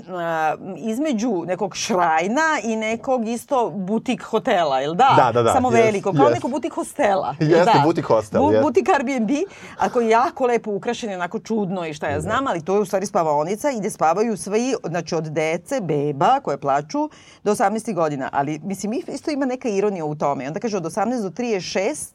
između 0.77 1.45
nekog 1.47 1.77
šrajna 1.77 2.59
i 2.63 2.77
nekog 2.77 3.29
isto 3.29 3.71
butik 3.71 4.23
hotela, 4.23 4.81
jel 4.81 4.95
da? 4.95 5.15
Da, 5.17 5.33
da, 5.33 5.43
da, 5.43 5.53
Samo 5.53 5.71
jest, 5.71 5.85
veliko, 5.85 6.13
kao 6.13 6.25
jest. 6.25 6.35
neko 6.35 6.49
butik 6.49 6.75
hostela. 6.75 7.35
Jeste, 7.41 7.73
da? 7.75 7.83
butik 7.85 8.05
hostel, 8.05 8.53
jest. 8.53 8.63
Butik 8.63 8.89
Airbnb, 8.89 9.31
a 9.79 9.89
koji 9.89 10.05
je 10.05 10.11
jako 10.11 10.47
lepo 10.47 10.71
ukrašen, 10.71 11.15
onako 11.15 11.39
čudno 11.39 11.87
i 11.87 11.95
šta 11.95 12.09
ja 12.09 12.21
znam, 12.21 12.47
ali 12.47 12.65
to 12.65 12.75
je 12.75 12.81
u 12.81 12.85
stvari 12.85 13.07
spavaonica 13.07 13.71
i 13.71 13.79
gde 13.79 13.91
spavaju 13.91 14.37
svi, 14.37 14.75
znači 14.89 15.15
od 15.15 15.25
dece, 15.25 15.81
beba 15.81 16.41
koje 16.41 16.59
plaču, 16.59 17.11
do 17.45 17.55
18 17.55 17.95
godina. 17.95 18.29
Ali, 18.33 18.61
mislim, 18.65 18.93
isto 18.93 19.31
ima 19.31 19.47
neka 19.47 19.69
ironija 19.69 20.05
u 20.05 20.15
tome. 20.15 20.47
Onda 20.47 20.61
kaže 20.61 20.77
od 20.77 20.85
18 20.85 21.23
do 21.23 21.31
36, 21.31 22.09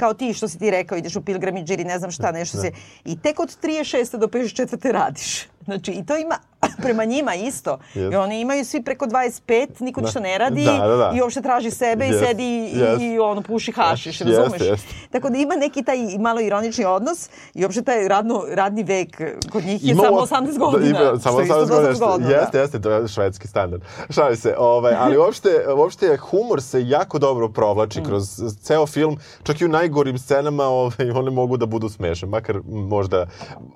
kao 0.00 0.14
ti 0.14 0.34
što 0.34 0.48
si 0.48 0.58
ti 0.58 0.70
rekao, 0.70 0.98
ideš 0.98 1.16
u 1.16 1.20
pilgrimage 1.20 1.74
ili 1.74 1.84
ne 1.84 1.98
znam 1.98 2.10
šta, 2.10 2.32
nešto 2.32 2.58
se... 2.58 2.72
I 3.04 3.20
tek 3.20 3.40
od 3.40 3.56
36. 3.62 4.16
do 4.16 4.26
54. 4.26 4.90
radiš. 4.90 5.46
Znači, 5.64 5.92
i 5.92 6.06
to 6.06 6.16
ima 6.16 6.38
prema 6.84 7.04
njima 7.04 7.34
isto. 7.34 7.78
Jest. 7.94 8.12
I 8.12 8.16
oni 8.16 8.40
imaju 8.40 8.64
svi 8.64 8.82
preko 8.82 9.06
25, 9.06 9.40
niko 9.80 10.00
Da. 10.00 10.04
ništa 10.04 10.20
ne 10.20 10.38
radi 10.38 10.64
Da, 10.64 10.72
da, 10.78 10.96
da. 10.96 11.12
i 11.14 11.20
uopšte 11.20 11.42
traži 11.42 11.70
sebe 11.70 12.06
Jest, 12.06 12.22
i 12.22 12.26
sedi 12.26 12.44
i, 12.44 12.78
jest. 12.78 13.02
i 13.02 13.18
ono 13.18 13.42
puši 13.42 13.72
hašiš, 13.72 14.20
Jeste, 14.20 14.24
razumeš? 14.32 14.60
jeste. 14.62 14.88
Tako 15.10 15.30
da 15.30 15.38
ima 15.38 15.54
neki 15.56 15.82
taj 15.82 15.98
malo 16.18 16.40
ironični 16.40 16.84
odnos 16.84 17.18
i 17.54 17.64
uopšte 17.64 17.82
taj 17.82 18.08
radno, 18.08 18.44
radni 18.50 18.82
vek 18.82 19.20
kod 19.50 19.64
njih 19.64 19.84
je 19.84 19.90
Ima 19.90 20.02
samo 20.02 20.16
u- 20.16 20.20
18 20.20 20.58
godina. 20.60 20.98
Da, 20.98 21.04
ima, 21.04 21.18
samo 21.18 21.32
što 21.34 21.40
je 21.40 21.44
isto 21.44 21.54
18 21.56 21.68
godina. 21.70 21.84
što- 21.86 21.96
zgodno, 21.96 22.28
Jeste, 22.30 22.50
da. 22.52 22.60
jeste, 22.60 22.80
to 22.80 22.90
je 22.90 23.08
švedski 23.08 23.48
standard. 23.48 23.82
Šalim 24.10 24.36
se, 24.36 24.54
ovaj, 24.58 24.94
ali 24.94 25.16
uopšte, 25.18 25.48
uopšte 25.70 26.16
humor 26.18 26.62
se 26.62 26.88
jako 26.88 27.18
dobro 27.18 27.48
Mm. 27.48 27.52
provlači 27.52 28.02
kroz 28.02 28.28
ceo 28.60 28.86
film, 28.86 29.16
čak 29.42 29.60
i 29.60 29.64
u 29.64 29.70
najgorim 29.70 30.18
scenama 30.18 30.64
ovaj, 30.64 30.90
one 31.14 31.30
mogu 31.30 31.56
da 31.56 31.66
budu 31.66 31.88
smešne, 31.88 32.28
makar 32.28 32.56
možda 32.66 33.26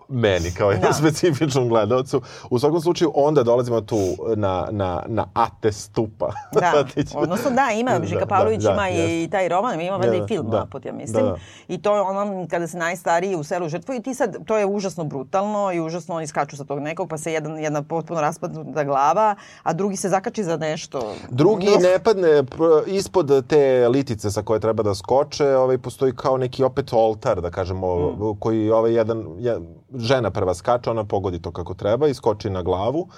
meni 0.09 0.51
kao 0.51 0.71
jednom 0.71 0.91
Da. 0.91 0.95
specifičnom 0.95 1.69
gledalcu. 1.69 2.21
U 2.51 2.59
svakom 2.59 2.81
slučaju, 2.85 3.13
onda 3.15 3.43
dolazimo 3.43 3.81
tu 3.81 3.97
na, 4.37 4.69
na, 4.71 5.03
na 5.07 5.27
ate 5.35 5.73
stupa. 5.73 6.31
Da, 6.53 6.85
ću- 7.03 7.19
odnosno 7.19 7.51
da, 7.51 7.69
ima, 7.71 7.99
Da, 7.99 8.07
Žika 8.07 8.21
da, 8.21 8.27
Pavlović 8.27 8.63
da, 8.63 8.73
ima 8.73 8.87
jeste. 8.89 9.23
i 9.23 9.29
taj 9.29 9.49
roman, 9.49 9.81
ima 9.81 9.97
valjda 9.97 10.11
Da, 10.11 10.25
i 10.25 10.29
film 10.29 10.47
da. 10.47 10.59
naput, 10.59 10.85
ja 10.85 10.93
mislim. 10.93 11.25
Da, 11.25 11.31
da. 11.31 11.37
I 11.69 11.79
to 11.79 11.95
je 11.95 12.01
ono 12.03 12.47
kada 12.49 12.67
se 12.67 12.79
najstariji 12.79 13.37
u 13.37 13.45
selu 13.45 13.69
žrtvuju 13.69 13.99
i 13.99 14.03
ti 14.03 14.15
sad, 14.15 14.37
to 14.45 14.57
je 14.57 14.67
užasno 14.67 15.05
brutalno 15.05 15.73
i 15.73 15.81
užasno 15.81 16.15
oni 16.15 16.27
skaču 16.27 16.57
sa 16.57 16.65
tog 16.65 16.79
nekog, 16.81 17.09
pa 17.09 17.19
se 17.19 17.33
jedan, 17.33 17.59
jedna 17.59 17.83
potpuno 17.83 18.21
raspadnuta 18.21 18.85
glava, 18.85 19.35
a 19.63 19.73
drugi 19.73 19.97
se 19.97 20.09
zakači 20.09 20.45
za 20.45 20.57
nešto. 20.57 21.13
Drugi 21.31 21.67
No, 21.67 21.77
ne 21.79 21.99
padne 22.01 22.45
ispod 22.89 23.47
te 23.47 23.89
litice 23.89 24.31
sa 24.31 24.43
koje 24.43 24.61
treba 24.61 24.83
da 24.83 24.95
skoče, 24.95 25.47
ovaj 25.49 25.79
postoji 25.79 26.13
kao 26.13 26.37
neki 26.37 26.65
opet 26.65 26.93
oltar, 26.93 27.41
da 27.41 27.51
kažemo, 27.51 27.95
Mm. 28.05 28.41
koji 28.41 28.71
ovaj 28.71 28.93
jedan 28.93 29.25
je, 29.39 29.59
žena 29.97 30.31
prva 30.31 30.55
skače, 30.55 30.91
ona 30.91 31.05
pogodi 31.05 31.43
to 31.43 31.51
kako 31.53 31.75
treba 31.75 32.09
i 32.09 32.15
skoči 32.15 32.51
na 32.51 32.63
glavu, 32.63 33.09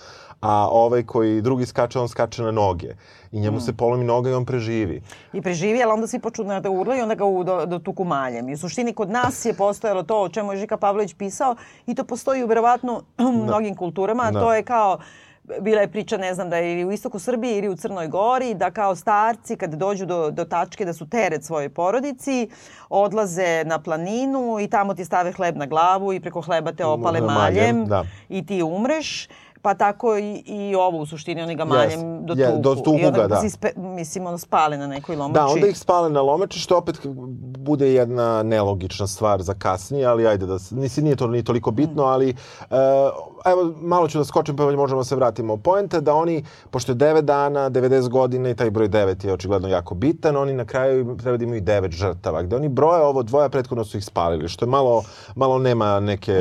a 0.41 0.69
ovaj 0.71 1.03
koji 1.03 1.41
drugi 1.43 1.67
skače, 1.67 1.99
on 1.99 2.09
skače 2.09 2.43
na 2.43 2.51
noge. 2.51 2.95
I 3.33 3.39
Mm. 3.39 3.43
njemu 3.43 3.61
se 3.61 3.73
polomi 3.73 4.05
noga 4.05 4.31
i 4.31 4.35
on 4.35 4.45
preživi. 4.45 5.03
I 5.33 5.43
preživi, 5.43 5.83
ali 5.83 5.93
onda 5.93 6.07
svi 6.07 6.19
počnu 6.19 6.61
da 6.61 6.71
urlaju 6.71 6.99
i 6.99 7.03
onda 7.03 7.15
ga 7.15 7.25
u, 7.25 7.45
do, 7.45 7.67
do 7.67 7.79
tuku 7.79 8.05
maljem. 8.05 8.49
I 8.49 8.55
u 8.55 8.59
suštini 8.59 8.93
kod 8.93 9.11
nas 9.11 9.45
je 9.45 9.55
postojalo 9.55 10.03
to 10.03 10.23
o 10.23 10.29
čemu 10.29 10.53
je 10.53 10.59
Žika 10.59 10.77
Pavlović 10.77 11.15
pisao 11.15 11.57
i 11.87 11.95
to 11.95 12.05
postoji 12.05 12.45
verovatno 12.45 13.03
u 13.19 13.33
mnogim 13.45 13.75
kulturama. 13.77 14.31
Da. 14.31 14.41
To 14.41 14.55
je 14.55 14.63
kao 14.63 14.99
bila 15.61 15.81
je 15.81 15.89
priča, 15.89 16.17
ne 16.17 16.35
znam, 16.35 16.51
da 16.51 16.57
je 16.57 16.73
ili 16.73 16.85
u 16.85 16.93
istoku 16.93 17.19
Srbije 17.19 17.59
ili 17.59 17.69
u 17.69 17.77
Crnoj 17.77 18.09
Gori, 18.09 18.55
da 18.55 18.71
kao 18.71 18.97
starci 18.97 19.57
kad 19.57 19.75
dođu 19.75 20.07
do, 20.07 20.31
do 20.31 20.45
tačke 20.45 20.85
da 20.85 20.93
su 20.93 21.09
teret 21.09 21.45
svojoj 21.45 21.69
porodici, 21.69 22.49
odlaze 22.89 23.65
na 23.65 23.79
planinu 23.79 24.59
i 24.61 24.69
tamo 24.69 24.95
ti 24.95 25.05
stave 25.05 25.33
hleb 25.33 25.57
na 25.57 25.67
glavu 25.67 26.13
i 26.13 26.21
preko 26.21 26.41
hleba 26.41 26.73
te 26.73 26.85
opale 26.85 27.21
Maljem, 27.21 27.87
da. 27.87 28.05
i 28.29 28.47
ti 28.47 28.63
umreš. 28.63 29.29
Pa 29.67 29.75
tako 29.75 30.19
i, 30.19 30.43
i 30.47 30.75
ovo 30.75 30.99
u 30.99 31.07
suštini, 31.07 31.43
oni 31.43 31.55
ga 31.57 31.65
maljem 31.65 32.01
Yes. 32.01 32.25
do 32.25 32.35
tuku. 32.35 32.59
do 32.61 32.75
tuku 32.75 32.99
I 32.99 33.05
onda 33.05 33.21
ga, 33.21 33.27
da. 33.27 33.49
spe, 33.51 33.69
mislim, 33.77 34.27
ono 34.27 34.39
spale 34.39 34.79
na 34.79 34.87
nekoj 34.87 35.17
lomači. 35.17 35.35
Da, 35.35 35.47
onda 35.47 35.67
ih 35.67 35.79
spale 35.79 36.11
na 36.11 36.21
lomeče, 36.23 36.59
što 36.59 36.79
opet 36.79 37.01
bude 37.59 37.93
jedna 37.93 38.43
nelogična 38.43 39.07
stvar 39.07 39.43
za 39.43 39.55
kasnije, 39.55 40.07
ali 40.07 40.27
ajde 40.27 40.47
da, 40.47 40.59
nisi, 40.71 41.03
nije 41.03 41.17
to 41.17 41.27
ni 41.27 41.45
toliko 41.45 41.71
bitno, 41.71 42.03
ali 42.03 42.35
uh, 42.61 42.77
evo, 43.47 43.73
malo 43.81 44.09
ću 44.09 44.19
da 44.19 44.25
skočim 44.25 44.57
pa 44.57 44.71
možemo 44.71 45.01
da 45.01 45.05
se 45.05 45.17
vratimo. 45.17 45.57
Poenta 45.57 46.01
da 46.01 46.15
oni, 46.15 46.45
pošto 46.71 46.93
je 46.93 46.97
9 46.97 47.21
dana, 47.21 47.71
90 47.71 48.09
godina 48.09 48.51
i 48.51 48.55
taj 48.55 48.71
broj 48.71 48.89
9 48.89 49.27
je 49.27 49.33
očigledno 49.33 49.69
jako 49.69 49.95
bitan, 49.95 50.37
oni 50.37 50.53
na 50.53 50.65
kraju 50.65 51.17
treba 51.17 51.37
da 51.37 51.45
imaju 51.45 51.63
9 51.63 51.91
žrtava, 51.91 52.43
gde 52.43 52.57
oni 52.57 52.69
broje 52.69 53.03
ovo 53.03 53.23
dvoja, 53.23 53.49
prethodno 53.49 53.85
su 53.85 53.99
ih 53.99 54.05
spalili, 54.05 54.49
što 54.49 54.65
je 54.65 54.71
malo, 54.71 55.03
malo 55.35 55.59
nema 55.59 56.01
neke 56.01 56.33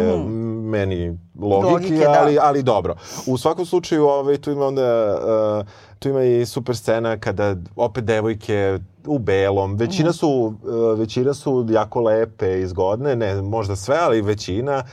meni 0.76 1.18
logike, 1.40 1.72
Logike, 1.72 1.98
da. 1.98 2.18
ali, 2.22 2.38
ali 2.42 2.64
dobro. 2.64 2.96
U 3.28 3.38
svakom 3.38 3.66
slučaju 3.66 4.06
ovaj, 4.06 4.38
tu 4.38 4.52
ima 4.52 4.66
onda 4.66 5.18
uh, 5.60 5.68
tu 6.00 6.10
ima 6.10 6.24
i 6.24 6.46
super 6.46 6.76
scena 6.76 7.18
kada 7.18 7.56
opet 7.76 8.04
devojke 8.04 8.80
u 9.08 9.20
belom, 9.20 9.76
većina 9.76 10.14
su, 10.14 10.30
uh, 10.30 11.00
većina 11.00 11.34
su 11.34 11.66
jako 11.70 12.02
lepe 12.02 12.60
i 12.60 12.68
zgodne, 12.68 13.16
ne 13.16 13.42
možda 13.42 13.76
sve, 13.76 13.98
ali 14.02 14.22
većina 14.22 14.84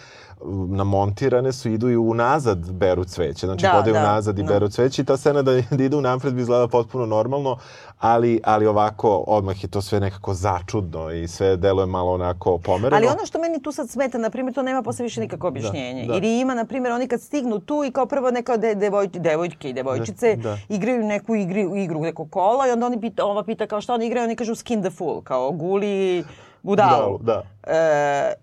namontirane 0.69 1.53
su, 1.53 1.69
idu 1.69 1.91
i 1.91 1.97
unazad 1.97 2.73
beru 2.73 3.05
cveće. 3.05 3.47
Znači, 3.47 3.63
Da, 3.63 3.71
hodaju 3.71 3.95
da, 3.95 4.01
unazad 4.01 4.39
i 4.39 4.43
da. 4.43 4.49
beru 4.49 4.69
cveće 4.69 5.03
i 5.03 5.05
ta 5.05 5.17
scena 5.17 5.43
da, 5.43 5.53
da 5.77 5.85
idu 5.85 6.01
napred 6.01 6.35
bi 6.35 6.41
izgleda 6.41 6.69
potpuno 6.69 7.07
normalno, 7.07 7.57
ali, 7.99 8.41
ali 8.45 8.67
ovako 8.67 9.25
odmah 9.27 9.65
je 9.65 9.69
to 9.69 9.83
sve 9.83 10.01
nekako 10.01 10.35
začudno 10.35 11.11
i 11.11 11.29
sve 11.29 11.57
deluje 11.57 11.87
malo 11.87 12.13
onako 12.13 12.59
pomereno. 12.59 12.97
Ali 12.97 13.07
ono 13.07 13.27
što 13.27 13.39
meni 13.39 13.63
tu 13.63 13.73
sad 13.73 13.91
smeta, 13.91 14.19
na 14.19 14.31
primjer, 14.31 14.55
to 14.55 14.63
nema 14.63 14.83
posle 14.83 15.03
više 15.03 15.21
nikakvo 15.21 15.49
objašnjenje. 15.49 16.07
da. 16.07 16.15
Ili 16.15 16.41
ima, 16.41 16.55
na 16.55 16.65
primjer, 16.65 16.93
oni 16.93 17.09
kad 17.09 17.21
stignu 17.21 17.61
tu 17.61 17.85
i 17.85 17.91
kao 17.91 18.07
prvo 18.07 18.31
neka 18.31 18.57
de, 18.57 18.75
devoj, 18.75 19.07
devojke 19.07 19.71
i 19.71 19.73
devojčice 19.73 20.37
Da. 20.37 20.59
igraju 20.69 21.05
neku 21.05 21.35
igri, 21.35 21.69
igru, 21.77 22.01
neko 22.01 22.27
kola 22.27 22.69
i 22.69 22.71
onda 22.71 22.87
oni 22.87 23.01
pita, 23.01 23.25
ova 23.25 23.43
pita 23.45 23.67
kao 23.67 23.81
šta 23.81 23.95
oni 23.95 24.07
igraju, 24.07 24.25
oni 24.25 24.37
kažu 24.37 24.55
skin 24.55 24.81
the 24.83 24.91
fool, 24.91 25.21
kao 25.23 25.51
guli 25.51 26.25
budalu. 26.63 27.19
Da. 27.19 27.43
E, 27.65 27.77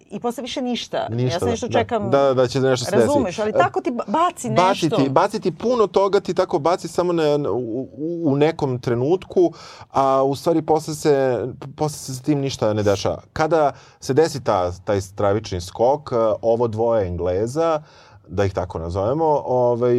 I 0.08 0.20
posle 0.20 0.42
više 0.42 0.62
ništa. 0.62 1.08
Ništa, 1.10 1.36
ja 1.36 1.40
sam 1.40 1.50
nešto 1.50 1.68
da. 1.68 1.74
čekam. 1.74 2.10
Da, 2.10 2.34
da 2.34 2.48
će 2.48 2.60
nešto 2.60 2.86
se 2.86 2.92
desiti. 2.92 3.08
Razumeš, 3.08 3.40
ali 3.40 3.50
E, 3.50 3.54
tako 3.54 3.82
ti 3.82 3.92
ba- 3.92 4.04
baci 4.08 4.50
nešto. 4.50 4.64
Baciti, 4.88 5.10
baciti 5.10 5.52
puno 5.54 5.88
toga 5.88 6.20
ti 6.20 6.34
tako 6.34 6.60
baci 6.60 6.88
samo 6.88 7.14
na, 7.14 7.24
u- 7.50 7.88
u 8.24 8.36
nekom 8.36 8.80
trenutku, 8.80 9.52
a 9.92 10.24
u 10.24 10.36
stvari 10.36 10.62
posle 10.62 10.94
se, 10.94 11.46
posle 11.76 11.98
se 11.98 12.14
s 12.14 12.22
tim 12.22 12.40
ništa 12.40 12.74
ne 12.74 12.84
dešava. 12.84 13.22
Kada 13.34 13.72
se 14.00 14.14
desi 14.14 14.44
ta, 14.44 14.72
taj 14.74 15.02
stravični 15.02 15.62
skok, 15.62 16.12
e, 16.12 16.16
ovo 16.42 16.68
dvoje 16.68 17.08
Engleza, 17.08 17.82
da 18.28 18.46
ih 18.46 18.54
tako 18.54 18.80
nazovemo, 18.80 19.26
ovaj, 19.46 19.96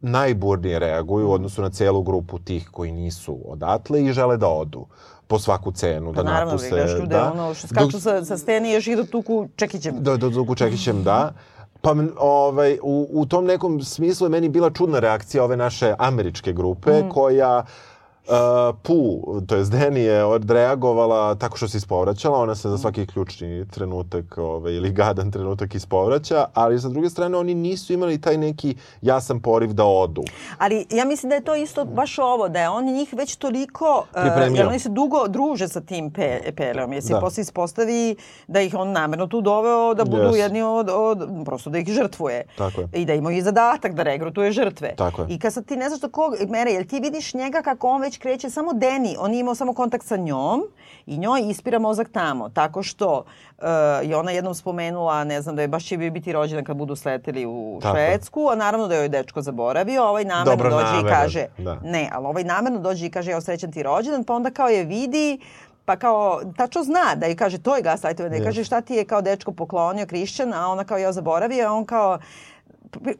najburnije 0.00 0.78
reaguju 0.78 1.28
u 1.28 1.32
odnosu 1.32 1.62
na 1.62 1.70
celu 1.70 2.02
grupu 2.02 2.38
tih 2.38 2.68
koji 2.68 2.92
nisu 2.92 3.38
odatle 3.46 4.02
i 4.02 4.12
žele 4.12 4.36
da 4.36 4.48
odu 4.48 4.86
po 5.26 5.38
svaku 5.38 5.72
cenu, 5.72 6.12
Pa 6.12 6.22
da 6.22 6.30
naravno, 6.30 6.52
napuste. 6.52 6.74
vidiš 6.74 6.92
ljude, 6.92 7.06
da. 7.06 7.32
ono 7.32 7.54
što 7.54 7.68
skaču 7.68 7.86
Dok- 7.88 8.00
sa, 8.00 8.24
sa 8.24 8.38
stene 8.38 8.70
i 8.70 8.74
još 8.74 8.86
idu 8.86 9.04
tuku 9.04 9.48
čekićem. 9.56 9.94
Da, 9.96 10.16
da, 10.16 10.28
Dugu 10.28 10.54
Čekićem, 10.54 11.02
da. 11.02 11.32
Pa 11.80 11.94
ovaj, 12.18 12.78
u, 12.82 13.08
u 13.12 13.26
tom 13.26 13.44
nekom 13.44 13.82
smislu 13.82 14.24
je 14.24 14.30
meni 14.30 14.48
bila 14.48 14.70
čudna 14.70 14.98
reakcija 14.98 15.44
ove 15.44 15.56
naše 15.56 15.94
američke 15.98 16.52
grupe 16.52 16.90
Mm. 16.92 17.08
koja 17.10 17.58
Uh, 17.58 17.64
Pu, 18.82 19.22
to 19.46 19.56
je 19.56 19.64
Deni 19.64 20.00
je 20.00 20.24
odreagovala 20.24 21.34
tako 21.34 21.56
što 21.56 21.68
se 21.68 21.76
ispovraćala, 21.76 22.38
ona 22.38 22.54
se 22.54 22.68
za 22.68 22.78
svaki 22.78 23.06
ključni 23.06 23.66
trenutak 23.70 24.38
ovaj, 24.38 24.72
ili 24.72 24.90
gadan 24.90 25.30
trenutak 25.30 25.74
ispovraća, 25.74 26.44
ali 26.54 26.80
sa 26.80 26.88
druge 26.88 27.10
strane 27.10 27.36
oni 27.38 27.54
nisu 27.54 27.92
imali 27.92 28.20
taj 28.20 28.36
neki 28.36 28.76
jasan 29.02 29.40
poriv 29.40 29.72
da 29.72 29.84
odu. 29.84 30.22
Ali 30.58 30.86
ja 30.90 31.04
mislim 31.04 31.30
da 31.30 31.34
je 31.36 31.44
to 31.44 31.54
isto 31.54 31.84
baš 31.84 32.18
ovo, 32.18 32.48
da 32.48 32.60
je 32.60 32.68
on 32.68 32.84
njih 32.84 33.14
već 33.14 33.36
toliko... 33.36 34.06
e, 34.16 34.20
Pripremio. 34.20 34.58
jer 34.58 34.66
oni 34.66 34.78
se 34.78 34.88
dugo 34.88 35.28
druže 35.28 35.68
sa 35.68 35.80
tim 35.80 36.12
pe, 36.12 36.52
Peleom, 36.56 36.92
jer 36.92 37.02
se 37.02 37.12
Da. 37.12 37.20
posle 37.20 37.40
ispostavi 37.40 38.16
da 38.46 38.60
ih 38.60 38.74
on 38.78 38.92
namerno 38.92 39.26
tu 39.26 39.40
doveo 39.40 39.94
da 39.94 40.04
budu 40.04 40.22
Yes. 40.22 40.36
jedni 40.36 40.62
od, 40.62 40.88
od... 40.92 41.18
Prosto 41.44 41.70
da 41.70 41.78
ih 41.78 41.88
žrtvuje. 41.88 42.44
Tako 42.58 42.80
je. 42.80 42.88
I 42.92 43.04
da 43.04 43.14
imaju 43.14 43.36
i 43.38 43.42
zadatak 43.42 43.94
da 43.94 44.02
regrutuje 44.02 44.52
žrtve. 44.52 44.94
Tako 44.96 45.22
je. 45.22 45.28
I 45.30 45.38
kad 45.38 45.52
sad 45.52 45.66
ti 45.66 45.76
ne 45.76 45.88
znaš 45.88 46.00
do 46.00 46.08
kog 46.08 46.34
mere, 46.48 46.70
jer 46.70 46.86
ti 46.86 47.00
vidiš 47.00 47.34
njega 47.34 47.62
kako 47.62 47.88
on 47.88 48.00
već 48.00 48.13
kreće 48.18 48.50
samo 48.50 48.72
Deni, 48.72 49.16
on 49.18 49.34
je 49.34 49.40
imao 49.40 49.54
samo 49.54 49.74
kontakt 49.74 50.06
sa 50.06 50.16
njom 50.16 50.62
i 51.06 51.18
njoj 51.18 51.40
ispira 51.50 51.78
mozak 51.78 52.08
tamo, 52.12 52.48
tako 52.48 52.82
što 52.82 53.24
uh, 53.58 53.64
je 54.02 54.16
ona 54.16 54.30
jednom 54.30 54.54
spomenula, 54.54 55.24
ne 55.24 55.42
znam, 55.42 55.56
da 55.56 55.62
je 55.62 55.68
baš 55.68 55.84
će 55.84 55.96
biti 55.96 56.32
rođena 56.32 56.62
kad 56.62 56.76
budu 56.76 56.96
sleteli 56.96 57.46
u 57.46 57.78
Tako. 57.82 57.96
Švedsku, 57.96 58.48
a 58.52 58.54
naravno 58.54 58.88
da 58.88 58.94
joj 58.94 59.08
dečko 59.08 59.42
zaboravio, 59.42 60.04
ovaj 60.04 60.24
namerno 60.24 60.50
Dobro 60.50 60.70
dođe 60.70 60.90
i 60.90 60.94
nameran, 60.96 61.20
kaže, 61.20 61.46
da. 61.58 61.74
ne, 61.74 62.10
ali 62.12 62.26
ovaj 62.26 62.44
namerno 62.44 62.78
dođe 62.78 63.06
i 63.06 63.10
kaže, 63.10 63.30
evo 63.30 63.40
srećan 63.40 63.72
ti 63.72 63.82
rođendan, 63.82 64.24
pa 64.24 64.34
onda 64.34 64.50
kao 64.50 64.68
je 64.68 64.84
vidi, 64.84 65.38
pa 65.84 65.96
kao, 65.96 66.40
tačno 66.56 66.82
zna 66.82 67.14
da 67.16 67.26
joj 67.26 67.36
kaže, 67.36 67.58
to 67.58 67.76
je 67.76 67.82
gaslightovanje, 67.82 68.38
da 68.38 68.42
Yes. 68.42 68.46
kaže 68.46 68.64
šta 68.64 68.80
ti 68.80 68.94
je 68.94 69.04
kao 69.04 69.20
dečko 69.22 69.52
poklonio, 69.52 70.06
Krišćan, 70.06 70.54
a 70.54 70.68
ona 70.68 70.84
kao 70.84 70.98
ja 70.98 71.12
zaboravio, 71.12 71.68
a 71.68 71.72
on 71.72 71.84
kao, 71.84 72.18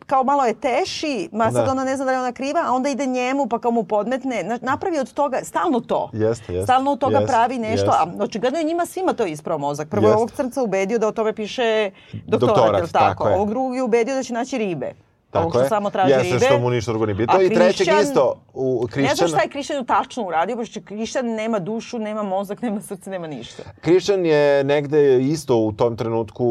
kao 0.06 0.24
malo 0.24 0.44
je 0.44 0.54
teši, 0.54 1.28
ma 1.32 1.44
sad 1.46 1.64
Da. 1.64 1.70
ona 1.70 1.84
ne 1.84 1.96
zna 1.96 2.04
da 2.04 2.10
li 2.10 2.16
ona 2.16 2.32
kriva, 2.32 2.62
a 2.66 2.72
onda 2.72 2.88
ide 2.88 3.06
njemu 3.06 3.46
pa 3.46 3.58
kao 3.58 3.70
mu 3.70 3.84
podmetne, 3.84 4.42
na- 4.42 4.58
napravi 4.62 4.98
od 4.98 5.12
toga, 5.12 5.38
stalno 5.42 5.80
to. 5.80 6.10
Jeste, 6.12 6.54
jeste. 6.54 6.64
Stalno 6.64 6.90
od 6.90 6.98
toga 6.98 7.18
Jeste, 7.18 7.26
pravi 7.28 7.58
nešto, 7.58 7.86
jeste. 7.86 7.98
a 8.20 8.24
očigledno 8.24 8.58
je 8.58 8.64
njima 8.64 8.86
svima 8.86 9.12
to 9.12 9.26
isprao 9.26 9.58
mozak. 9.58 9.88
Prvo 9.88 10.08
je 10.08 10.14
ovog 10.14 10.30
crnca 10.30 10.62
ubedio 10.62 10.98
da 10.98 11.08
o 11.08 11.12
tome 11.12 11.32
piše 11.32 11.90
doktorat, 12.26 12.56
Doktorat, 12.56 12.80
tako? 12.82 13.04
tako 13.04 13.28
je. 13.28 13.34
Ovog 13.34 13.48
drugog 13.48 13.76
je 13.76 13.82
ubedio 13.82 14.14
da 14.14 14.22
će 14.22 14.34
naći 14.34 14.58
ribe. 14.58 14.92
Tako 15.34 15.50
što 15.50 15.60
je. 15.60 15.68
samo 15.68 15.90
traži 15.90 16.12
Jeste, 16.12 16.34
ribe. 16.34 16.46
što 16.46 16.58
mu 16.58 16.70
ništa 16.70 16.92
drugo 16.92 17.06
nije 17.06 17.14
bitno. 17.14 17.42
I 17.42 17.54
trećeg 17.54 17.88
isto, 18.02 18.34
u 18.54 18.72
Ne 18.74 18.78
znam 18.78 18.88
Krišćana... 18.88 19.28
šta 19.28 19.42
je 19.42 19.48
Krišćan 19.48 19.86
tačno 19.86 20.26
uradio, 20.26 20.56
pošto 20.56 20.80
Krišćan 20.84 21.26
nema 21.26 21.58
dušu, 21.58 21.98
nema 21.98 22.22
mozak, 22.22 22.62
nema 22.62 22.80
srce, 22.80 23.10
nema 23.10 23.26
ništa. 23.26 23.62
Krišćan 23.80 24.26
je 24.26 24.64
negde 24.64 25.20
isto 25.20 25.56
u 25.56 25.72
tom 25.72 25.96
trenutku 25.96 26.44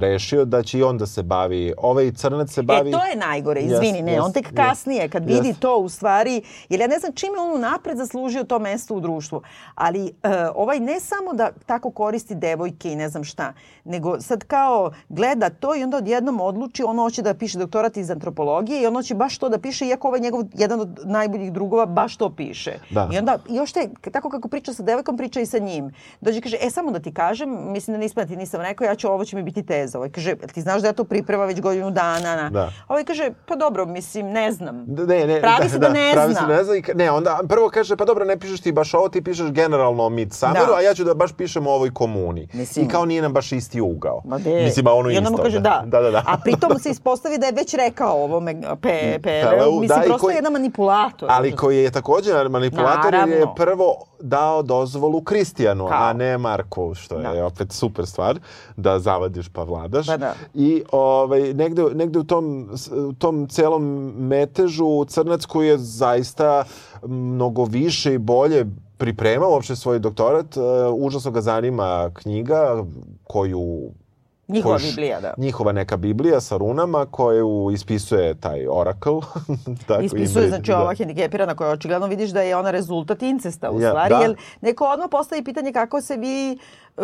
rešio 0.00 0.44
da 0.44 0.62
će 0.62 0.78
i 0.78 0.82
on 0.82 0.98
da 0.98 1.06
se 1.06 1.22
bavi. 1.22 1.72
Ovaj 1.78 2.12
crnac 2.12 2.50
se 2.50 2.62
bavi... 2.62 2.88
E, 2.88 2.92
to 2.92 3.04
je 3.04 3.16
najgore, 3.16 3.60
izvini, 3.60 4.02
ne, 4.02 4.20
on 4.20 4.26
jest, 4.26 4.34
tek 4.34 4.44
jest, 4.44 4.56
kasnije, 4.56 5.08
kad 5.08 5.26
vidi 5.26 5.48
jest. 5.48 5.60
to 5.60 5.76
u 5.76 5.88
stvari, 5.88 6.42
jer 6.68 6.80
ja 6.80 6.86
ne 6.86 6.98
znam 6.98 7.12
čime 7.12 7.38
on 7.38 7.60
napred 7.60 7.96
zaslužio 7.96 8.44
to 8.44 8.58
mesto 8.58 8.94
u 8.94 9.00
društvu, 9.00 9.42
ali 9.74 10.06
e, 10.06 10.12
ovaj 10.54 10.80
ne 10.80 11.00
samo 11.00 11.32
da 11.32 11.50
tako 11.66 11.90
koristi 11.90 12.34
devojke 12.34 12.92
i 12.92 12.96
ne 12.96 13.08
znam 13.08 13.24
šta, 13.24 13.52
nego 13.84 14.20
sad 14.20 14.44
kao 14.44 14.92
gleda 15.08 15.50
to 15.50 15.76
i 15.76 15.82
onda 15.82 15.96
odjednom 15.96 16.40
odluči, 16.40 16.82
ono 16.82 17.02
hoće 17.02 17.22
da 17.22 17.34
piše 17.34 17.58
doktorat 17.58 17.96
iz 17.96 18.09
antropologije 18.10 18.82
i 18.82 18.86
ono 18.86 19.02
će 19.02 19.14
baš 19.14 19.38
to 19.38 19.48
da 19.48 19.58
piše, 19.58 19.86
iako 19.86 20.08
ovaj 20.08 20.20
njegov 20.20 20.42
jedan 20.54 20.80
od 20.80 21.00
najboljih 21.04 21.52
drugova 21.52 21.86
baš 21.86 22.16
to 22.16 22.30
piše. 22.30 22.72
Da. 22.90 23.08
I 23.12 23.18
onda 23.18 23.38
još 23.48 23.72
te, 23.72 23.80
tako 24.12 24.30
kako 24.30 24.48
priča 24.48 24.72
sa 24.72 24.82
devojkom, 24.82 25.16
priča 25.16 25.40
i 25.40 25.46
sa 25.46 25.58
njim. 25.58 25.90
Dođe 26.20 26.38
i 26.38 26.42
kaže, 26.42 26.56
e 26.60 26.70
samo 26.70 26.90
da 26.90 26.98
ti 27.00 27.14
kažem, 27.14 27.72
mislim 27.72 27.94
da 27.94 27.98
nisam, 27.98 28.14
da 28.16 28.26
ti 28.26 28.36
nisam 28.36 28.60
rekao, 28.60 28.84
ja 28.84 28.94
ću, 28.94 29.08
ovo 29.08 29.24
će 29.24 29.36
mi 29.36 29.42
biti 29.42 29.62
teza. 29.62 29.98
Ovaj 29.98 30.10
kaže, 30.10 30.30
"Jel 30.30 30.48
ti 30.48 30.62
znaš 30.62 30.82
da 30.82 30.88
ja 30.88 30.92
to 30.92 31.04
priprema 31.04 31.44
već 31.44 31.60
godinu 31.60 31.90
dana. 31.90 32.36
Na. 32.36 32.50
Da. 32.50 32.72
Ovaj 32.88 33.04
kaže, 33.04 33.30
pa 33.46 33.56
dobro, 33.56 33.86
mislim, 33.86 34.26
ne 34.28 34.52
znam. 34.52 34.84
Ne, 34.88 35.26
ne, 35.26 35.40
Pravi 35.40 35.68
se 35.68 35.78
da 35.78 35.88
ne 35.88 36.10
pravi 36.12 36.32
zna. 36.32 36.40
se 36.40 36.46
da 36.46 36.56
ne 36.56 36.64
zna. 36.64 36.76
i 36.76 36.82
Ne, 36.94 37.10
onda 37.10 37.40
prvo 37.48 37.68
kaže, 37.68 37.96
pa 37.96 38.04
dobro, 38.04 38.24
ne 38.24 38.38
pišeš 38.38 38.60
ti 38.60 38.72
baš 38.72 38.94
ovo, 38.94 39.08
ti 39.08 39.22
pišeš 39.22 39.50
generalno 39.50 40.02
o 40.02 40.08
Midsummeru, 40.10 40.66
Da. 40.66 40.74
a 40.74 40.80
ja 40.80 40.94
ću 40.94 41.04
da 41.04 41.14
baš 41.14 41.32
pišem 41.32 41.66
o 41.66 41.70
ovoj 41.70 41.90
komuni. 41.92 42.48
Mislim- 42.52 42.84
I 42.84 42.88
kao 42.88 43.04
nije 43.04 43.22
nam 43.22 43.32
baš 43.32 43.52
isti 43.52 43.80
ugao. 43.82 44.22
Ma 44.24 44.38
de. 44.38 44.62
Mislim, 44.64 44.86
a 44.86 44.92
ono 44.92 45.10
I 45.10 45.16
onda 45.18 45.30
mu 45.30 45.36
kaže 45.36 45.60
da. 45.60 45.82
Da, 45.86 46.00
da, 46.00 46.10
da. 46.10 46.22
A 46.26 46.38
pritom 46.38 46.78
se 46.78 46.90
ispostavi 46.90 47.38
da 47.38 47.46
je 47.46 47.52
već 47.52 47.74
rekao 47.74 47.99
ovome 48.04 48.60
pe, 48.72 49.18
Peleu. 49.22 49.50
Peleu, 49.50 49.72
Mislim, 49.72 49.88
da, 49.90 50.04
prosto 50.04 50.18
koji- 50.18 50.32
je 50.32 50.36
jedan 50.36 50.52
manipulator. 50.52 51.28
Ali 51.30 51.52
koji 51.52 51.78
je 51.78 51.90
također 51.90 52.48
manipulator 52.48 53.14
jer 53.14 53.20
je 53.20 53.26
Naravno. 53.28 53.54
prvo 53.54 53.94
dao 54.20 54.62
dozvolu 54.62 55.22
Kristijanu, 55.22 55.88
Kao? 55.88 55.98
a 55.98 56.12
ne 56.12 56.38
Marku, 56.38 56.94
što 56.94 57.14
je 57.14 57.22
Da. 57.34 57.46
opet 57.46 57.72
super 57.72 58.06
stvar, 58.06 58.38
da 58.76 58.98
zavadiš 58.98 59.48
pa 59.48 59.62
vladaš. 59.62 60.06
Pa 60.06 60.16
da. 60.16 60.34
I 60.54 60.82
ovaj, 60.92 61.54
negde, 61.54 61.82
negde 61.84 62.18
u, 62.18 62.24
tom, 62.24 62.70
u 63.00 63.12
tom 63.12 63.48
celom 63.48 63.82
metežu 64.18 65.04
Crnac 65.04 65.44
koji 65.44 65.68
je 65.68 65.78
zaista 65.78 66.64
mnogo 67.02 67.64
više 67.64 68.14
i 68.14 68.18
bolje 68.18 68.66
pripremao 68.96 69.50
uopšte 69.50 69.76
svoj 69.76 69.98
doktorat, 69.98 70.56
uh, 70.56 70.62
užasno 70.96 71.30
ga 71.30 71.40
zanima 71.40 72.10
knjiga 72.14 72.84
koju 73.24 73.90
Njihova 74.50 74.76
koju 74.76 74.80
š- 74.80 74.90
Biblija, 74.90 75.20
da. 75.20 75.34
Njihova 75.36 75.72
neka 75.72 75.96
Biblija 75.96 76.40
sa 76.40 76.56
runama 76.56 77.06
koju 77.06 77.70
ispisuje 77.72 78.34
taj 78.36 78.66
Oracle. 78.68 79.20
Tako 79.86 80.02
Ispisuje, 80.02 80.42
ime- 80.42 80.48
znači 80.48 80.66
da. 80.66 80.78
ova 80.78 80.94
hendikepirana 80.94 81.54
koja 81.54 81.70
očigledno 81.70 82.06
vidiš 82.06 82.30
da 82.30 82.42
je 82.42 82.56
ona 82.56 82.70
rezultat 82.70 83.22
incesta 83.22 83.70
u 83.70 83.80
Ja, 83.80 83.90
stvari, 83.90 84.10
da. 84.10 84.20
jer 84.20 84.36
neko 84.60 84.84
odmah 84.86 85.08
postavi 85.10 85.44
pitanje 85.44 85.72
kako 85.72 86.00
se 86.00 86.16
vi 86.16 86.58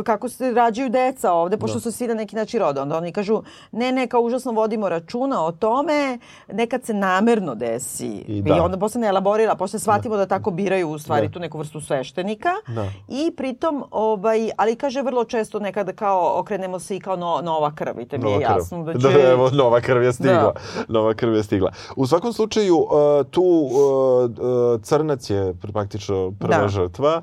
kako 0.05 0.29
se 0.29 0.51
rađaju 0.51 0.89
deca 0.91 1.33
ovde, 1.33 1.57
pošto 1.57 1.81
su 1.81 1.93
svi 1.93 2.07
na 2.07 2.15
neki 2.15 2.37
način 2.37 2.61
roda. 2.61 2.83
Onda 2.83 2.97
oni 2.97 3.13
kažu, 3.13 3.43
ne, 3.73 3.93
ne, 3.93 4.07
kao 4.07 4.21
užasno 4.21 4.53
vodimo 4.53 4.89
računa 4.89 5.45
o 5.45 5.53
tome, 5.53 6.19
nekad 6.53 6.85
se 6.85 6.95
namerno 6.95 7.55
desi. 7.55 8.07
I, 8.07 8.43
da. 8.43 8.63
onda 8.63 8.79
posle 8.79 9.01
ne 9.01 9.07
elaborira, 9.07 9.55
posle 9.55 9.79
shvatimo 9.79 10.17
da. 10.17 10.27
tako 10.27 10.51
biraju 10.51 10.89
u 10.91 10.99
stvari 10.99 11.27
Da. 11.29 11.33
tu 11.33 11.39
neku 11.39 11.59
vrstu 11.59 11.81
sveštenika. 11.81 12.51
Da. 12.69 12.87
I 13.09 13.33
pritom, 13.37 13.85
ovaj, 13.91 14.51
ali 14.57 14.77
kaže 14.77 15.03
vrlo 15.03 15.25
često 15.25 15.59
nekada 15.59 15.93
kao 15.93 16.41
okrenemo 16.41 16.79
se 16.79 16.97
i 16.97 17.01
kao 17.01 17.17
no, 17.17 17.41
nova 17.43 17.75
krv. 17.75 18.01
I 18.01 18.09
te 18.09 18.19
mi 18.19 18.31
je 18.31 18.41
jasno 18.41 18.85
da 18.85 18.93
će... 19.01 19.09
Da, 19.09 19.31
evo, 19.31 19.51
nova 19.51 19.81
krv 19.81 20.03
je 20.03 20.13
stigla. 20.13 20.53
Da. 20.53 20.53
Nova 20.89 21.15
krv 21.15 21.35
je 21.35 21.43
stigla. 21.43 21.73
U 21.97 22.07
svakom 22.07 22.33
slučaju, 22.33 22.77
uh, 22.77 22.89
tu 23.31 23.43
uh, 23.43 24.81
Crnac 24.83 25.31
je 25.31 25.55
praktično 25.73 26.33
prva 26.41 26.59
Da. 26.61 26.69
žrtva, 26.69 27.23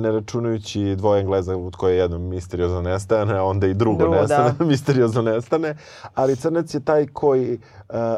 ne 0.00 0.12
računajući 0.12 0.94
dvoje 0.96 1.20
Engleza 1.20 1.56
od 1.56 1.76
koje 1.76 1.96
jedno 1.96 2.18
misteriozno 2.18 2.82
nestane, 2.82 3.38
a 3.38 3.44
onda 3.44 3.66
i 3.66 3.74
drugo, 3.74 3.98
Drugo, 3.98 4.16
nestane, 4.16 4.54
da. 4.58 4.64
misteriozno 4.74 5.22
nestane, 5.22 5.76
ali 6.14 6.36
Crnac 6.36 6.74
je 6.74 6.80
taj 6.80 7.06
koji, 7.06 7.58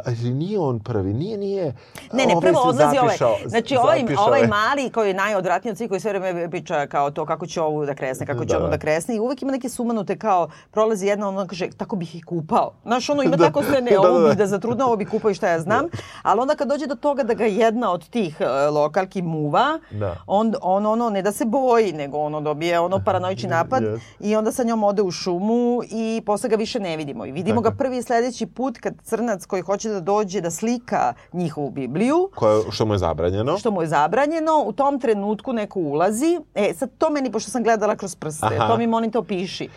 ali 0.05 0.31
nije 0.31 0.59
on 0.59 0.79
prvi, 0.81 1.13
nije, 1.15 1.39
nije. 1.39 1.65
Ne, 2.13 2.27
ne, 2.27 2.33
Ovaj 2.33 2.41
prvo 2.43 2.61
odlazi 2.61 2.97
zapišao- 2.97 3.27
ovaj. 3.27 3.43
Znači 3.47 3.77
ovaj, 3.77 4.01
zapišao 4.01 4.25
ovaj 4.25 4.41
je. 4.41 4.47
mali 4.49 4.91
koji 4.91 5.09
je 5.09 5.15
najodvratniji 5.15 5.71
od 5.71 5.77
svih 5.77 5.89
koji 5.89 6.01
sve 6.01 6.13
vreme 6.13 6.51
priča 6.51 6.87
kao 6.87 7.11
to 7.11 7.27
kako 7.27 7.47
će 7.47 7.61
ovu 7.61 7.87
da 7.87 7.95
kresne, 7.95 8.27
kako 8.27 8.41
će 8.41 8.47
Da, 8.47 8.57
onu 8.57 8.65
da. 8.65 8.71
da 8.71 8.79
kresne 8.79 9.17
i 9.17 9.21
uvek 9.21 9.43
ima 9.43 9.53
neke 9.53 9.69
sumanute 9.69 10.19
kao 10.19 10.49
prolazi 10.71 11.07
jedna 11.07 11.29
ona 11.29 11.47
kaže 11.47 11.69
tako 11.71 11.97
bih 11.97 12.15
ih 12.15 12.25
kupao. 12.25 12.73
Znaš 12.83 13.09
ono 13.09 13.23
ima 13.23 13.37
Da. 13.37 13.45
tako 13.45 13.63
sve 13.63 13.81
ne, 13.83 13.91
Da, 13.91 13.99
da, 13.99 14.11
ovo 14.11 14.21
da. 14.21 14.29
bih 14.29 14.37
da 14.37 14.47
zatrudna, 14.47 14.87
ovo 14.87 14.97
bih 14.97 15.09
kupao 15.09 15.31
i 15.31 15.35
šta 15.35 15.49
ja 15.49 15.61
znam. 15.61 15.87
Ali 16.23 16.41
onda 16.41 16.55
kad 16.55 16.69
dođe 16.69 16.87
do 16.87 16.95
toga 16.95 17.23
da 17.23 17.35
ga 17.35 17.45
jedna 17.45 17.93
od 17.93 18.09
tih 18.09 18.37
e, 18.41 18.47
lokalki 18.69 19.23
muva, 19.23 19.79
Da. 19.91 20.17
on, 20.27 20.55
on 20.63 20.87
ono 20.87 21.11
ne 21.11 21.23
da 21.23 21.33
se 21.33 21.45
boji, 21.45 21.93
nego 21.93 22.19
ono 22.19 22.41
dobije 22.41 22.81
ono 22.81 23.01
paranoični 23.01 23.49
napad 23.59 23.83
Yes. 23.83 23.99
i 24.21 24.37
onda 24.37 24.53
sa 24.53 24.63
njom 24.63 24.85
ode 24.85 25.03
u 25.03 25.11
šumu 25.11 25.57
i 25.87 26.23
posle 26.27 26.49
ga 26.49 26.57
više 26.57 26.81
ne 26.81 26.97
vidimo. 26.97 27.27
I 27.27 27.33
vidimo 27.33 27.57
Tako 27.57 27.71
ga 27.71 27.77
prvi 27.77 28.03
sledeći 28.03 28.47
put 28.47 28.79
kad 28.79 28.95
crnac 29.03 29.45
koji 29.47 29.63
hoće 29.67 29.89
da 29.89 30.01
dođe 30.01 30.41
da 30.41 30.51
slika 30.51 31.15
njihovu 31.33 31.71
Bibliju, 31.71 32.31
Koje, 32.35 32.63
što 32.71 32.87
mu 32.87 32.95
je 32.95 32.99
zabranjeno. 32.99 33.59
što 33.59 33.71
mu 33.71 33.83
je 33.83 33.89
zabranjeno, 33.89 34.63
u 34.63 34.73
tom 34.73 35.01
trenutku 35.01 35.53
neko 35.53 35.81
ulazi. 35.81 36.41
E, 36.55 36.75
sad 36.75 36.91
to 36.99 37.11
meni, 37.11 37.33
pošto 37.33 37.51
sam 37.51 37.63
gledala 37.63 37.97
kroz 37.97 38.15
prste, 38.15 38.47
Aha. 38.47 38.69
to 38.69 38.77
mi 38.77 38.87
molim 38.87 39.11
te 39.11 39.19
opiši. 39.19 39.69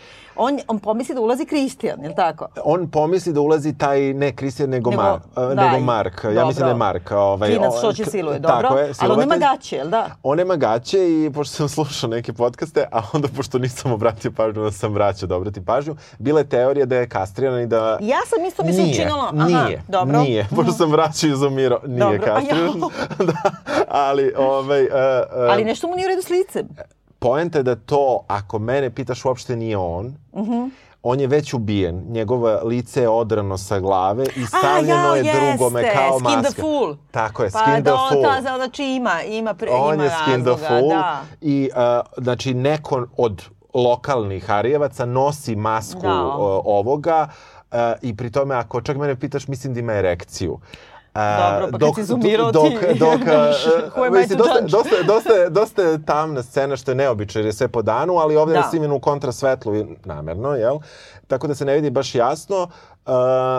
On, 0.42 0.58
on 0.68 0.78
pomisli 0.78 1.14
da 1.14 1.20
ulazi 1.20 1.46
Kristijan, 1.46 2.02
je 2.02 2.08
li 2.08 2.14
tako? 2.14 2.48
on 2.64 2.90
pomisli 2.90 3.32
da 3.32 3.40
ulazi 3.40 3.72
taj, 3.74 4.00
ne 4.14 4.32
Kristijan, 4.32 4.70
nego, 4.70 4.90
Nego- 4.90 5.02
Mar, 5.02 5.18
da, 5.36 5.54
nego 5.56 5.76
i- 5.76 5.80
Mark. 5.80 6.14
Ja 6.16 6.30
dobro. 6.30 6.46
mislim 6.46 6.64
da 6.64 6.70
je 6.70 6.76
Mark. 6.76 7.10
Ovaj, 7.12 7.48
Klinac 7.50 7.72
što 7.74 7.92
će 7.92 8.04
siluje, 8.04 8.38
dobro. 8.38 8.56
Tako 8.58 8.74
je, 8.76 8.92
Ali 8.98 9.12
on 9.12 9.18
nema 9.18 9.22
silovatelj. 9.24 9.40
gaće, 9.50 9.76
jel 9.76 9.88
da? 9.88 10.06
On 10.22 10.38
nema 10.38 10.56
gaće 10.56 10.98
i 11.00 11.30
pošto 11.30 11.56
sam 11.56 11.68
slušao 11.76 12.10
neke 12.10 12.32
podcaste, 12.32 12.84
a 12.92 13.02
onda 13.12 13.28
pošto 13.28 13.58
nisam 13.58 13.92
obratio 13.92 14.30
pažnju, 14.32 14.62
da 14.62 14.72
sam 14.72 14.92
vraćao 14.92 15.26
da 15.26 15.36
obratim 15.36 15.64
pažnju, 15.64 15.96
bila 16.18 16.40
je 16.40 16.48
teorija 16.48 16.86
da 16.86 16.96
je 16.96 17.08
kastriran 17.08 17.60
i 17.60 17.66
da... 17.66 17.98
Ja 18.00 18.18
sam 18.26 18.44
isto 18.44 18.64
mi 18.64 18.72
se 18.72 18.82
Nije, 18.82 18.92
učinilo. 18.92 19.30
Aha, 19.34 19.46
nije, 19.64 19.82
dobro. 19.88 20.12
Mhm. 20.12 20.22
nije, 20.22 20.46
pošto 20.50 20.72
sam 20.72 20.90
vraćao 20.90 21.30
izumirao, 21.30 21.80
nije 21.84 21.98
Dobro, 22.00 22.16
ja- 22.16 22.34
kastriran. 22.34 22.80
da, 23.28 23.50
ali, 23.88 24.32
ovaj, 24.38 24.82
uh, 24.82 24.90
uh, 24.90 25.50
Ali 25.50 25.64
nešto 25.64 25.88
mu 25.88 25.96
nije 25.96 26.06
u 26.06 26.10
redu 26.10 26.22
s 26.22 26.30
licem. 26.30 26.68
Poenta 27.20 27.58
je 27.58 27.62
da 27.62 27.76
to, 27.76 28.24
ako 28.28 28.58
mene 28.58 28.90
pitaš, 28.90 29.24
uopšte 29.24 29.56
nije 29.56 29.76
on. 29.76 30.14
Mhm. 30.36 30.66
On 31.02 31.20
je 31.20 31.26
već 31.26 31.54
ubijen, 31.54 32.04
njegovo 32.08 32.60
lice 32.64 33.00
je 33.00 33.08
odrano 33.08 33.58
sa 33.58 33.78
glave 33.80 34.24
i 34.36 34.46
stavljeno 34.46 35.08
A, 35.08 35.16
je 35.16 35.24
ja, 35.24 35.34
drugome 35.34 35.80
jeste, 35.80 35.96
kao 35.96 36.18
Skin 36.18 36.24
maska. 36.24 36.50
the 36.50 36.60
Fool. 36.60 36.96
Tako 37.10 37.42
je, 37.42 37.50
Pa 37.50 37.58
Skin 37.58 37.74
the 37.74 37.82
da, 37.82 37.96
Fool. 38.10 38.22
Ta, 38.22 38.40
znači 38.56 38.84
ima, 38.84 39.22
ima, 39.22 39.54
pre, 39.54 39.70
On 39.72 39.94
ima 39.94 40.04
je 40.04 40.10
Skin 40.10 40.44
the 40.44 40.66
Fool 40.68 40.88
da. 40.88 41.22
i 41.40 41.70
uh, 41.72 42.24
znači 42.24 42.54
neko 42.54 43.06
od 43.16 43.42
lokalnih 43.74 44.46
Harijevaca 44.46 45.04
nosi 45.06 45.56
masku 45.56 46.00
Da. 46.02 46.24
uh, 46.26 46.34
ovoga 46.64 47.28
uh, 47.72 47.78
i 48.02 48.16
pri 48.16 48.30
tome 48.30 48.54
ako 48.54 48.80
čak 48.80 48.96
mene 48.96 49.16
pitaš 49.16 49.48
mislim 49.48 49.74
da 49.74 49.80
ima 49.80 49.92
erekciju. 49.92 50.58
Dobro, 51.14 51.68
pa 51.72 51.78
kad 51.78 52.06
si 52.06 52.12
dok, 52.12 52.20
ti, 52.22 52.98
dok, 52.98 53.20
who 53.20 54.06
am 54.06 54.14
I 54.14 54.18
mislim, 54.18 54.38
dosta, 54.38 54.60
dosta, 54.60 55.02
dosta, 55.06 55.48
dosta 55.48 55.82
je 55.82 56.04
tamna 56.04 56.42
scena 56.42 56.76
što 56.76 56.90
je 56.90 56.94
neobično 56.94 57.38
jer 57.38 57.46
je 57.46 57.52
sve 57.52 57.68
po 57.68 57.82
danu, 57.82 58.16
ali 58.16 58.36
ovdje 58.36 58.52
Da. 58.52 58.58
je 58.58 58.64
snimljeno 58.70 58.96
u 58.96 59.00
kontrasvetlu 59.00 59.74
namerno, 60.04 60.54
jel? 60.54 60.78
Tako 61.26 61.46
da 61.46 61.54
se 61.54 61.64
ne 61.64 61.74
vidi 61.74 61.90
baš 61.90 62.14
jasno. 62.14 62.68
Uh, 63.06 63.12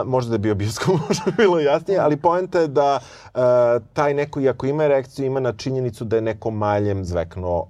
možda 0.06 0.30
da 0.30 0.36
je 0.36 0.40
bio 0.40 0.56
bioskop, 0.56 0.96
možda 1.08 1.24
bi 1.26 1.32
bilo 1.38 1.60
jasnije, 1.60 2.00
ali 2.00 2.18
poenta 2.18 2.60
je 2.60 2.68
da 2.68 3.00
uh, 3.34 3.42
taj 3.94 4.14
neko, 4.14 4.40
iako 4.40 4.66
ima 4.66 4.84
erekciju, 4.84 5.26
ima 5.26 5.40
na 5.40 5.54
činjenicu 5.54 6.06
da 6.06 6.16
je 6.16 6.22
neko 6.22 6.52
maljem 6.52 7.06
zveknuo 7.06 7.68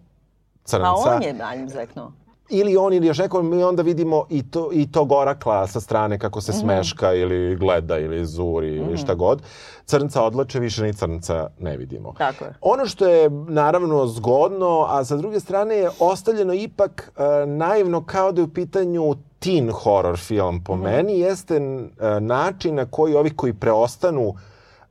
crnca. 0.64 0.88
A 0.88 1.16
on 1.16 1.24
je 1.24 1.34
maljim 1.34 1.70
zveknuo. 1.70 2.12
Ili 2.54 2.78
on 2.78 2.94
ili 2.94 3.08
još 3.08 3.18
neko, 3.18 3.44
mi 3.44 3.64
onda 3.64 3.82
vidimo 3.82 4.26
i 4.30 4.52
to, 4.52 4.70
i 4.74 4.92
to 4.92 5.06
gorakla 5.06 5.68
sa 5.68 5.80
strane 5.80 6.20
kako 6.20 6.42
se 6.42 6.54
smeška 6.54 7.14
ili 7.14 7.56
gleda 7.56 7.98
ili 7.98 8.26
zuri 8.26 8.76
ili 8.76 8.98
šta 8.98 9.14
god. 9.14 9.42
Crnca 9.86 10.24
odlače, 10.24 10.60
više 10.60 10.84
ni 10.84 10.94
crnca 10.94 11.50
ne 11.60 11.78
vidimo. 11.78 12.14
Tako 12.18 12.46
je. 12.46 12.54
Ono 12.62 12.86
što 12.86 13.08
je 13.08 13.30
naravno 13.30 14.08
zgodno, 14.08 14.86
a 14.90 15.06
sa 15.06 15.18
druge 15.18 15.40
strane 15.40 15.76
je 15.76 15.90
ostavljeno 16.00 16.54
ipak 16.54 17.12
e, 17.18 17.46
naivno 17.46 18.06
kao 18.06 18.32
da 18.32 18.42
je 18.42 18.46
u 18.46 18.54
pitanju 18.54 19.16
teen 19.40 19.72
horror 19.72 20.18
film 20.18 20.64
po 20.64 20.76
meni, 20.76 21.20
jeste 21.20 21.56
e, 21.56 22.20
način 22.20 22.76
na 22.76 22.86
koji 22.86 23.16
ovi 23.16 23.30
koji 23.36 23.54
preostanu 23.54 24.34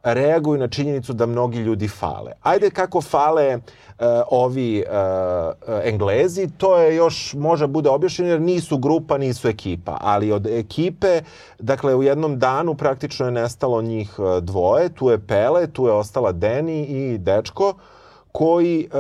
reaguju 0.02 0.58
na 0.60 0.68
činjenicu 0.68 1.12
da 1.12 1.26
mnogi 1.26 1.58
ljudi 1.58 1.88
fale. 1.88 2.32
Ajde 2.42 2.70
kako 2.70 3.00
fale 3.00 3.58
ovi 4.30 4.78
e, 4.78 4.82
e, 4.82 5.80
Englezi, 5.84 6.48
to 6.58 6.78
je 6.78 6.96
još 6.96 7.34
može 7.34 7.66
bude 7.66 7.90
objašnjeno 7.90 8.30
jer 8.30 8.40
nisu 8.40 8.78
grupa, 8.78 9.18
nisu 9.18 9.48
ekipa, 9.48 9.96
ali 10.00 10.32
od 10.32 10.46
ekipe, 10.46 11.20
dakle 11.58 11.94
u 11.94 12.02
jednom 12.02 12.38
danu 12.38 12.74
praktično 12.74 13.26
je 13.26 13.32
nestalo 13.32 13.82
njih 13.82 14.10
e, 14.18 14.40
dvoje, 14.40 14.88
tu 14.88 15.10
je 15.10 15.26
Pele, 15.26 15.66
tu 15.66 15.86
je 15.86 15.92
ostala 15.92 16.32
Deni 16.32 16.84
i 16.84 17.18
dečko 17.18 17.74
koji, 18.32 18.88
e, 18.92 18.96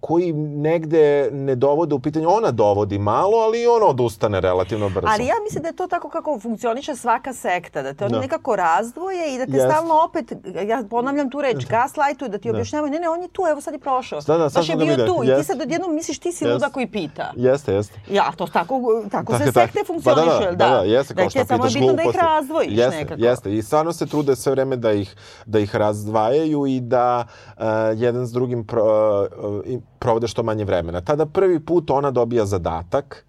koji 0.00 0.32
negde 0.32 1.04
ne 1.32 1.54
dovode 1.54 1.94
u 1.94 1.98
pitanje, 1.98 2.26
ona 2.26 2.50
dovodi 2.50 2.98
malo, 2.98 3.36
ali 3.36 3.62
i 3.62 3.66
ona 3.66 3.86
odustane 3.86 4.40
relativno 4.40 4.88
brzo. 4.88 5.06
Ali 5.10 5.26
ja 5.26 5.34
mislim 5.44 5.62
da 5.62 5.68
je 5.68 5.76
to 5.76 5.86
tako 5.86 6.08
kako 6.08 6.40
funkcioniše 6.40 6.96
svaka 6.96 7.32
sekta, 7.32 7.82
da 7.82 7.94
te 7.94 8.04
oni 8.04 8.14
Da. 8.14 8.20
nekako 8.20 8.56
razdvoje 8.56 9.34
i 9.34 9.38
da 9.38 9.46
te 9.46 9.52
Jeste. 9.52 9.68
stalno 9.70 9.94
opet, 10.04 10.32
ja 10.66 10.82
ponavljam 10.90 11.30
tu 11.30 11.40
reč, 11.40 11.66
gaslightuju, 11.66 12.28
da 12.28 12.38
ti 12.38 12.50
objašnjavaju, 12.50 12.92
ne, 12.92 12.98
ne, 12.98 13.08
on 13.08 13.22
je 13.22 13.28
tu, 13.28 13.42
evo 13.50 13.60
sad 13.60 13.74
je 13.74 13.80
prošao. 13.80 14.20
Da, 14.20 14.38
da, 14.38 14.50
sad 14.50 14.60
Baš 14.60 14.68
je 14.68 14.76
bio 14.76 15.06
tu 15.06 15.24
i 15.24 15.38
ti 15.38 15.44
sad 15.44 15.60
odjednom 15.60 15.94
misliš 15.94 16.18
ti 16.18 16.32
si 16.32 16.44
Jeste. 16.44 16.52
luda 16.54 16.68
koji 16.68 16.86
pita. 16.86 17.32
Jeste, 17.36 17.74
jeste. 17.74 18.00
Ja, 18.10 18.32
to 18.36 18.46
tako, 18.46 18.80
tako, 19.10 19.32
Tako, 19.32 19.44
se 19.44 19.52
sekte 19.52 19.78
Pa 19.78 19.86
funkcionišu, 19.86 20.26
da, 20.28 20.44
jel 20.44 20.56
da, 20.56 20.68
da, 20.68 20.76
jeste, 20.76 21.14
da 21.14 21.22
kao 21.22 21.30
što 21.30 21.44
samo 21.44 21.58
pitaš 21.58 21.74
bitno 21.74 21.92
da 21.92 22.02
ih 22.02 22.04
gluposti. 22.04 22.26
razdvojiš 22.26 22.72
jeste, 22.72 22.96
nekako. 22.96 23.20
Jeste, 23.20 23.54
i 23.54 23.62
stvarno 23.62 23.92
se 23.92 24.06
trude 24.06 24.36
sve 24.36 24.52
vreme 24.52 24.76
da 24.76 24.92
ih, 24.92 25.16
da 25.46 25.58
ih 25.58 25.76
razdvajaju 25.76 26.66
i 26.66 26.80
da 26.80 27.24
uh, 27.48 27.62
jedan 27.94 28.26
s 28.26 28.32
drugim 28.32 28.66
pro, 28.74 29.26
i 29.66 29.78
provode 29.98 30.28
što 30.28 30.42
manje 30.42 30.64
vremena. 30.64 31.00
Tada 31.00 31.26
prvi 31.26 31.60
put 31.60 31.90
ona 31.90 32.10
dobija 32.10 32.46
zadatak, 32.46 33.24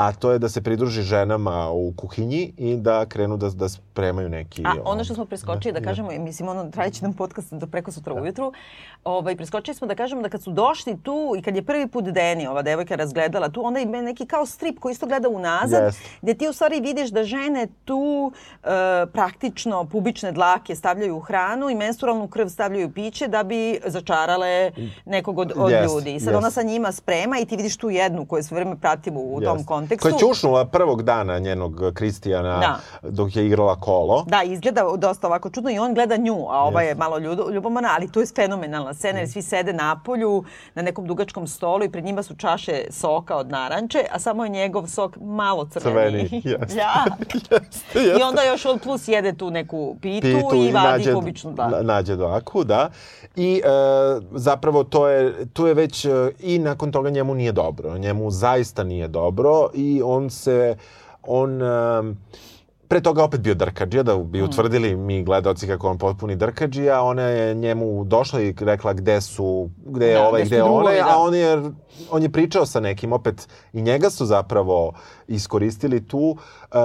a 0.00 0.12
to 0.12 0.32
je 0.32 0.38
da 0.38 0.48
se 0.48 0.60
pridruži 0.60 1.02
ženama 1.02 1.70
u 1.70 1.92
kuhinji 1.96 2.52
i 2.56 2.76
da 2.76 3.06
krenu 3.06 3.36
da, 3.36 3.50
da 3.50 3.68
spremaju 3.68 4.28
neki... 4.28 4.62
A 4.64 4.72
ono 4.84 5.04
što 5.04 5.14
smo 5.14 5.24
preskočili 5.24 5.72
da, 5.72 5.80
kažemo, 5.80 6.10
mislim 6.18 6.48
ono 6.48 6.70
trajeći 6.70 7.02
nam 7.02 7.12
podcast 7.12 7.52
do 7.52 7.66
preko 7.66 7.92
sutra 7.92 8.14
ujutru, 8.14 8.52
ovaj, 9.04 9.36
preskočili 9.36 9.74
smo 9.74 9.86
da 9.86 9.94
kažemo 9.94 10.22
da 10.22 10.28
kad 10.28 10.42
su 10.42 10.50
došli 10.50 10.98
tu 11.02 11.34
i 11.38 11.42
kad 11.42 11.56
je 11.56 11.62
prvi 11.62 11.88
put 11.88 12.04
Deni, 12.04 12.46
ova 12.46 12.62
devojka 12.62 12.96
razgledala 12.96 13.48
tu, 13.48 13.66
onda 13.66 13.80
ima 13.80 14.02
neki 14.02 14.26
kao 14.26 14.46
strip 14.46 14.78
koji 14.78 14.92
isto 14.92 15.06
gleda 15.06 15.28
unazad, 15.28 15.84
Jeste. 15.84 16.02
gdje 16.22 16.34
ti 16.34 16.48
u 16.48 16.52
stvari 16.52 16.80
vidiš 16.80 17.10
da 17.10 17.24
žene 17.24 17.66
tu 17.84 18.32
e, 18.32 18.66
praktično 19.12 19.84
pubične 19.84 20.32
dlake 20.32 20.74
stavljaju 20.76 21.16
u 21.16 21.20
hranu 21.20 21.70
i 21.70 21.74
menstrualnu 21.74 22.28
krv 22.28 22.48
stavljaju 22.48 22.88
u 22.88 22.92
piće 22.92 23.28
da 23.28 23.42
bi 23.42 23.80
začarale 23.86 24.70
nekog 25.04 25.38
od, 25.38 25.52
od 25.56 25.70
Jeste, 25.70 25.84
ljudi. 25.84 26.14
I 26.14 26.20
sad 26.20 26.26
jeste. 26.26 26.36
ona 26.36 26.50
sa 26.50 26.62
njima 26.62 26.92
sprema 26.92 27.38
i 27.38 27.44
ti 27.44 27.56
vidiš 27.56 27.76
tu 27.76 27.90
jednu 27.90 28.26
koju 28.26 28.42
sve 28.42 28.54
vreme 28.54 28.76
pratimo 28.80 29.20
u 29.20 29.40
tom 29.40 29.56
Jeste. 29.56 29.89
Kontekstu. 29.90 30.08
Koja 30.08 30.28
je 30.28 30.34
ćušnula 30.34 30.64
prvog 30.64 31.02
dana 31.02 31.38
njenog 31.38 31.82
Kristijana 31.94 32.58
Da. 32.58 32.78
dok 33.02 33.36
je 33.36 33.46
igrala 33.46 33.76
kolo. 33.76 34.24
Da, 34.26 34.42
izgleda 34.42 34.84
dosta 34.96 35.26
ovako 35.26 35.50
čudno 35.50 35.70
i 35.70 35.78
on 35.78 35.94
gleda 35.94 36.16
nju, 36.16 36.46
a 36.48 36.64
ova 36.64 36.82
je 36.82 36.94
malo 36.94 37.18
ljudo, 37.18 37.50
ljubomorna, 37.50 37.88
ali 37.92 38.12
to 38.12 38.20
je 38.20 38.26
fenomenalna 38.26 38.94
scena 38.94 39.18
jer 39.18 39.30
svi 39.30 39.42
sede 39.42 39.72
na 39.72 40.00
polju 40.04 40.44
na 40.74 40.82
nekom 40.82 41.06
dugačkom 41.06 41.46
stolu 41.46 41.84
i 41.84 41.90
pred 41.90 42.04
njima 42.04 42.22
su 42.22 42.36
čaše 42.36 42.84
soka 42.90 43.36
od 43.36 43.50
naranče, 43.50 44.04
a 44.12 44.18
samo 44.18 44.44
je 44.44 44.50
njegov 44.50 44.86
sok 44.86 45.16
malo 45.18 45.64
crveni. 45.66 46.28
Crveni, 46.28 46.42
jeste. 46.60 46.76
ja. 46.76 47.04
Jeste, 47.34 48.00
I 48.00 48.02
jeste. 48.02 48.24
onda 48.24 48.42
još 48.42 48.66
on 48.66 48.78
plus 48.78 49.08
jede 49.08 49.32
tu 49.32 49.50
neku 49.50 49.96
pitu, 50.00 50.20
pitu 50.22 50.54
i 50.56 50.72
vadi 50.72 50.88
nađe, 50.88 51.14
kubičnu 51.14 51.52
da. 51.52 51.68
na- 51.68 51.82
nađe 51.84 52.16
dlaku, 52.16 52.64
da. 52.64 52.90
I 53.36 53.62
e, 53.64 53.68
zapravo 54.32 54.84
to 54.84 55.08
je, 55.08 55.46
tu 55.46 55.66
je 55.66 55.74
već 55.74 56.04
e, 56.04 56.10
i 56.40 56.58
nakon 56.58 56.92
toga 56.92 57.10
njemu 57.10 57.34
nije 57.34 57.52
dobro. 57.52 57.98
Njemu 57.98 58.30
zaista 58.30 58.84
nije 58.84 59.08
dobro 59.08 59.68
i 59.74 60.02
on 60.04 60.30
se, 60.30 60.76
on... 61.22 61.62
e, 61.62 62.14
pre 62.88 63.00
toga 63.00 63.24
opet 63.24 63.40
bio 63.40 63.54
drkađija, 63.54 64.02
da 64.02 64.16
Mm. 64.16 64.24
bi 64.24 64.42
utvrdili 64.42 64.96
mi 64.96 65.22
gledaoci 65.22 65.66
kako 65.66 65.88
on 65.88 65.98
potpuni 65.98 66.36
drkađija, 66.36 67.02
ona 67.02 67.22
je 67.22 67.54
njemu 67.54 68.04
došla 68.04 68.40
i 68.40 68.54
rekla 68.60 68.92
gde 68.92 69.20
su, 69.20 69.70
gde 69.78 70.06
je 70.06 70.14
Da, 70.14 70.28
ovaj, 70.28 70.44
gde 70.44 70.56
je 70.56 70.62
onaj, 70.64 70.96
da. 70.96 71.04
a 71.08 71.18
on 71.18 71.34
je, 71.34 71.62
on 72.10 72.22
je 72.22 72.28
pričao 72.28 72.66
sa 72.66 72.80
nekim, 72.80 73.12
opet 73.12 73.48
i 73.72 73.82
njega 73.82 74.10
su 74.10 74.26
zapravo 74.26 74.92
iskoristili 75.28 76.04
tu, 76.04 76.18
uh, 76.18 76.76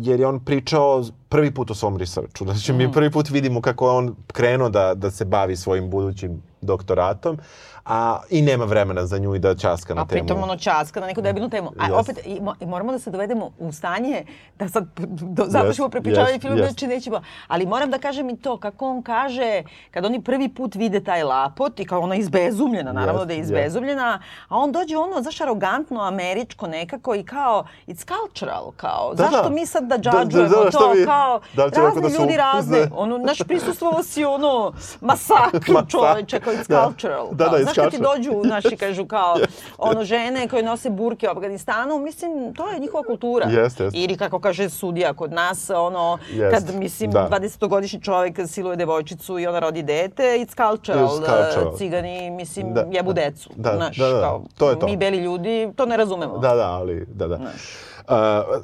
jer 0.00 0.20
je 0.20 0.26
on 0.26 0.40
pričao 0.40 1.04
prvi 1.28 1.50
put 1.50 1.70
o 1.70 1.74
svom 1.74 1.96
researchu. 1.96 2.44
Znači, 2.44 2.72
Mm. 2.72 2.76
mi 2.76 2.92
prvi 2.92 3.10
put 3.10 3.30
vidimo 3.30 3.60
kako 3.60 3.86
je 3.86 3.92
on 3.92 4.16
krenuo 4.26 4.68
da, 4.68 4.94
da 4.94 5.10
se 5.10 5.24
bavi 5.24 5.56
svojim 5.56 5.90
budućim 5.90 6.42
doktoratom, 6.68 7.38
a 7.86 7.98
i 8.30 8.42
nema 8.42 8.64
vremena 8.66 9.06
za 9.06 9.18
nju 9.18 9.34
i 9.34 9.38
da 9.38 9.54
časka 9.56 9.94
na 9.94 10.02
A 10.02 10.06
temu. 10.06 10.18
pritom 10.18 10.42
ono 10.42 10.56
časka 10.58 11.00
na 11.00 11.06
neku 11.06 11.20
debilnu 11.22 11.48
temu. 11.50 11.70
A 11.72 11.84
Jeste. 11.84 11.94
opet 11.94 12.26
i, 12.26 12.40
mo- 12.40 12.54
i 12.60 12.66
moramo 12.66 12.92
da 12.92 12.98
se 12.98 13.10
dovedemo 13.10 13.50
u 13.58 13.72
stanje 13.72 14.24
da 14.56 14.68
sad 14.68 14.84
do, 14.96 15.44
završimo 15.46 15.84
Jest, 15.86 15.92
prepričavanje 15.92 16.32
jest, 16.32 16.42
filma, 16.42 16.56
jest. 16.56 16.68
znači 16.68 16.86
nećemo. 16.88 17.18
Ali 17.48 17.66
moram 17.66 17.90
da 17.90 17.98
kažem 17.98 18.30
i 18.30 18.36
to, 18.38 18.56
kako 18.58 18.88
on 18.88 19.02
kaže, 19.02 19.62
kad 19.90 20.04
oni 20.04 20.22
prvi 20.22 20.48
put 20.50 20.74
vide 20.74 21.00
taj 21.02 21.22
lapot 21.24 21.80
i 21.80 21.86
kao 21.86 22.00
ona 22.00 22.14
izbezumljena, 22.16 22.92
naravno 22.92 23.20
Jest, 23.20 23.28
da 23.28 23.34
je 23.34 23.40
izbezumljena, 23.40 24.10
a 24.48 24.56
on 24.56 24.72
dođe 24.72 24.96
ono, 24.98 25.22
znaš, 25.22 25.40
arogantno, 25.40 26.00
američko 26.02 26.66
nekako 26.68 27.14
i 27.14 27.22
kao, 27.24 27.64
it's 27.86 28.04
cultural, 28.08 28.72
kao, 28.76 29.10
Da, 29.10 29.22
zašto 29.22 29.42
da. 29.42 29.50
mi 29.50 29.66
sad 29.66 29.82
da 29.82 29.96
Da, 29.98 30.10
da, 30.10 30.18
džadžujemo 30.18 30.64
da, 30.64 30.70
šta 30.70 30.78
to, 30.80 30.90
vi- 30.90 31.04
kao, 31.06 31.40
da 31.54 31.64
razni 31.64 32.02
da 32.02 32.08
ljudi 32.10 32.36
razne, 32.36 32.78
upozna? 32.78 32.96
ono, 32.96 33.18
naš 33.18 33.38
prisustvovao 33.40 34.02
si 34.02 34.24
ono, 34.26 34.72
Masakr. 35.02 35.72
čoveče, 35.90 36.40
kao 36.40 36.52
it's 36.58 36.68
Da. 36.68 36.84
cultural. 36.84 37.28
Da, 37.30 37.48
da, 37.48 37.56
it's 37.56 37.62
znaš 37.62 37.74
kad 37.74 37.90
ti 37.90 37.98
dođu, 37.98 38.42
naši 38.44 38.76
kažu 38.76 39.06
kao 39.06 39.36
ono 39.78 40.04
žene 40.04 40.48
koje 40.48 40.62
nose 40.62 40.90
burke 40.90 41.28
u 41.28 41.30
Afganistanu, 41.30 41.98
mislim, 41.98 42.54
to 42.54 42.68
je 42.68 42.78
njihova 42.78 43.02
kultura. 43.02 43.46
Jeste, 43.46 43.84
jeste. 43.84 43.98
Ili 43.98 44.16
kako 44.16 44.38
kaže 44.38 44.68
sudija 44.70 45.14
kod 45.14 45.32
nas, 45.32 45.70
ono, 45.70 46.18
Jeste, 46.30 46.50
kad, 46.66 46.74
mislim, 46.74 47.10
da. 47.10 47.28
20-godišnji 47.32 48.02
čovjek 48.02 48.38
siluje 48.46 48.76
devojčicu 48.76 49.38
i 49.38 49.46
ona 49.46 49.58
rodi 49.58 49.82
dete, 49.82 50.22
it's 50.22 50.56
cultural. 50.68 51.06
It's 51.06 51.16
cultural. 51.16 51.76
Cigani, 51.76 52.30
mislim, 52.30 52.74
Da, 52.74 52.84
jebu 52.92 53.12
da. 53.12 53.22
decu. 53.22 53.50
Da, 53.56 53.76
znaš, 53.76 53.96
da, 53.96 54.08
da, 54.08 54.20
kao, 54.20 54.44
to 54.58 54.70
je 54.70 54.78
to. 54.78 54.86
Mi 54.86 54.96
beli 54.96 55.18
ljudi, 55.18 55.68
to 55.76 55.86
ne 55.86 55.96
razumemo. 55.96 56.38
Da, 56.38 56.54
da, 56.54 56.70
ali, 56.70 57.06
da, 57.08 57.28
da. 57.28 57.34
Uh, 57.34 57.40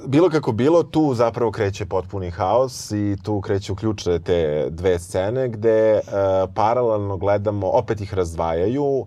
bilo 0.06 0.30
kako 0.30 0.52
bilo, 0.52 0.82
tu 0.82 1.14
zapravo 1.14 1.50
kreće 1.50 1.86
potpuni 1.86 2.30
haos 2.30 2.90
i 2.90 3.16
tu 3.22 3.40
kreću 3.40 3.74
ključne 3.74 4.18
te 4.18 4.66
dve 4.70 4.98
scene 4.98 5.48
gde 5.48 6.00
uh, 6.06 6.12
paralelno 6.54 7.16
gledamo, 7.16 7.70
opet 7.70 8.00
ih 8.00 8.14
razdvajaju, 8.14 9.06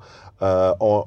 o, 0.80 1.04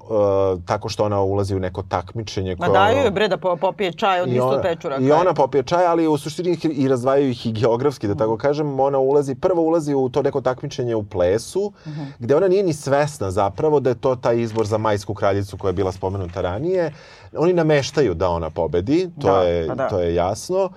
uh, 0.54 0.64
tako 0.64 0.88
što 0.88 1.04
ona 1.04 1.20
ulazi 1.20 1.56
u 1.56 1.60
neko 1.60 1.82
takmičenje. 1.82 2.50
Ma 2.52 2.66
koje 2.66 2.74
daju 2.74 2.94
ono- 2.94 3.04
je 3.04 3.10
bre 3.10 3.28
da 3.28 3.36
po- 3.36 3.56
popije 3.56 3.92
čaj 3.92 4.20
od 4.20 4.28
I 4.28 4.32
isto 4.32 4.46
ona, 4.46 4.56
od 4.56 4.62
pečuraka. 4.62 5.02
I 5.02 5.12
ona 5.12 5.34
popije 5.34 5.62
čaj, 5.62 5.86
ali 5.86 6.06
u 6.06 6.18
suštini 6.18 6.50
ih 6.50 6.64
i 6.66 6.88
razdvajaju 6.88 7.30
ih 7.30 7.46
i 7.46 7.52
geografski, 7.52 8.08
da 8.08 8.14
tako 8.14 8.36
kažem. 8.36 8.80
Ona 8.80 8.98
ulazi, 9.00 9.34
prvo 9.34 9.62
ulazi 9.62 9.94
u 9.94 10.08
to 10.08 10.22
neko 10.22 10.40
takmičenje 10.40 10.94
u 10.94 11.02
plesu, 11.04 11.72
Mhm. 11.86 12.00
gde 12.18 12.36
ona 12.36 12.48
nije 12.48 12.62
ni 12.62 12.72
svesna 12.72 13.30
zapravo 13.30 13.80
da 13.80 13.90
je 13.90 13.94
to 13.96 14.16
taj 14.16 14.38
izbor 14.38 14.66
za 14.66 14.78
majsku 14.78 15.14
kraljicu 15.14 15.56
koja 15.56 15.68
je 15.68 15.74
bila 15.74 15.92
spomenuta 15.92 16.40
ranije. 16.40 16.92
Oni 17.34 17.52
nameštaju 17.52 18.14
da 18.14 18.28
ona 18.28 18.50
pobedi, 18.50 19.10
to, 19.20 19.28
Da, 19.28 19.42
je, 19.42 19.68
pa 19.68 19.74
da. 19.74 19.88
to 19.88 20.00
je 20.00 20.14
jasno. 20.14 20.70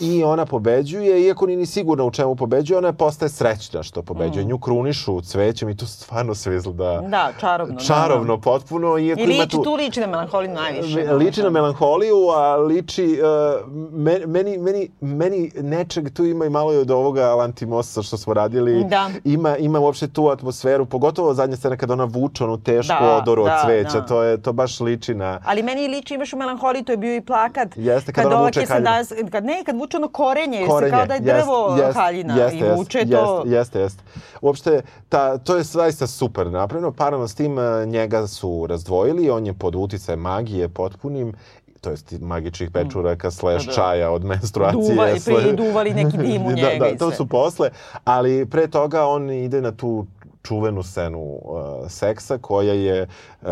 I 0.00 0.24
ona 0.24 0.46
pobeđuje, 0.46 1.22
iako 1.22 1.46
nije 1.46 1.56
ni 1.56 1.66
sigurna 1.66 2.04
u 2.04 2.10
čemu 2.10 2.36
pobeđuje, 2.36 2.78
ona 2.78 2.92
postaje 2.92 3.28
srećna 3.28 3.82
što 3.82 4.02
pobeđuje. 4.02 4.44
Nju 4.44 4.58
krunišu 4.58 5.20
cvećem 5.20 5.68
i 5.68 5.76
to 5.76 5.86
stvarno 5.86 6.34
sve 6.34 6.56
izgleda 6.56 7.00
Mm. 7.00 7.10
Da, 7.10 7.32
čarobno. 7.40 7.74
da, 7.74 7.80
čarovno 7.80 8.40
potpuno. 8.40 8.98
Iako 8.98 9.20
I 9.20 9.24
ima 9.24 9.42
liči, 9.42 9.56
tu 9.56 9.74
liči 9.74 10.00
na 10.00 10.06
melanholiju 10.06 10.52
najviše. 10.52 10.94
Me- 10.96 11.12
Liči 11.12 11.42
na 11.42 11.50
melanholiju, 11.50 12.16
a 12.28 12.56
liči... 12.56 13.20
Uh, 13.62 13.68
me- 13.92 14.26
meni, 14.26 14.58
meni, 14.58 14.90
meni 15.00 15.50
nečeg 15.56 16.10
tu 16.10 16.24
ima 16.24 16.46
i 16.46 16.50
malo 16.50 16.74
i 16.74 16.78
od 16.78 16.90
ovoga 16.90 17.34
Lantimosa 17.34 18.02
što 18.02 18.16
smo 18.16 18.34
radili. 18.34 18.84
Da. 18.84 19.10
Ima, 19.24 19.56
ima 19.56 19.78
uopšte 19.80 20.08
tu 20.08 20.28
atmosferu, 20.28 20.86
pogotovo 20.86 21.34
zadnja 21.34 21.56
scena 21.56 21.76
kada 21.76 21.92
ona 21.92 22.04
vuče 22.04 22.44
onu 22.44 22.58
tešku 22.58 22.94
Da, 23.00 23.16
odoru 23.16 23.42
od 23.42 23.48
da, 23.48 23.62
cveća. 23.64 24.00
da. 24.00 24.06
To, 24.06 24.22
je, 24.22 24.36
to 24.38 24.52
baš 24.52 24.80
liči 24.80 25.14
na... 25.14 25.40
Ali 25.44 25.62
meni 25.62 25.88
liči, 25.88 26.14
imaš 26.14 26.32
u 26.32 26.36
melanholiji, 26.36 26.84
to 26.84 26.92
je 26.92 26.98
bio 26.98 27.14
i 27.14 27.20
plakat. 27.20 27.68
Jeste, 27.76 28.12
kad 28.12 28.26
ona 28.26 28.36
vuče. 28.36 28.60
Dunst- 28.60 29.30
kad 29.30 29.44
ne, 29.44 29.62
kad 29.66 29.76
vuče 29.80 29.96
ono 29.96 30.08
korenje, 30.08 30.58
jer 30.58 30.64
se 30.64 30.70
korenje. 30.70 30.90
kao 30.90 31.06
da 31.06 31.14
je 31.14 31.20
drvo 31.20 31.76
jest, 31.76 31.94
haljina 31.94 32.34
jeste, 32.34 32.58
i 32.58 32.62
vuče 32.76 32.98
jeste, 32.98 33.16
to. 33.16 33.42
Jeste, 33.46 33.80
jeste. 33.80 34.02
Uopšte, 34.40 34.72
ta, 35.08 35.38
to 35.38 35.56
je 35.56 35.62
zaista 35.62 36.06
super 36.06 36.46
napravljeno. 36.48 36.92
Paralelno 36.92 37.28
s 37.28 37.34
tim 37.34 37.58
eh, 37.58 37.86
njega 37.86 38.26
su 38.26 38.66
razdvojili, 38.66 39.30
on 39.30 39.46
je 39.46 39.54
pod 39.54 39.74
uticajem 39.76 40.20
magije 40.20 40.68
potpunim 40.68 41.34
to 41.80 41.90
jest 41.90 42.14
magičnih 42.20 42.70
pečuraka 42.70 43.30
slash 43.30 43.66
Da, 43.66 43.70
da. 43.70 43.74
čaja 43.74 44.10
od 44.10 44.24
menstruacije. 44.24 44.94
Duva- 44.96 45.48
i 45.48 45.56
duvali 45.56 45.94
neki 45.94 46.16
dim 46.18 46.46
u 46.46 46.52
njega 46.52 46.68
da, 46.78 46.78
da, 46.78 46.88
i 46.88 46.96
to 46.96 47.08
sve. 47.08 47.16
su 47.16 47.26
posle, 47.26 47.70
ali 48.04 48.46
pre 48.46 48.66
toga 48.66 49.06
on 49.06 49.30
ide 49.30 49.60
na 49.60 49.72
tu 49.72 50.06
čuvenu 50.42 50.82
scenu 50.82 51.20
uh, 51.20 51.88
seksa 51.88 52.38
koja 52.38 52.72
je 52.72 53.08
uh, 53.42 53.48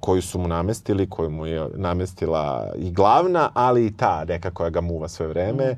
koju 0.00 0.22
su 0.22 0.38
mu 0.38 0.48
namestili, 0.48 1.10
koju 1.10 1.30
mu 1.30 1.46
je 1.46 1.68
namestila 1.74 2.72
i 2.76 2.90
glavna, 2.90 3.50
ali 3.54 3.86
i 3.86 3.96
ta 3.96 4.24
neka 4.24 4.50
koja 4.50 4.70
ga 4.70 4.80
muva 4.80 5.08
sve 5.08 5.26
vreme. 5.26 5.76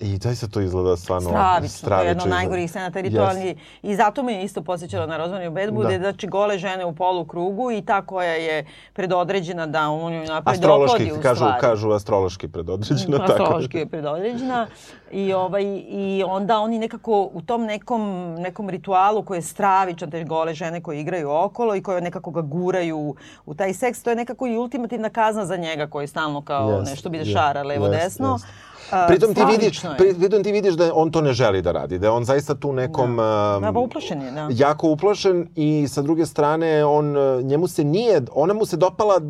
I 0.00 0.16
zaista 0.16 0.46
to 0.48 0.60
izgleda 0.60 0.96
stvarno 0.96 1.28
Stravično, 1.28 1.88
to 1.88 1.94
je 1.94 2.06
jedna 2.06 2.22
od 2.22 2.30
najgorih 2.30 2.70
scena 2.70 2.90
teritorijalni. 2.90 3.56
I 3.82 3.96
zato 3.96 4.22
me 4.22 4.32
je 4.32 4.44
isto 4.44 4.62
posjećala 4.62 5.06
na 5.06 5.16
Rozvanju 5.16 5.50
bedbu, 5.50 5.82
Da. 5.82 5.88
da. 5.88 5.98
znači 5.98 6.26
gole 6.26 6.58
žene 6.58 6.84
u 6.84 6.94
polukrugu 6.94 7.70
i 7.70 7.82
ta 7.82 8.02
koja 8.02 8.32
je 8.32 8.64
predodređena 8.92 9.66
da 9.66 9.88
on 9.88 10.12
napravi 10.14 10.54
Astrološki, 10.54 10.98
dopodi 10.98 11.12
u 11.12 11.22
kažu, 11.22 11.36
stvari. 11.36 11.60
kažu 11.60 11.90
astrološki 11.90 12.48
predodređeno. 12.48 13.18
tako. 13.18 13.32
Astrološki 13.32 13.78
je 13.78 13.86
predodređena 13.86 14.66
i, 15.12 15.32
ovaj, 15.32 15.62
i 15.82 16.24
onda 16.26 16.58
oni 16.58 16.78
nekako 16.78 17.30
u 17.32 17.42
tom 17.42 17.62
nekom, 17.64 18.00
nekom 18.34 18.70
ritualu 18.70 19.22
koji 19.22 19.38
je 19.38 19.42
stravičan, 19.42 20.10
te 20.10 20.24
gole 20.24 20.54
žene 20.54 20.80
koje 20.80 21.00
igraju 21.00 21.30
okolo 21.32 21.76
i 21.76 21.82
koje 21.82 22.00
nekako 22.00 22.30
ga 22.30 22.40
guraju 22.42 23.14
u 23.46 23.54
taj 23.54 23.74
seks, 23.74 24.02
to 24.02 24.10
je 24.10 24.16
nekako 24.16 24.46
i 24.46 24.56
ultimativna 24.56 25.08
kazna 25.10 25.46
za 25.46 25.56
njega 25.56 25.86
koji 25.86 26.06
stalno 26.06 26.42
kao 26.42 26.70
Jeste, 26.70 26.90
nešto 26.90 27.08
bi 27.08 27.18
da 27.18 27.24
je- 27.24 27.32
šara 27.32 27.62
levo 27.62 27.86
jeste, 27.86 27.98
desno. 27.98 28.32
jeste. 28.32 28.48
A, 28.48 28.65
Pritom 29.08 29.34
ti, 29.34 29.40
vidiš, 29.50 29.80
pritom 30.18 30.42
ti 30.42 30.52
vidiš 30.52 30.74
da 30.74 30.90
on 30.94 31.10
to 31.10 31.20
ne 31.20 31.32
želi 31.32 31.62
da 31.62 31.72
radi, 31.72 31.98
da 31.98 32.06
je 32.06 32.10
on 32.10 32.24
zaista 32.24 32.54
tu 32.54 32.72
nekom... 32.72 33.10
um, 33.10 33.16
Da, 33.62 33.70
pa 33.72 33.78
uplašen 33.78 34.22
je, 34.22 34.30
da. 34.30 34.48
Jako 34.50 34.88
uplašen 34.88 35.48
i 35.54 35.88
sa 35.88 36.02
druge 36.02 36.26
strane 36.26 36.84
on, 36.84 37.14
njemu 37.42 37.68
se 37.68 37.84
nije, 37.84 38.22
ona 38.32 38.54
mu 38.54 38.66
se 38.66 38.76
dopala 38.76 39.20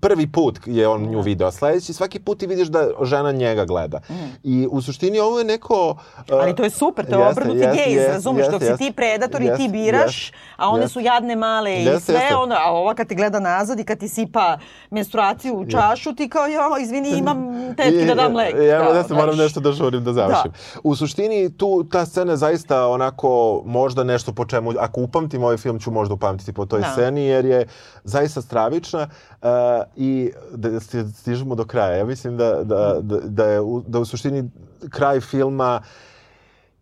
prvi 0.00 0.26
put 0.26 0.58
je 0.66 0.88
on 0.88 1.02
nju 1.02 1.20
video, 1.20 1.48
a 1.48 1.50
sledeći 1.50 1.92
svaki 1.92 2.18
put 2.18 2.38
ti 2.38 2.46
vidiš 2.46 2.68
da 2.68 2.88
žena 3.02 3.32
njega 3.32 3.64
gleda. 3.64 4.00
I 4.42 4.68
u 4.70 4.82
suštini 4.82 5.18
ovo 5.20 5.38
je 5.38 5.44
neko... 5.44 5.90
uh, 5.90 5.96
Mm. 6.28 6.34
Ali 6.34 6.56
to 6.56 6.64
je 6.64 6.70
super, 6.70 7.06
to 7.06 7.18
je 7.18 7.26
jeste, 7.26 7.40
obrnuti 7.40 7.58
jeste, 7.58 7.76
gejz, 7.76 7.96
jeste, 7.96 8.12
razumeš, 8.12 8.46
dok 8.46 8.62
si 8.62 8.66
jeste, 8.66 8.76
ti 8.78 8.92
predator 8.92 9.42
i 9.42 9.44
ti 9.46 9.50
jeste, 9.50 9.68
biraš, 9.68 10.22
jeste, 10.24 10.36
a 10.56 10.68
one 10.68 10.82
jeste. 10.82 10.92
su 10.92 11.00
jadne 11.00 11.36
male 11.36 11.72
i 11.72 11.84
Jeste, 11.84 12.00
sve, 12.02 12.14
jeste. 12.14 12.36
onda, 12.36 12.56
a 12.58 12.70
ova 12.72 12.94
kad 12.94 13.06
te 13.08 13.14
gleda 13.14 13.40
nazad 13.40 13.80
i 13.80 13.84
kad 13.84 13.98
ti 13.98 14.08
sipa 14.08 14.58
menstruaciju 14.90 15.54
u 15.54 15.66
čašu, 15.66 16.14
ti 16.14 16.28
kao, 16.28 16.46
jo, 16.46 16.60
izvini, 16.80 17.10
imam 17.10 17.36
tetki 17.76 18.06
da 18.06 18.14
dam 18.14 18.36
lek. 18.36 18.54
Ja, 18.54 18.80
kao, 18.80 18.94
ja 18.94 19.04
se 19.04 19.14
moram 19.14 19.36
nešto 19.36 19.60
da 19.60 19.72
žurim 19.72 20.04
da 20.04 20.12
završim. 20.12 20.52
U 20.82 20.96
suštini 20.96 21.56
tu 21.56 21.84
ta 21.84 22.06
scena 22.06 22.32
je 22.32 22.36
zaista 22.36 22.86
onako 22.86 23.62
možda 23.66 24.04
nešto 24.04 24.32
po 24.32 24.44
čemu 24.44 24.72
ako 24.78 25.00
upamtim 25.00 25.44
ovaj 25.44 25.56
film 25.56 25.78
ću 25.78 25.90
možda 25.90 26.14
upamtiti 26.14 26.52
po 26.52 26.66
toj 26.66 26.80
Da. 26.80 26.86
sceni 26.92 27.26
jer 27.26 27.44
je 27.44 27.66
zaista 28.04 28.42
stravična 28.42 29.08
uh, 29.42 29.48
i 29.96 30.32
da 30.54 30.68
sti- 30.70 31.12
stižemo 31.14 31.54
do 31.54 31.64
kraja. 31.64 31.96
Ja 31.96 32.04
mislim 32.04 32.36
da, 32.36 32.64
da, 32.64 32.96
da, 33.00 33.20
da 33.20 33.44
je 33.44 33.60
u, 33.60 33.82
da 33.86 33.98
u 33.98 34.04
suštini 34.04 34.50
kraj 34.90 35.20
filma 35.20 35.80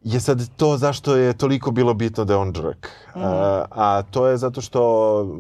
je 0.04 0.20
sad 0.20 0.48
to 0.56 0.76
zašto 0.76 1.16
je 1.16 1.32
toliko 1.32 1.70
bilo 1.70 1.94
bitno 1.94 2.24
da 2.24 2.32
je 2.32 2.36
on 2.36 2.52
džrk. 2.52 2.88
Mhm. 3.16 3.24
A, 3.24 3.64
a 3.70 4.02
to 4.10 4.26
je 4.26 4.36
zato 4.36 4.60
što 4.60 4.80
mm, 5.24 5.30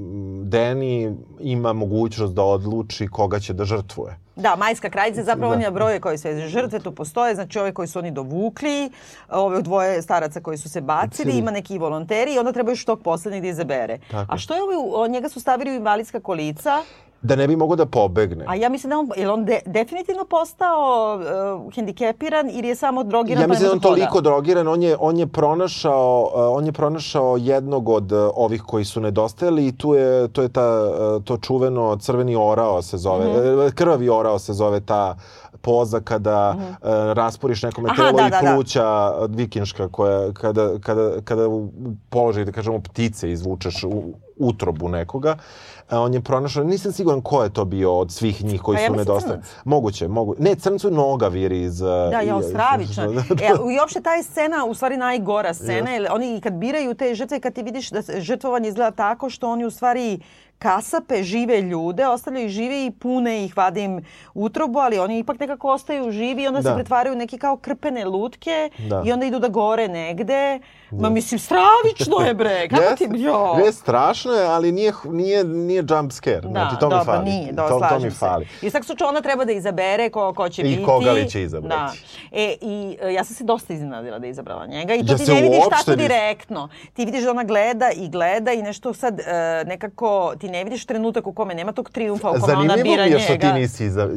Danny 0.50 1.16
ima 1.40 1.72
mogućnost 1.72 2.34
da 2.34 2.42
odluči 2.42 3.08
koga 3.08 3.40
će 3.40 3.52
da 3.52 3.64
žrtvuje. 3.64 4.18
Da, 4.36 4.56
majska 4.56 4.90
kraljica 4.90 5.20
je 5.20 5.24
zapravo 5.24 5.56
Da. 5.56 5.70
broje 5.70 6.00
koji 6.00 6.18
sve 6.18 6.48
žrtve 6.48 6.80
tu 6.80 6.92
postoje, 6.92 7.34
znači 7.34 7.58
ove 7.58 7.74
koji 7.74 7.88
su 7.88 7.98
oni 7.98 8.10
dovukli, 8.10 8.90
ove 9.30 9.62
dvoje 9.62 10.02
staraca 10.02 10.40
koji 10.40 10.58
su 10.58 10.68
se 10.68 10.80
bacili, 10.80 11.32
ima 11.32 11.50
neki 11.50 11.78
volonteri 11.78 12.34
i 12.34 12.38
onda 12.38 12.52
treba 12.52 12.70
još 12.70 12.84
tog 12.84 13.00
poslednjeg 13.02 13.42
da 13.42 13.48
izabere. 13.48 13.98
Tako. 14.10 14.34
A 14.34 14.38
što 14.38 14.54
je 14.54 14.62
ovo, 14.62 15.02
o, 15.02 15.08
njega 15.08 15.28
su 15.28 15.40
stavili 15.40 15.70
u 15.70 15.74
invalidska 15.74 16.20
kolica, 16.20 16.82
Da 17.24 17.36
ne 17.36 17.48
bi 17.48 17.56
mogao 17.56 17.76
da 17.76 17.86
pobegne. 17.86 18.44
a 18.48 18.54
ja 18.54 18.68
mislim 18.68 18.90
da 18.90 18.98
on, 18.98 19.08
je 19.16 19.30
on 19.30 19.44
de, 19.44 19.60
definitivno 19.66 20.24
postao 20.24 21.18
uh, 21.56 21.74
hendikepiran 21.74 22.50
ili 22.50 22.68
je 22.68 22.74
samo 22.74 23.04
drogiran 23.04 23.42
Ja 23.42 23.46
pa 23.46 23.50
mislim 23.50 23.66
da 23.66 23.72
on 23.72 23.78
da 23.78 23.82
toliko 23.82 24.12
hoda? 24.12 24.20
drogiran, 24.22 24.68
on 24.68 24.82
je, 24.82 24.96
on 25.00 25.18
je 25.18 25.26
pronašao, 25.26 26.22
uh, 26.24 26.56
on 26.56 26.66
je 26.66 26.72
pronašao 26.72 27.36
jednog 27.36 27.88
od 27.88 28.12
uh, 28.12 28.18
ovih 28.36 28.62
koji 28.62 28.84
su 28.84 29.00
nedostajali 29.00 29.66
i 29.66 29.72
tu 29.72 29.94
je, 29.94 30.28
to 30.28 30.42
je 30.42 30.48
ta, 30.48 30.82
uh, 31.16 31.24
to 31.24 31.36
čuveno 31.36 31.96
crveni 31.96 32.36
orao 32.36 32.82
se 32.82 32.96
zove, 32.98 33.24
Mhm. 33.26 33.58
uh, 33.58 33.72
krvavi 33.72 34.08
orao 34.08 34.38
se 34.38 34.52
zove 34.52 34.80
ta 34.80 35.16
poza 35.60 36.00
kada 36.00 36.54
uh, 36.56 36.88
rasporiš 37.12 37.62
nekome 37.62 37.88
Aha, 37.88 37.96
telo 37.96 38.12
da, 38.12 38.26
i 38.26 38.30
da, 38.30 38.40
da. 38.42 38.54
pluća 38.54 38.86
vikinška 39.28 39.88
koja, 39.88 40.32
kada, 40.32 40.70
kada, 40.78 41.10
kada 41.20 41.48
u 41.48 41.68
položaju, 42.08 42.46
da 42.46 42.52
kažemo, 42.52 42.80
ptice 42.80 43.30
izvučeš 43.30 43.84
u 43.84 44.02
utrobu 44.38 44.88
nekoga, 44.88 45.36
a 45.88 46.00
on 46.00 46.14
je 46.14 46.20
pronašao, 46.22 46.64
nisam 46.64 46.92
siguran 46.92 47.20
ko 47.20 47.42
je 47.42 47.50
to 47.50 47.64
bio 47.64 47.94
od 47.94 48.12
svih 48.12 48.44
njih 48.44 48.60
koji 48.60 48.76
Pa 48.76 48.82
ja 48.82 48.88
su 48.88 48.94
nedostajali. 48.94 49.42
crnac. 49.42 49.54
Moguće, 49.64 50.08
mogu. 50.08 50.34
Ne, 50.38 50.54
crncu 50.54 50.90
noga 50.90 51.28
viri 51.28 51.62
iz... 51.62 51.80
uh, 51.80 51.88
Da, 51.88 52.20
ja, 52.20 52.38
iz- 52.38 52.46
stravično. 52.46 53.04
E, 53.42 53.48
I 53.68 53.80
uopšte 53.80 54.00
ta 54.00 54.12
je 54.12 54.22
scena, 54.22 54.64
u 54.64 54.74
stvari 54.74 54.96
najgora 54.96 55.54
scena, 55.54 55.90
jer 55.90 56.08
oni 56.10 56.40
kad 56.40 56.52
biraju 56.54 56.94
te 56.94 57.14
žrtve, 57.14 57.40
kad 57.40 57.52
ti 57.52 57.62
vidiš 57.62 57.90
da 57.90 58.02
se- 58.02 58.20
žrtvovanje 58.20 58.68
izgleda 58.68 58.90
tako 58.92 59.30
što 59.30 59.50
oni 59.50 59.64
u 59.64 59.70
stvari 59.70 60.20
kasape 60.58 61.22
žive 61.22 61.60
ljude, 61.62 62.06
ostavljaju 62.06 62.48
žive 62.48 62.86
i 62.86 62.92
pune 62.92 63.44
ih, 63.44 63.56
vade 63.56 63.82
im 63.82 64.04
utrobu, 64.34 64.78
ali 64.78 64.98
oni 64.98 65.18
ipak 65.18 65.40
nekako 65.40 65.68
ostaju 65.68 66.10
živi 66.10 66.42
i 66.42 66.46
onda 66.46 66.62
se 66.62 66.68
Da. 66.68 66.74
pretvaraju 66.74 67.12
u 67.12 67.18
neki 67.18 67.38
kao 67.38 67.56
krpene 67.56 68.04
lutke 68.04 68.70
Da. 68.80 69.02
i 69.06 69.12
onda 69.12 69.26
idu 69.26 69.38
da 69.38 69.48
gore 69.48 69.88
negde. 69.88 70.60
Ma 71.00 71.10
mislim, 71.10 71.38
stravično 71.38 72.16
je 72.26 72.34
bre, 72.34 72.68
kako 72.70 72.96
ti... 72.96 73.08
Jo. 73.12 73.56
Ne, 73.56 73.72
strašno 73.72 74.32
je, 74.32 74.46
ali 74.46 74.72
nije, 74.72 74.92
nije, 75.04 75.44
nije 75.44 75.84
jump 75.88 76.12
scare. 76.12 76.40
Da, 76.40 76.48
znači, 76.48 76.76
to 76.80 76.86
mi 76.86 76.90
dobro, 76.90 77.04
fali. 77.04 77.24
nije, 77.24 77.52
da, 77.52 77.68
to, 77.68 77.80
to 77.80 77.98
mi 77.98 78.10
fali. 78.10 78.46
se. 78.46 78.66
I 78.66 78.70
sad 78.70 78.84
slučaj 78.84 79.08
ona 79.08 79.20
treba 79.20 79.44
da 79.44 79.52
izabere 79.52 80.10
ko, 80.10 80.34
ko 80.34 80.48
će 80.48 80.62
I 80.62 80.64
biti. 80.64 80.84
koga 80.84 81.12
li 81.12 81.30
će 81.30 81.42
izabrati. 81.42 81.76
Da. 81.76 81.92
E, 82.32 82.56
i 82.60 82.96
e, 83.02 83.12
ja 83.12 83.24
sam 83.24 83.34
se 83.34 83.44
dosta 83.44 83.72
iznenadila 83.72 84.18
da 84.18 84.26
je 84.26 84.30
izabrala 84.30 84.66
njega 84.66 84.94
i 84.94 85.06
to 85.06 85.12
Ja 85.12 85.18
ti 85.18 85.24
se 85.24 85.34
ne 85.34 85.42
vidiš 85.42 85.58
tako 85.70 85.90
nis- 85.90 85.96
direktno. 85.96 86.68
Ti 86.92 87.04
vidiš 87.04 87.24
da 87.24 87.30
ona 87.30 87.44
gleda 87.44 87.90
i 87.96 88.08
gleda 88.08 88.52
i 88.52 88.62
nešto 88.62 88.94
sad 88.94 89.20
e, 89.20 89.24
nekako, 89.66 90.34
ti 90.40 90.48
ne 90.48 90.64
vidiš 90.64 90.86
trenutak 90.86 91.26
u 91.26 91.32
kome 91.32 91.54
nema 91.54 91.72
tog 91.72 91.90
trijumfa, 91.90 92.30
u 92.30 92.32
kome 92.32 92.44
ona 92.44 92.54
Zanimljivo 92.54 92.82
bira 92.84 93.04
mi 93.04 93.10
je 93.10 93.18
njega. 93.18 93.24
što 93.24 93.36
ti 93.36 93.52
nisi 93.52 93.84
iza... 93.84 94.08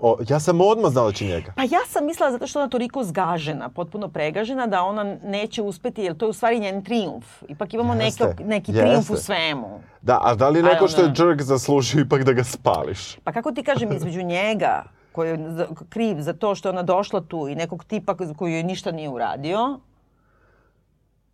O, 0.00 0.16
ja 0.28 0.40
sam 0.40 0.60
odmah 0.60 0.90
znala 0.92 1.06
da 1.08 1.12
će 1.12 1.24
njega. 1.24 1.52
Pa 1.56 1.62
ja 1.62 1.80
sam 1.88 2.06
mislila 2.06 2.30
zato 2.30 2.46
što 2.46 2.58
ona 2.58 2.68
toliko 2.68 3.04
zgažena, 3.04 3.68
potpuno 3.68 4.08
pregažena, 4.08 4.66
da 4.66 4.82
ona 4.82 5.16
neće 5.24 5.62
uspeti, 5.62 6.02
jer 6.02 6.16
to 6.16 6.25
je 6.26 6.30
u 6.30 6.32
stvari 6.32 6.60
njen 6.60 6.84
trijumf. 6.84 7.42
Ipak 7.48 7.74
imamo 7.74 7.94
Jeste, 7.94 8.24
neki, 8.24 8.44
neki 8.44 8.70
jeste. 8.72 8.82
trijumf 8.82 9.10
u 9.10 9.16
svemu. 9.16 9.80
Da, 10.02 10.18
a 10.22 10.34
da 10.34 10.48
li 10.48 10.62
neko 10.62 10.88
što 10.88 11.02
je 11.02 11.10
džrk 11.12 11.42
zaslužio 11.42 12.00
ipak 12.00 12.24
da 12.24 12.32
ga 12.32 12.44
spališ? 12.44 13.16
Pa 13.24 13.32
kako 13.32 13.52
ti 13.52 13.62
kažem, 13.62 13.92
između 13.92 14.22
njega 14.22 14.84
koji 15.12 15.30
je 15.30 15.66
kriv 15.88 16.20
za 16.20 16.32
to 16.32 16.54
što 16.54 16.68
je 16.68 16.70
ona 16.70 16.82
došla 16.82 17.20
tu 17.20 17.48
i 17.48 17.54
nekog 17.54 17.84
tipa 17.84 18.16
koji 18.36 18.52
joj 18.52 18.62
ništa 18.62 18.92
nije 18.92 19.08
uradio, 19.08 19.80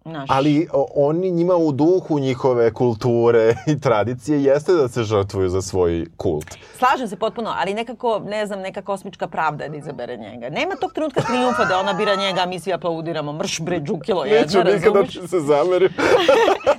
Naš. 0.05 0.31
Ali 0.31 0.69
oni 0.95 1.31
njima 1.31 1.57
u 1.57 1.73
duhu 1.73 2.19
njihove 2.19 2.73
kulture 2.73 3.55
i 3.73 3.81
tradicije 3.81 4.43
jeste 4.43 4.73
da 4.73 4.89
se 4.89 5.03
žrtvuju 5.03 5.49
za 5.49 5.63
svoj 5.63 6.07
kult. 6.17 6.47
Slažem 6.79 7.09
se 7.09 7.17
potpuno, 7.17 7.55
ali 7.59 7.75
nekako, 7.75 8.21
ne 8.27 8.47
znam, 8.47 8.61
neka 8.61 8.83
kosmička 8.83 9.27
pravda 9.27 9.69
da 9.69 9.77
izabere 9.77 10.17
njega. 10.17 10.49
Nema 10.49 10.75
tog 10.81 10.93
trenutka 10.93 11.21
triumfa 11.21 11.65
da 11.65 11.79
ona 11.79 11.93
bira 11.93 12.15
njega, 12.15 12.41
a 12.41 12.47
mi 12.47 12.61
svi 12.61 12.73
aplaudiramo. 12.73 13.33
Mrš 13.33 13.61
bre, 13.61 13.81
džukilo 13.81 14.25
jedna, 14.25 14.63
Neću 14.63 14.77
nikada 14.77 15.03
ti 15.03 15.29
se 15.29 15.41
zamerim. 15.41 15.91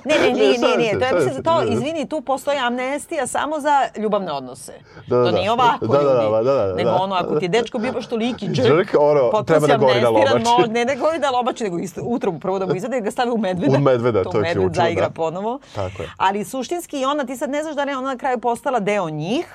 Ne, 0.04 0.18
ne, 0.18 0.32
nije, 0.32 0.58
nije, 0.58 0.76
nije. 0.76 0.98
To 0.98 1.04
je, 1.04 1.14
mislim, 1.14 1.42
to, 1.44 1.58
da, 1.58 1.64
da. 1.64 1.72
izvini, 1.72 2.08
tu 2.08 2.20
postoji 2.20 2.58
amnestija 2.58 3.26
samo 3.26 3.60
za 3.60 3.88
ljubavne 3.98 4.32
odnose. 4.32 4.72
Da, 5.06 5.16
da, 5.16 5.24
to 5.24 5.30
da. 5.30 5.38
nije 5.38 5.52
ovako, 5.52 5.86
Da, 5.86 5.98
da, 5.98 6.04
da, 6.04 6.22
ljudi. 6.22 6.44
da, 6.44 6.52
da, 6.52 6.66
da. 6.66 6.74
Nego 6.74 6.90
ono, 6.90 7.14
ako 7.14 7.38
ti 7.38 7.44
je 7.44 7.48
dečko 7.48 7.78
bio 7.78 7.92
baš 7.92 8.06
toliki 8.06 8.46
džrk, 8.48 8.66
Džrk, 8.66 8.94
ono, 9.00 9.42
treba 9.42 9.66
da 9.66 9.76
gori 9.76 10.00
da 10.00 10.10
lobači. 10.10 10.70
Ne, 10.70 10.84
ne 10.84 10.96
gori 10.96 11.18
da 11.18 11.30
lobači, 11.30 11.64
nego 11.64 11.78
isto 11.78 12.00
utrobu 12.04 12.38
prvo 12.38 12.58
da 12.58 12.66
mu 12.66 12.74
izade 12.74 13.00
da 13.00 13.04
ga 13.04 13.10
stave 13.14 13.30
u 13.30 13.38
medveda. 13.38 13.76
U 13.76 13.80
medveda, 13.80 14.22
to 14.24 14.30
je 14.30 14.42
medved 14.42 14.56
ključno, 14.56 14.74
zaigra 14.74 15.08
da. 15.08 15.12
ponovo. 15.12 15.58
Tako 15.74 16.02
je. 16.02 16.08
Ali 16.16 16.44
suštinski 16.44 17.00
i 17.00 17.04
ona, 17.04 17.24
ti 17.24 17.36
sad 17.36 17.50
ne 17.50 17.62
znaš 17.62 17.74
da 17.76 17.82
je 17.82 17.96
ona 17.96 18.08
na 18.08 18.18
kraju 18.18 18.38
postala 18.40 18.80
deo 18.80 19.10
njih, 19.10 19.46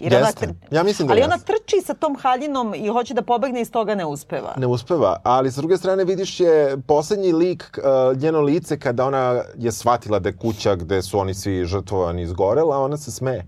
Jer 0.00 0.14
ona 0.14 0.26
Jeste. 0.26 0.46
tr- 0.46 0.54
Ja 0.70 0.82
mislim 0.82 1.08
da 1.08 1.14
Ali 1.14 1.22
ona 1.22 1.34
jeste. 1.34 1.46
trči 1.48 1.80
sa 1.82 1.94
tom 1.94 2.16
haljinom 2.16 2.74
i 2.74 2.88
hoće 2.88 3.14
da 3.14 3.22
pobegne 3.22 3.60
iz 3.60 3.70
toga 3.70 3.94
ne 3.94 4.06
uspeva. 4.06 4.54
Ne 4.56 4.66
uspeva, 4.66 5.20
ali 5.22 5.50
s 5.50 5.56
druge 5.56 5.76
strane 5.76 6.04
vidiš 6.04 6.40
je 6.40 6.76
poslednji 6.78 7.32
lik, 7.32 7.78
uh, 7.78 8.18
njeno 8.18 8.40
lice 8.40 8.78
kada 8.78 9.06
ona 9.06 9.20
je 9.56 9.72
shvatila 9.72 10.18
da 10.18 10.28
je 10.28 10.36
kuća 10.36 10.74
gde 10.74 11.02
su 11.02 11.18
oni 11.18 11.34
svi 11.34 11.64
žrtvovani 11.64 12.22
izgorela, 12.22 12.78
ona 12.78 12.96
se 12.96 13.10
smeje. 13.10 13.46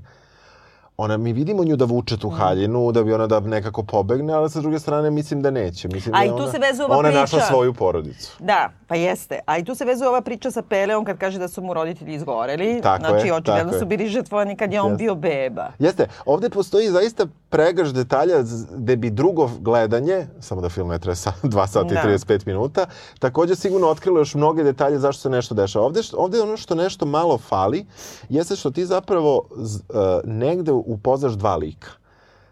Ona, 0.96 1.16
mi 1.16 1.32
vidimo 1.32 1.64
nju 1.64 1.76
da 1.76 1.84
vuče 1.84 2.16
tu 2.16 2.30
haljinu, 2.30 2.92
da 2.92 3.02
bi 3.04 3.12
ona 3.12 3.26
da 3.26 3.40
nekako 3.40 3.82
pobegne, 3.82 4.32
ali 4.32 4.50
sa 4.50 4.60
druge 4.60 4.78
strane 4.78 5.10
mislim 5.10 5.42
da 5.42 5.50
neće. 5.50 5.88
Mislim 5.88 6.14
A 6.14 6.18
da 6.18 6.24
i 6.24 6.28
tu 6.28 6.34
ona, 6.34 6.50
se 6.50 6.58
vezuje 6.60 6.86
ova 6.86 6.96
ona 6.96 7.08
je 7.08 7.14
našla 7.14 7.38
priča. 7.38 7.48
svoju 7.48 7.74
porodicu. 7.74 8.36
Da, 8.38 8.70
pa 8.94 8.98
jeste. 8.98 9.38
A 9.46 9.58
i 9.58 9.64
tu 9.64 9.74
se 9.74 9.84
vezuje 9.84 10.08
ova 10.08 10.20
priča 10.20 10.50
sa 10.50 10.62
Peleom 10.62 11.04
kad 11.04 11.18
kaže 11.18 11.38
da 11.38 11.48
su 11.48 11.62
mu 11.62 11.74
roditelji 11.74 12.14
izgoreli. 12.14 12.80
Tako 12.82 13.00
znači, 13.00 13.26
je, 13.26 13.34
očigledno 13.34 13.72
su 13.72 13.86
bili 13.86 14.08
žrtvovani 14.08 14.56
kad 14.56 14.72
je 14.72 14.80
on 14.80 14.90
Jeste. 14.90 15.02
bio 15.04 15.14
beba. 15.14 15.68
Jeste, 15.78 16.06
ovde 16.26 16.50
postoji 16.50 16.88
zaista 16.88 17.26
pregrš 17.48 17.88
detalja 17.88 18.36
gde 18.72 18.96
bi 18.96 19.10
drugo 19.10 19.50
gledanje, 19.60 20.26
samo 20.40 20.60
da 20.60 20.68
film 20.68 20.88
ne 20.88 20.98
traje 20.98 21.16
sa 21.16 21.32
2 21.42 21.66
sata 21.66 21.86
i 21.86 21.94
Da. 21.94 22.02
35 22.02 22.46
minuta, 22.46 22.86
takođe 23.18 23.54
sigurno 23.54 23.88
otkrilo 23.88 24.18
još 24.18 24.34
mnoge 24.34 24.62
detalje 24.62 24.98
zašto 24.98 25.22
se 25.22 25.30
nešto 25.30 25.54
dešava. 25.54 25.84
Ovde, 25.84 26.00
ovde 26.14 26.40
ono 26.40 26.56
što 26.56 26.74
nešto 26.74 27.06
malo 27.06 27.38
fali, 27.38 27.86
jeste 28.28 28.56
što 28.56 28.70
ti 28.70 28.86
zapravo 28.86 29.42
z- 29.52 29.80
e, 29.80 29.82
negde 30.24 30.72
upoznaš 30.72 31.32
dva 31.32 31.56
lika. 31.56 31.90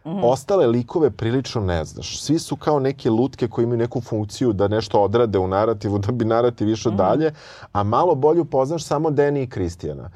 Ostale 0.04 0.66
likove 0.66 1.10
prilično 1.10 1.60
ne 1.60 1.84
znaš. 1.84 2.20
Svi 2.20 2.38
su 2.38 2.56
kao 2.56 2.78
neke 2.78 3.10
lutke 3.10 3.48
koji 3.48 3.62
imaju 3.64 3.78
neku 3.78 4.00
funkciju 4.00 4.52
da 4.52 4.68
nešto 4.68 5.02
odrade 5.02 5.38
u 5.38 5.46
narativu, 5.48 5.98
da 5.98 6.12
bi 6.12 6.24
narativ 6.24 6.68
išao 6.68 6.92
dalje, 6.92 7.32
a 7.72 7.82
malo 7.82 8.14
bolje 8.14 8.40
upoznaš 8.40 8.84
samo 8.84 9.10
Deni 9.10 9.42
i 9.42 9.48
Kristijana. 9.48 10.10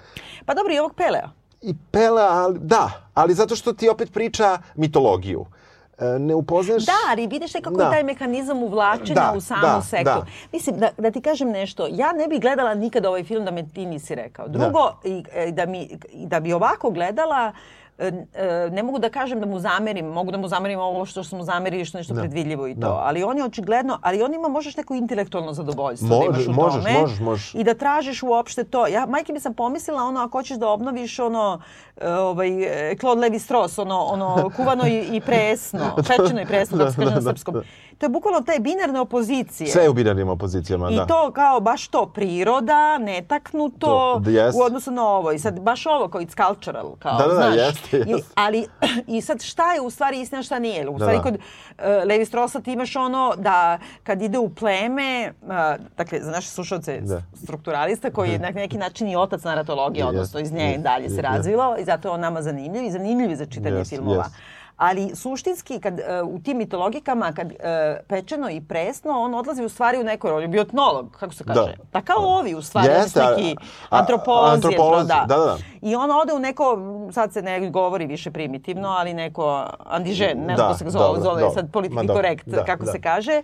Pa 0.46 0.54
dobro, 0.54 0.74
i 0.74 0.78
ovog 0.78 0.94
Pelea. 0.94 1.28
I 1.62 1.74
Pele, 1.90 2.22
ali, 2.22 2.58
da, 2.58 2.90
ali 3.14 3.34
zato 3.34 3.56
što 3.56 3.72
ti 3.72 3.88
opet 3.88 4.12
priča 4.12 4.58
mitologiju. 4.74 5.46
E, 5.98 6.18
ne 6.18 6.34
upoznaš... 6.34 6.84
Da, 6.84 6.92
ali 7.10 7.26
vidiš 7.26 7.54
nekako 7.54 7.76
Da. 7.76 7.84
da. 7.84 7.90
taj 7.90 8.02
mehanizam 8.02 8.62
uvlačenja 8.62 9.14
Da, 9.14 9.32
u 9.36 9.40
samu 9.40 9.62
da, 9.62 9.82
sektu. 9.82 10.04
da. 10.04 10.26
Mislim, 10.52 10.76
da, 10.78 10.88
da 10.98 11.10
ti 11.10 11.20
kažem 11.20 11.48
nešto, 11.50 11.86
ja 11.90 12.12
ne 12.12 12.28
bih 12.28 12.40
gledala 12.40 12.74
nikada 12.74 13.08
ovaj 13.08 13.24
film 13.24 13.44
da 13.44 13.50
me 13.50 13.68
ti 13.74 13.86
nisi 13.86 14.14
rekao. 14.14 14.48
Drugo, 14.48 14.92
i, 15.04 15.24
e, 15.32 15.52
da, 15.52 15.66
mi, 15.66 15.98
da 16.14 16.40
bi 16.40 16.52
ovako 16.52 16.90
gledala, 16.90 17.52
ne 18.70 18.82
mogu 18.82 18.98
da 18.98 19.08
kažem 19.10 19.40
da 19.40 19.46
mu 19.46 19.58
zamerim, 19.58 20.06
mogu 20.06 20.30
da 20.30 20.38
mu 20.38 20.48
zamerim 20.48 20.78
ovo 20.80 21.04
što 21.04 21.24
smo 21.24 21.42
zamerili, 21.42 21.84
što 21.84 21.98
nešto 21.98 22.14
predvidljivo 22.14 22.66
i 22.66 22.74
to, 22.74 22.80
Da. 22.80 22.92
ali 22.94 23.22
on 23.22 23.38
je 23.38 23.44
očigledno, 23.44 23.98
ali 24.02 24.22
on 24.22 24.34
ima 24.34 24.48
možeš 24.48 24.76
neko 24.76 24.94
intelektualno 24.94 25.52
zadovoljstvo 25.52 26.08
da 26.08 26.14
Može- 26.16 26.26
imaš 26.26 26.46
u 26.48 26.52
možeš, 26.52 26.84
tome 26.84 27.00
možeš, 27.00 27.20
možeš. 27.20 27.54
i 27.54 27.64
da 27.64 27.74
tražiš 27.74 28.22
uopšte 28.22 28.64
to. 28.64 28.86
Ja, 28.86 29.06
majke 29.06 29.32
mi 29.32 29.40
sam 29.40 29.54
pomislila 29.54 30.02
ono, 30.02 30.20
ako 30.20 30.38
hoćeš 30.38 30.56
da 30.56 30.68
obnoviš 30.68 31.18
ono, 31.18 31.60
e, 31.96 32.10
ovaj, 32.10 32.48
e, 32.92 32.96
Claude 32.96 33.20
Levi 33.20 33.38
Strauss, 33.38 33.78
ono, 33.78 33.98
ono 33.98 34.50
kuvano 34.50 34.86
i, 34.86 35.08
i 35.08 35.20
presno, 35.20 35.80
pečeno 36.08 36.40
i 36.40 36.46
presno, 36.46 36.78
kako 36.78 36.90
se 36.90 36.96
kaže 36.98 37.14
na 37.14 37.22
srpskom. 37.22 37.54
To 37.98 38.06
je 38.06 38.10
bukvalno 38.10 38.40
te 38.42 38.58
binarne 38.60 39.00
opozicije. 39.00 39.68
Sve 39.68 39.82
je 39.82 39.90
u 39.90 39.94
binarnim 39.94 40.28
opozicijama, 40.28 40.90
I 40.90 40.96
da. 40.96 41.06
to 41.06 41.30
kao 41.32 41.60
baš 41.60 41.88
to 41.88 42.06
priroda, 42.06 42.98
netaknuto 42.98 43.76
To, 43.78 44.18
da, 44.20 44.30
jest. 44.32 44.58
u 44.58 44.62
odnosu 44.62 44.90
na 44.90 45.06
ovo. 45.06 45.32
I 45.32 45.38
sad 45.38 45.60
baš 45.60 45.86
ovo 45.86 46.08
kao 46.08 46.20
it's 46.20 46.46
cultural. 46.46 46.96
Kao, 46.98 47.12
Da, 47.12 47.22
da, 47.22 47.28
da, 47.28 47.34
znaš. 47.34 47.56
jeste, 47.92 48.10
I, 48.10 48.22
ali 48.34 48.66
i 49.08 49.20
sad 49.20 49.42
šta 49.42 49.72
je 49.72 49.80
u 49.80 49.90
stvari 49.90 50.20
istina, 50.20 50.42
šta 50.42 50.58
nije? 50.58 50.88
U 50.88 50.92
Da, 50.92 50.98
stvari 50.98 51.16
da. 51.16 51.22
kod 51.22 51.34
uh, 51.34 51.40
Levi 52.06 52.24
Straussa 52.24 52.60
ti 52.60 52.72
imaš 52.72 52.96
ono 52.96 53.34
da 53.38 53.78
kad 54.02 54.22
ide 54.22 54.38
u 54.38 54.48
pleme, 54.50 55.32
uh, 55.42 55.48
dakle 55.96 56.20
za 56.20 56.30
naše 56.30 56.48
slušalce 56.48 57.00
Da. 57.00 57.22
strukturalista 57.36 58.10
koji 58.10 58.30
je 58.30 58.38
na 58.38 58.50
neki 58.50 58.78
način 58.78 59.08
i 59.08 59.16
otac 59.16 59.44
naratologije, 59.44 60.04
odnosno 60.06 60.40
iz 60.40 60.52
nje 60.52 60.62
jeste, 60.62 60.78
dalje 60.78 61.04
se 61.04 61.12
jeste. 61.12 61.22
razvilo 61.22 61.76
i 61.76 61.84
zato 61.84 62.08
je 62.08 62.12
on 62.12 62.20
nama 62.20 62.42
zanimljiv 62.42 62.84
i 62.84 62.90
zanimljiv 62.90 63.30
je 63.30 63.36
za 63.36 63.46
čitanje 63.46 63.76
Jeste, 63.76 63.96
filmova. 63.96 64.16
jeste. 64.18 64.38
Ali 64.76 65.10
suštinski, 65.14 65.80
kad, 65.80 65.98
e, 65.98 66.22
u 66.22 66.38
tim 66.38 66.58
mitologikama, 66.58 67.32
kad 67.32 67.52
e, 67.52 67.56
pečeno 68.08 68.50
i 68.50 68.60
presno, 68.60 69.10
on 69.12 69.34
odlazi 69.34 69.64
u 69.64 69.68
stvari 69.68 69.98
u 69.98 70.04
nekoj 70.04 70.30
roli. 70.30 70.48
Bio 70.48 70.62
etnolog, 70.62 71.16
kako 71.20 71.34
se 71.34 71.44
kaže. 71.44 71.60
Da. 71.60 71.72
Pa 71.92 72.02
kao 72.02 72.16
ovi 72.18 72.54
u 72.54 72.62
stvari, 72.62 72.88
Jeste, 72.88 73.20
neki 73.20 73.56
a- 73.90 73.98
antropolozi. 73.98 74.54
antropolozi, 74.54 75.08
da. 75.08 75.24
da, 75.28 75.36
da, 75.36 75.44
da. 75.44 75.56
I 75.82 75.96
on 75.96 76.10
ode 76.10 76.32
u 76.32 76.38
neko, 76.38 76.78
sad 77.12 77.32
se 77.32 77.42
ne 77.42 77.70
govori 77.70 78.06
više 78.06 78.30
primitivno, 78.30 78.88
ali 78.88 79.14
neko 79.14 79.66
andižen, 79.86 80.38
ne 80.38 80.56
znam 80.56 80.56
Da, 80.56 80.62
kako 80.62 80.78
se 80.78 80.90
zove, 80.90 81.04
dobro, 81.04 81.20
zove 81.22 81.40
dobro. 81.40 81.54
sad 81.54 81.72
politički 81.72 82.06
dobro, 82.06 82.14
korekt, 82.22 82.48
da, 82.48 82.64
kako 82.64 82.84
da. 82.84 82.92
se 82.92 83.00
kaže 83.00 83.42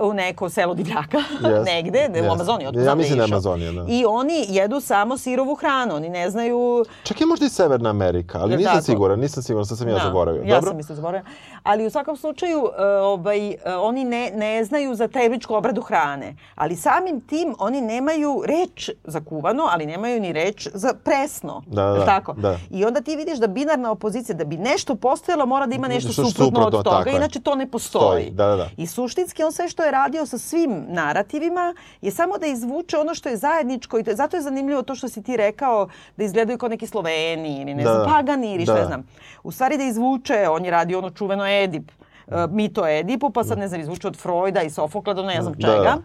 u 0.00 0.12
neko 0.12 0.48
selo 0.48 0.74
divljaka, 0.74 1.18
Jest, 1.48 1.66
negde, 1.66 2.08
ne, 2.08 2.28
u. 2.28 2.32
Amazoniji. 2.32 2.66
Ja 2.74 2.82
znam 2.82 2.98
mislim 2.98 3.18
da 3.18 3.24
je. 3.24 3.30
Amazonija, 3.32 3.72
da. 3.72 3.84
I 3.88 4.04
oni 4.04 4.46
jedu 4.48 4.80
samo 4.80 5.18
sirovu 5.18 5.54
hranu, 5.54 5.94
oni 5.94 6.08
ne 6.08 6.30
znaju 6.30 6.84
Čak 7.02 7.20
je 7.20 7.26
možda 7.26 7.46
i 7.46 7.48
Severna 7.48 7.90
Amerika, 7.90 8.38
ali 8.38 8.56
nisam 8.56 8.72
tako? 8.72 8.84
siguran, 8.84 9.20
nisam 9.20 9.42
siguran, 9.42 9.66
sad 9.66 9.78
sam 9.78 9.88
ja 9.88 9.94
Da, 9.94 10.00
zaboravio. 10.00 10.42
Ja 10.42 10.54
Dobro? 10.54 10.70
sam 10.70 10.80
isto 10.80 10.94
zaboravila. 10.94 11.30
Ali 11.62 11.86
u 11.86 11.90
svakom 11.90 12.16
slučaju 12.16 12.68
e, 12.78 12.84
ovaj, 12.84 13.50
e, 13.50 13.56
oni 13.80 14.04
ne, 14.04 14.30
ne 14.34 14.64
znaju 14.64 14.94
za 14.94 15.08
termičku 15.08 15.54
obradu 15.54 15.82
hrane. 15.82 16.36
Ali 16.54 16.76
samim 16.76 17.20
tim 17.20 17.54
oni 17.58 17.80
nemaju 17.80 18.42
reč 18.46 18.90
za 19.04 19.20
kuvano, 19.20 19.62
ali 19.70 19.86
nemaju 19.86 20.20
ni 20.20 20.32
reč 20.32 20.68
za 20.74 20.94
presno. 21.04 21.62
Da, 21.66 21.84
da, 21.84 21.92
da, 21.92 22.04
tako? 22.04 22.32
da. 22.32 22.58
I 22.70 22.84
onda 22.84 23.00
ti 23.00 23.16
vidiš 23.16 23.38
da 23.38 23.46
binarna 23.46 23.90
opozicija, 23.90 24.36
da 24.36 24.44
bi 24.44 24.56
nešto 24.56 24.94
postojalo, 24.94 25.46
mora 25.46 25.66
da 25.66 25.74
ima 25.74 25.88
nešto 25.88 26.12
suprotno, 26.12 26.44
suprotno, 26.44 26.78
od 26.78 26.84
toga, 26.84 27.10
inače 27.10 27.40
to 27.40 27.54
ne 27.54 27.70
postoji. 27.70 28.02
Stoji, 28.02 28.30
da, 28.30 28.46
da, 28.46 28.56
da. 28.56 28.68
I 28.76 28.86
suštinski 28.86 29.42
on 29.42 29.52
sve 29.52 29.68
što 29.68 29.81
je 29.82 29.90
radio 29.90 30.26
sa 30.26 30.38
svim 30.38 30.84
narativima 30.88 31.74
je 32.00 32.10
samo 32.10 32.38
da 32.38 32.46
izvuče 32.46 32.98
ono 32.98 33.14
što 33.14 33.28
je 33.28 33.36
zajedničko 33.36 33.98
i 33.98 34.04
to, 34.04 34.10
zato 34.12 34.36
je 34.36 34.42
zanimljivo 34.42 34.82
to 34.82 34.94
što 34.94 35.08
si 35.08 35.22
ti 35.22 35.36
rekao 35.36 35.88
da 36.16 36.24
izgledaju 36.24 36.58
kao 36.58 36.68
neki 36.68 36.86
Sloveni 36.86 37.22
ili 37.56 37.74
ne 37.74 37.84
Da, 37.84 37.90
znam, 37.90 38.06
pagani 38.06 38.54
ili 38.54 38.64
šta 38.64 38.72
Da. 38.74 38.80
ja 38.80 38.86
znam. 38.86 39.06
U 39.42 39.52
stvari 39.52 39.76
da 39.76 39.84
izvuče, 39.84 40.48
on 40.48 40.64
je 40.64 40.70
radio 40.70 40.98
ono 40.98 41.10
čuveno 41.10 41.46
Edip, 41.46 41.90
e, 42.26 42.46
mito 42.50 42.88
Edipu, 42.88 43.30
pa 43.30 43.44
sad 43.44 43.58
ne 43.58 43.68
znam, 43.68 43.80
izvuče 43.80 44.08
od 44.08 44.16
Freuda 44.16 44.62
i 44.62 44.70
Sofokla 44.70 45.14
do 45.14 45.22
ne 45.22 45.42
znam 45.42 45.54
Da, 45.54 45.66
čega. 45.68 45.96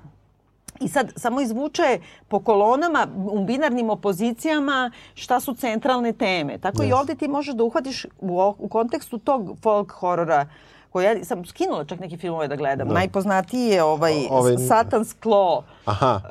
I 0.80 0.88
sad 0.88 1.14
samo 1.16 1.42
izvuče 1.42 2.00
po 2.28 2.40
kolonama, 2.40 3.08
u 3.18 3.40
binarnim 3.40 3.90
opozicijama 3.90 4.92
šta 5.14 5.40
su 5.40 5.54
centralne 5.54 6.14
teme. 6.14 6.58
Tako 6.58 6.84
i 6.84 6.88
Yes. 6.88 6.94
ovde 6.94 7.16
ti 7.16 7.28
možeš 7.28 7.56
da 7.56 7.64
uhvatiš 7.64 8.06
u, 8.20 8.54
u 8.60 8.68
kontekstu 8.68 9.18
tog 9.18 9.58
folk 9.62 9.92
horora 9.92 10.46
koji 10.90 11.06
ja 11.06 11.24
sam 11.24 11.46
skinula 11.46 11.86
čak 11.86 12.00
neke 12.00 12.18
filmove 12.18 12.48
da 12.48 12.56
gledam. 12.56 12.88
Najpoznatiji 12.88 13.62
je 13.62 13.84
ovaj, 13.84 14.14
O- 14.22 14.28
ovaj- 14.32 14.54
Satan's 14.54 15.16
Claw. 15.18 15.62
Aha. 15.86 16.22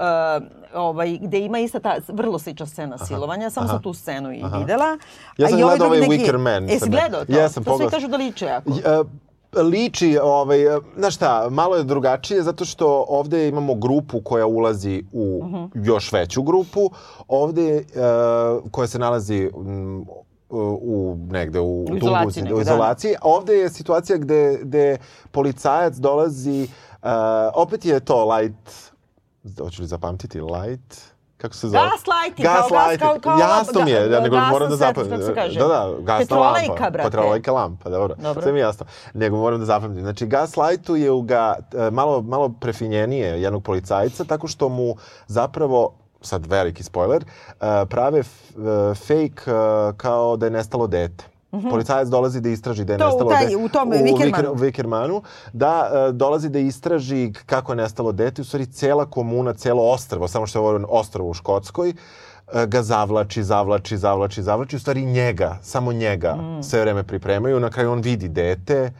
Uh, 0.41 0.47
ovaj, 0.75 1.19
gde 1.19 1.39
ima 1.41 1.59
ista 1.59 1.81
ta 1.81 1.97
vrlo 2.09 2.39
slična 2.39 2.67
scena 2.67 2.99
silovanja, 2.99 3.51
samo 3.51 3.69
sam 3.69 3.83
tu 3.83 3.93
scenu 3.95 4.33
i 4.33 4.43
videla. 4.55 4.99
Ja 5.39 5.49
sam 5.49 5.61
gledao 5.61 5.87
ovaj 5.87 6.01
neki- 6.01 6.13
Wicker 6.17 6.39
Man, 6.39 6.63
Jesi 6.65 6.79
sam- 6.79 6.91
gledao 6.91 7.25
to? 7.25 7.33
Jesam, 7.33 7.65
to 7.65 7.71
svi 7.71 7.73
pogledao. 7.73 7.91
kažu 7.91 8.09
da 8.09 8.17
liče 8.17 8.47
jako. 8.47 8.71
E, 8.71 9.03
liči, 9.55 10.19
ovaj, 10.19 10.77
e, 10.77 10.81
znaš 10.97 11.15
šta, 11.15 11.49
malo 11.51 11.77
je 11.77 11.85
drugačije 11.85 12.43
zato 12.43 12.65
što 12.65 13.05
ovde 13.09 13.49
imamo 13.49 13.75
grupu 13.75 14.21
koja 14.21 14.47
ulazi 14.47 15.05
u 15.13 15.41
Mhm. 15.45 15.65
još 15.77 16.13
veću 16.13 16.43
grupu, 16.43 16.91
ovde 17.29 17.77
e, 17.77 17.83
koja 18.71 18.87
se 18.89 18.99
nalazi 18.99 19.51
mm, 19.57 20.03
u 20.51 21.17
negde 21.31 21.61
u, 21.61 21.83
U 21.83 21.97
izolaciji 21.97 22.43
u 22.43 22.45
negde, 22.45 22.55
da. 22.55 22.61
izolaciji. 22.63 23.15
A 23.15 23.19
ovde 23.23 23.55
je 23.55 23.69
situacija 23.71 24.19
gde, 24.19 24.59
gde 24.63 24.99
policajac 25.31 25.95
dolazi, 25.95 26.63
e, 26.63 26.69
opet 27.55 27.85
je 27.85 28.01
to 28.01 28.25
light, 28.27 28.71
hoću 29.59 29.83
li 29.83 29.89
zapamtiti, 29.89 30.41
light, 30.41 30.97
kako 31.37 31.55
se 31.55 31.69
zove? 31.69 31.79
Gaslighting, 31.81 32.47
kao 32.47 32.69
gas- 32.71 32.99
kao- 32.99 33.19
kao- 33.21 33.39
Jasno 33.39 33.85
mi 33.85 33.91
je, 33.91 34.11
ja 34.11 34.21
nego 34.21 34.37
moram 34.39 34.71
da 34.71 34.77
zapamtim. 34.77 35.19
Da, 35.19 35.35
da, 35.59 35.93
gasna 35.99 36.19
Petrolejka, 36.19 36.73
lampa. 36.73 36.91
brate. 36.91 37.11
Petrolejka 37.11 37.53
lampa, 37.53 37.91
dobro. 37.91 38.15
Dobro. 38.17 38.43
Sve 38.43 38.53
mi 38.53 38.59
je 38.59 38.63
jasno. 38.63 38.87
Nego 39.15 39.37
moram 39.37 39.61
da 39.61 39.67
zapamtim. 39.67 40.03
Znači, 40.03 40.27
gaslightu 40.27 40.97
je 40.97 41.11
ga 41.23 41.55
e, 41.75 41.91
malo, 41.91 42.23
malo 42.23 42.49
prefinjenije 42.51 43.43
jednog 43.43 43.63
policajca, 43.63 44.25
tako 44.25 44.47
što 44.49 44.69
mu 44.69 44.97
zapravo 45.27 45.95
sad 46.27 46.47
veliki 46.47 46.83
spoiler, 46.83 47.25
e, 47.51 47.87
prave 47.87 48.19
e, 48.19 48.25
fake 48.97 49.41
e, 49.47 49.53
kao 49.97 50.37
da 50.37 50.47
je 50.47 50.51
nestalo 50.53 50.87
dete. 50.89 51.25
policajac 51.63 52.09
dolazi 52.09 52.41
da 52.41 52.49
istraži 52.49 52.85
da 52.85 52.93
je. 52.93 52.99
To 52.99 53.05
nestalo 53.07 53.31
taj- 53.31 53.47
de- 53.49 53.57
u 53.57 53.69
tom 53.69 53.89
u 53.89 53.93
Wickermanu, 54.55 55.23
da 55.53 55.73
e, 56.09 56.13
dolazi 56.13 56.49
da 56.49 56.59
istraži 56.59 57.33
kako 57.47 57.73
je 57.73 57.77
nestalo 57.77 58.13
dete. 58.13 58.43
U 58.43 58.45
stvari, 58.45 58.67
cela 58.67 59.07
komuna, 59.07 59.55
celo 59.55 59.83
ostrvo, 59.85 60.29
samo 60.29 60.47
što 60.47 60.59
je 60.59 60.69
ovo 60.69 60.87
ostrvo 60.91 61.29
u 61.29 61.35
Škotskoj, 61.35 61.91
e, 61.91 61.95
ga 62.67 62.83
zavlači, 62.83 63.43
zavlači, 63.43 63.97
zavlači, 63.97 64.43
zavlači. 64.43 64.77
U 64.77 64.81
stvari 64.81 65.05
njega, 65.05 65.59
samo 65.63 65.93
njega 65.93 66.35
Mm. 66.35 66.63
sve 66.63 66.81
vreme 66.81 67.03
pripremaju. 67.03 67.61
Na 67.61 67.71
kraju 67.71 67.93
on 67.93 68.01
vidi 68.01 68.29
dete 68.29 68.93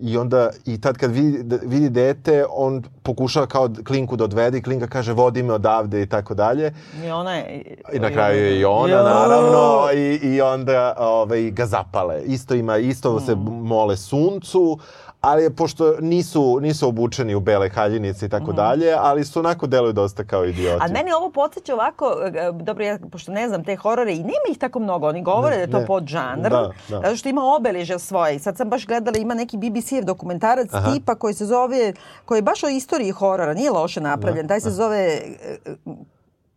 i 0.00 0.16
onda 0.16 0.50
i 0.66 0.80
tad 0.80 0.96
kad 0.96 1.10
vidi, 1.10 1.58
vidi 1.62 1.90
dete, 1.90 2.44
on 2.50 2.82
pokušava 3.02 3.46
kao 3.46 3.68
klinku 3.86 4.16
da 4.16 4.24
odvede 4.24 4.58
i 4.58 4.62
klinka 4.62 4.86
kaže 4.86 5.12
vodi 5.12 5.42
me 5.42 5.52
odavde 5.52 6.02
i 6.02 6.06
tako 6.06 6.34
dalje. 6.34 6.72
I 7.04 7.10
ona 7.10 7.34
je... 7.34 7.62
I 7.92 7.98
na 7.98 8.10
kraju 8.10 8.44
je 8.44 8.60
i 8.60 8.64
ona, 8.64 8.92
Jo! 8.92 9.02
naravno, 9.04 9.88
i, 9.94 10.14
i 10.16 10.40
onda 10.40 10.94
ovaj, 10.98 11.50
ga 11.50 11.66
zapale. 11.66 12.22
Isto 12.22 12.54
ima, 12.54 12.76
isto 12.76 13.20
se 13.20 13.34
Mm. 13.34 13.38
mole 13.62 13.96
suncu, 13.96 14.78
ali 15.20 15.54
pošto 15.54 15.94
nisu, 16.00 16.58
nisu 16.60 16.88
obučeni 16.88 17.34
u 17.34 17.40
bele 17.40 17.68
haljinice 17.68 18.26
i 18.26 18.28
tako 18.28 18.52
dalje, 18.52 18.94
ali 18.98 19.24
su 19.24 19.38
onako 19.38 19.66
deluju 19.66 19.92
dosta 19.92 20.24
kao 20.24 20.44
idioti. 20.44 20.84
A 20.84 20.88
meni 20.88 21.12
ovo 21.12 21.30
podsjeća 21.30 21.74
ovako, 21.74 22.16
e, 22.34 22.52
dobro, 22.52 22.84
ja 22.84 22.98
pošto 23.12 23.32
ne 23.32 23.48
znam 23.48 23.64
te 23.64 23.76
horore 23.76 24.12
i 24.12 24.18
nema 24.18 24.46
ih 24.50 24.58
tako 24.58 24.78
mnogo, 24.78 25.08
oni 25.08 25.22
govore 25.22 25.56
da 25.56 25.62
je 25.62 25.70
to 25.70 25.80
ne. 25.80 25.86
podžanr, 25.86 26.50
Da, 26.50 26.70
da. 26.88 27.00
zato 27.00 27.16
što 27.16 27.28
ima 27.28 27.42
obeležja 27.56 27.98
svoje. 27.98 28.36
I 28.36 28.38
sad 28.38 28.56
sam 28.56 28.68
baš 28.68 28.86
gledala, 28.86 29.18
ima 29.18 29.34
neki 29.34 29.56
BBC-ev 29.56 30.04
dokumentarac 30.04 30.68
Aha. 30.72 30.92
tipa 30.92 31.14
koji 31.14 31.34
se 31.34 31.46
zove, 31.46 31.92
koji 32.24 32.38
je 32.38 32.42
baš 32.42 32.64
o 32.64 32.68
istoriji 32.68 33.10
horora, 33.10 33.54
nije 33.54 33.70
loše 33.70 34.00
napravljen, 34.00 34.48
taj 34.48 34.60
se 34.60 34.70
zove... 34.70 35.20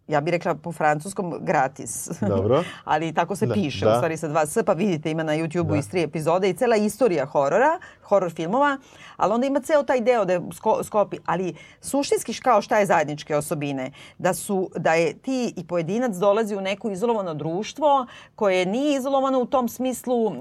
ja 0.07 0.21
bih 0.21 0.31
rekla 0.31 0.55
po 0.55 0.71
francuskom 0.71 1.33
gratis. 1.41 2.09
Dobro. 2.21 2.63
Ali 2.83 3.13
tako 3.13 3.35
se 3.35 3.45
Da, 3.45 3.53
piše, 3.53 3.85
da. 3.85 3.91
u 3.91 3.95
stvari 3.95 4.17
sa 4.17 4.27
dva 4.27 4.45
S, 4.45 4.57
pa 4.65 4.73
vidite 4.73 5.11
ima 5.11 5.23
na 5.23 5.33
YouTube-u 5.33 5.75
iz 5.75 5.89
tri 5.89 6.01
epizode 6.01 6.49
i 6.49 6.53
cela 6.53 6.75
istorija 6.75 7.25
horora, 7.25 7.79
horor 8.03 8.31
filmova, 8.31 8.77
ali 9.17 9.33
onda 9.33 9.47
ima 9.47 9.59
ceo 9.59 9.83
taj 9.83 10.01
deo 10.01 10.25
da 10.25 10.33
je 10.33 10.41
sko, 10.53 10.83
skopi, 10.83 11.17
ali 11.25 11.53
suštinski 11.81 12.33
kao 12.33 12.61
šta 12.61 12.77
je 12.77 12.85
zajedničke 12.85 13.35
osobine? 13.35 13.91
Da 14.17 14.33
su, 14.33 14.69
da 14.75 14.93
je 14.93 15.13
ti 15.13 15.53
i 15.57 15.67
pojedinac 15.67 16.15
dolazi 16.15 16.55
u 16.55 16.61
neko 16.61 16.89
izolovano 16.89 17.33
društvo 17.33 18.05
koje 18.35 18.65
nije 18.65 18.97
izolovano 18.97 19.39
u 19.39 19.45
tom 19.45 19.69
smislu 19.69 20.31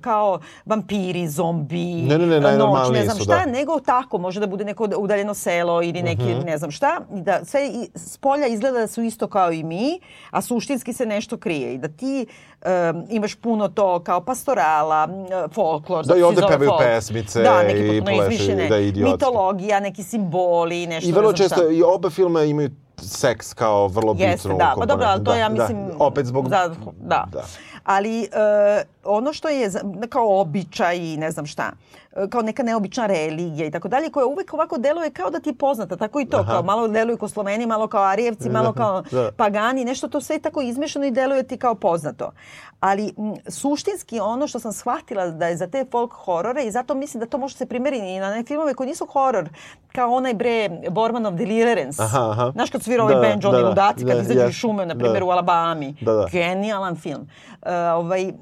kao 0.00 0.40
vampiri, 0.66 1.28
zombi, 1.28 1.84
Ne, 2.02 2.18
ne, 2.18 2.26
ne, 2.26 2.56
noć, 2.56 2.90
ne 2.92 3.04
znam 3.04 3.16
su, 3.16 3.24
šta, 3.24 3.36
da. 3.36 3.50
nego 3.50 3.80
tako, 3.80 4.18
može 4.18 4.40
da 4.40 4.46
bude 4.46 4.64
neko 4.64 4.88
udaljeno 4.96 5.34
selo 5.34 5.82
ili 5.82 6.02
neki 6.02 6.22
Mhm. 6.24 6.40
ne 6.40 6.58
znam 6.58 6.70
šta, 6.70 7.00
da 7.10 7.44
sve 7.44 7.60
s 7.94 8.16
polja 8.16 8.46
izgleda 8.46 8.78
da 8.78 8.86
su 8.86 9.02
isto 9.08 9.26
kao 9.26 9.52
i 9.52 9.62
mi, 9.62 10.00
a 10.30 10.42
suštinski 10.42 10.92
se 10.92 11.06
nešto 11.06 11.36
krije 11.36 11.74
i 11.74 11.78
da 11.78 11.88
ti 11.88 12.26
em, 12.62 13.04
imaš 13.10 13.34
puno 13.34 13.68
to 13.68 14.00
kao 14.00 14.20
pastorala, 14.20 15.08
folklor, 15.54 16.06
Da, 16.06 16.16
i 16.16 16.22
ovde 16.22 16.42
pevaju 16.48 16.70
folk. 16.70 16.82
pesmice 16.82 17.42
da, 17.42 17.62
neki 17.62 17.80
i 17.80 18.02
izmišljene, 18.22 18.68
da, 18.68 18.78
idiotski. 18.78 19.12
mitologija, 19.12 19.80
neki 19.80 20.02
simboli, 20.02 20.86
nešto 20.86 21.08
I 21.08 21.12
vrlo 21.12 21.32
često, 21.32 21.54
šta. 21.54 21.68
i 21.70 21.82
oba 21.82 22.10
filma 22.10 22.42
imaju 22.42 22.70
seks 23.02 23.54
kao 23.54 23.88
vrlo 23.88 24.16
Jeste, 24.18 24.48
bitnu 24.48 24.58
da, 24.58 24.74
pa 24.78 24.86
dobro, 24.86 25.06
ali 25.06 25.24
to 25.24 25.30
komponentu. 25.30 25.40
ja 25.40 25.66
Da, 25.66 25.74
mislim... 25.74 25.98
Da. 25.98 26.04
Opet 26.04 26.26
zbog... 26.26 26.48
Da, 26.48 26.68
da. 27.00 27.26
Da. 27.32 27.44
Ali 27.84 28.22
e, 28.22 28.28
ono 29.08 29.32
što 29.32 29.48
je 29.48 29.70
kao 30.08 30.40
običaj 30.40 30.96
i 30.96 31.16
ne 31.16 31.30
znam 31.30 31.46
šta, 31.46 31.70
kao 32.30 32.42
neka 32.42 32.62
neobična 32.62 33.06
religija 33.06 33.66
i 33.66 33.70
tako 33.70 33.88
dalje, 33.88 34.10
koja 34.10 34.26
uvek 34.26 34.54
ovako 34.54 34.78
deluje 34.78 35.10
kao 35.10 35.30
da 35.30 35.40
ti 35.40 35.50
je 35.50 35.54
poznata, 35.54 35.96
tako 35.96 36.20
i 36.20 36.26
to, 36.26 36.36
Aha. 36.36 36.52
kao 36.52 36.62
malo 36.62 36.88
deluju 36.88 37.16
kao 37.16 37.28
Sloveni, 37.28 37.66
malo 37.66 37.86
kao 37.86 38.02
Arijevci, 38.02 38.50
malo 38.50 38.72
kao 38.72 39.02
Da. 39.02 39.30
Pagani, 39.32 39.84
nešto 39.84 40.08
to 40.08 40.20
sve 40.20 40.38
tako 40.38 40.60
izmešano 40.62 41.04
i 41.06 41.10
deluje 41.10 41.42
ti 41.42 41.56
kao 41.56 41.74
poznato. 41.74 42.30
Ali 42.80 43.14
m, 43.18 43.34
suštinski 43.48 44.20
ono 44.20 44.46
što 44.46 44.58
sam 44.58 44.72
shvatila 44.72 45.26
da 45.26 45.46
je 45.46 45.56
za 45.56 45.66
te 45.66 45.84
folk 45.90 46.12
horore 46.14 46.64
i 46.64 46.70
zato 46.70 46.94
mislim 46.94 47.20
da 47.20 47.26
to 47.26 47.38
može 47.38 47.56
se 47.56 47.66
primeri 47.66 47.98
i 47.98 48.18
na 48.18 48.30
neke 48.30 48.46
filmove 48.46 48.74
koji 48.74 48.88
nisu 48.88 49.06
horor, 49.06 49.48
kao 49.92 50.14
onaj 50.14 50.34
bre 50.34 50.70
Bormanov 50.90 51.34
Deliverance. 51.34 52.02
Aha, 52.02 52.30
aha. 52.30 52.50
Znaš 52.52 52.70
kad 52.70 52.82
svira 52.82 53.02
ovaj 53.02 53.14
Da, 53.14 53.20
band 53.20 53.42
Johnny 53.42 53.52
da, 53.52 53.58
da. 53.58 53.68
Ludaci, 53.68 54.04
kad 54.06 54.16
Da, 54.16 54.22
izađu 54.22 54.38
iz 54.38 54.44
jest. 54.44 54.58
šume, 54.58 54.86
na 54.86 54.94
Da. 54.94 55.00
primjer 55.00 55.22
u 55.22 55.30
Alabami. 55.30 55.94
Da, 56.00 56.12
da. 56.12 56.26
Genijalan 56.32 56.96
film. 56.96 57.28
E, 57.62 57.74
ovaj, 57.90 58.32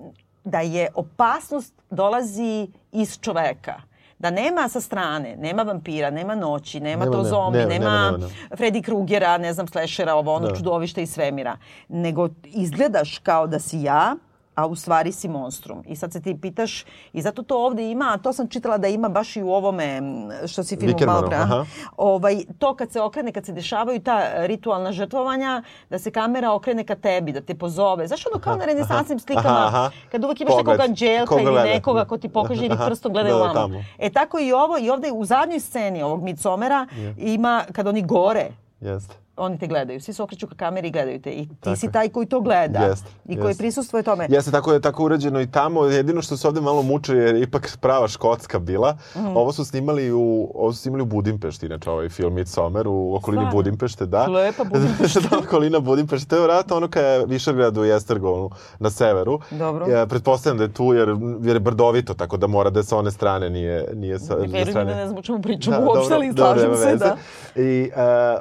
da 0.47 0.61
je 0.61 0.89
opasnost 0.95 1.75
dolazi 1.91 2.69
iz 2.93 3.19
čoveka. 3.21 3.75
Da 4.19 4.31
nema 4.31 4.69
sa 4.69 4.81
strane, 4.81 5.37
nema 5.37 5.63
vampira, 5.63 6.11
nema 6.11 6.35
noći, 6.35 6.81
nema, 6.81 7.05
Nema, 7.05 7.17
to 7.17 7.25
zombi, 7.25 7.59
nema, 7.59 7.69
nema, 7.69 7.91
nema, 7.91 8.17
nema. 8.19 8.31
Freddy 8.51 8.83
Krugera, 8.83 9.39
ne 9.39 9.53
znam, 9.53 9.69
slashera, 9.69 10.15
ovo 10.15 10.35
ono 10.35 10.49
Da. 10.49 10.57
čudovište 10.57 11.03
iz 11.03 11.11
svemira. 11.11 11.57
Nego 11.89 12.29
izgledaš 12.45 13.19
kao 13.19 13.47
da 13.47 13.59
si 13.59 13.83
ja, 13.83 14.17
a 14.57 14.67
u 14.67 14.75
stvari 14.75 15.13
si 15.13 15.29
monstrum. 15.29 15.83
I 15.87 15.97
sad 15.97 16.13
se 16.13 16.23
ti 16.23 16.37
pitaš, 16.37 16.85
i 17.13 17.23
zato 17.23 17.43
to 17.43 17.57
ovde 17.59 17.91
ima, 17.91 18.11
a 18.11 18.19
to 18.19 18.33
sam 18.33 18.49
čitala 18.49 18.79
da 18.79 18.89
ima 18.89 19.09
baš 19.09 19.37
i 19.37 19.43
u 19.43 19.51
ovome 19.51 20.03
što 20.47 20.63
si 20.63 20.77
filmu 20.77 20.97
pre. 21.27 21.37
aha. 21.37 21.65
Ovaj, 21.97 22.37
to 22.59 22.75
kad 22.75 22.93
se 22.93 23.01
okrene, 23.01 23.33
kad 23.33 23.47
se 23.47 23.53
dešavaju 23.53 24.01
ta 24.01 24.17
ritualna 24.37 24.93
žrtvovanja, 24.93 25.63
da 25.91 25.99
se 25.99 26.11
kamera 26.11 26.53
okrene 26.53 26.85
ka 26.85 26.95
tebi, 26.97 27.33
da 27.33 27.41
te 27.41 27.55
pozove. 27.55 28.07
Znaš 28.07 28.27
ono 28.27 28.39
kao 28.39 28.57
na 28.57 28.65
renesansnim 28.65 29.19
slikama, 29.19 29.49
Aha, 29.59 29.67
aha. 29.69 29.91
kad 30.13 30.25
uvek 30.25 30.41
imaš 30.41 30.51
Pogled. 30.51 30.67
nekog 30.69 30.85
anđelka 30.85 31.27
Koga 31.27 31.43
ili 31.43 31.51
gleda. 31.53 31.69
nekoga 31.69 32.05
ko 32.05 32.19
ti 32.19 32.29
pokaže 32.29 32.65
ili 32.67 32.75
Aha. 32.75 32.87
prstom 32.87 33.13
gledaj 33.13 33.33
Da, 33.33 33.39
da, 33.39 33.53
tamo. 33.53 33.85
E 33.99 34.11
tako 34.11 34.39
i 34.39 34.53
ovo, 34.53 34.79
i 34.79 34.91
ovde 34.91 35.13
u 35.13 35.25
zadnjoj 35.25 35.61
sceni 35.61 36.03
ovog 36.03 36.23
Midsomera 36.23 36.87
ima, 37.17 37.65
kad 37.73 37.87
oni 37.87 38.03
gore, 38.03 38.49
Jeste. 38.81 39.15
Oni 39.37 39.59
te 39.59 39.67
gledaju. 39.67 40.01
Svi 40.01 40.13
se 40.13 40.23
okreću 40.23 40.47
ka 40.47 40.55
kameri 40.57 40.89
i 40.89 40.93
gledaju 40.93 41.21
te. 41.21 41.31
I 41.31 41.49
ti 41.49 41.55
Tako 41.61 41.77
si 41.77 41.93
taj 41.93 42.09
koji 42.09 42.27
to 42.27 42.41
gleda. 42.41 42.79
Jeste, 42.79 43.09
I 43.25 43.37
koji 43.37 43.49
jeste. 43.49 43.63
prisustvuje 43.63 44.03
tome. 44.03 44.27
Jeste, 44.31 44.51
tako 44.51 44.73
je 44.73 44.81
tako 44.81 45.05
urađeno 45.05 45.41
i 45.41 45.47
tamo. 45.47 45.85
Jedino 45.85 46.23
što 46.23 46.37
se 46.37 46.49
ovde 46.49 46.61
malo 46.61 46.83
muče 46.83 47.15
je 47.15 47.43
ipak 47.43 47.79
prava 47.81 48.09
škotska 48.09 48.59
bila. 48.59 48.97
Mhm. 49.17 49.27
Ovo 49.27 49.53
su 49.53 49.65
snimali 49.65 50.13
u 50.13 50.53
ovo 50.55 50.73
su 50.73 50.79
snimali 50.79 51.03
u 51.03 51.07
Budimpešti, 51.07 51.67
inače 51.67 51.91
ovaj 51.91 52.09
film 52.09 52.35
Midsommar 52.35 52.89
u 52.89 53.15
okolini 53.15 53.41
Stvarno? 53.41 53.57
Budimpešte, 53.57 54.07
da. 54.07 54.27
Lepa 54.27 54.65
Budimpešta. 54.73 55.21
da, 55.21 55.39
okolina 55.39 55.81
Budimpešte. 55.81 56.29
To 56.29 56.37
je 56.37 56.41
vjerojatno 56.41 56.77
ono 56.77 56.89
kada 56.89 57.07
je 57.07 57.27
Višegrad 57.27 57.79
u 57.79 57.85
Jestergonu 57.85 58.51
na 58.79 58.91
severu. 58.91 59.41
Dobro. 59.51 59.87
Ja, 59.87 60.07
pretpostavljam 60.07 60.59
da 60.59 60.65
je 60.65 60.73
tu 60.73 60.95
jer, 60.95 61.09
jer 61.43 61.57
je 61.57 61.61
brdovito, 61.61 62.15
tako 62.15 62.37
da 62.37 62.47
mora 62.47 62.71
da 62.71 62.81
je 62.81 62.85
sa 62.85 62.97
one 62.97 63.11
strane 63.11 63.51
nije, 63.51 63.89
nije 63.95 64.19
sa, 64.19 64.35
Ne 64.35 64.41
verujem 64.41 64.67
strane. 64.67 64.91
da 64.91 64.97
ne 64.97 65.07
znam 65.07 65.19
o 65.19 65.23
čemu 65.23 65.43
pričamo 65.43 65.77
Da, 65.77 65.85
uopšte, 65.85 66.15
ali 66.15 66.33
slažem 66.37 66.77
se 66.77 66.97
da. 66.97 67.17
I 67.57 67.91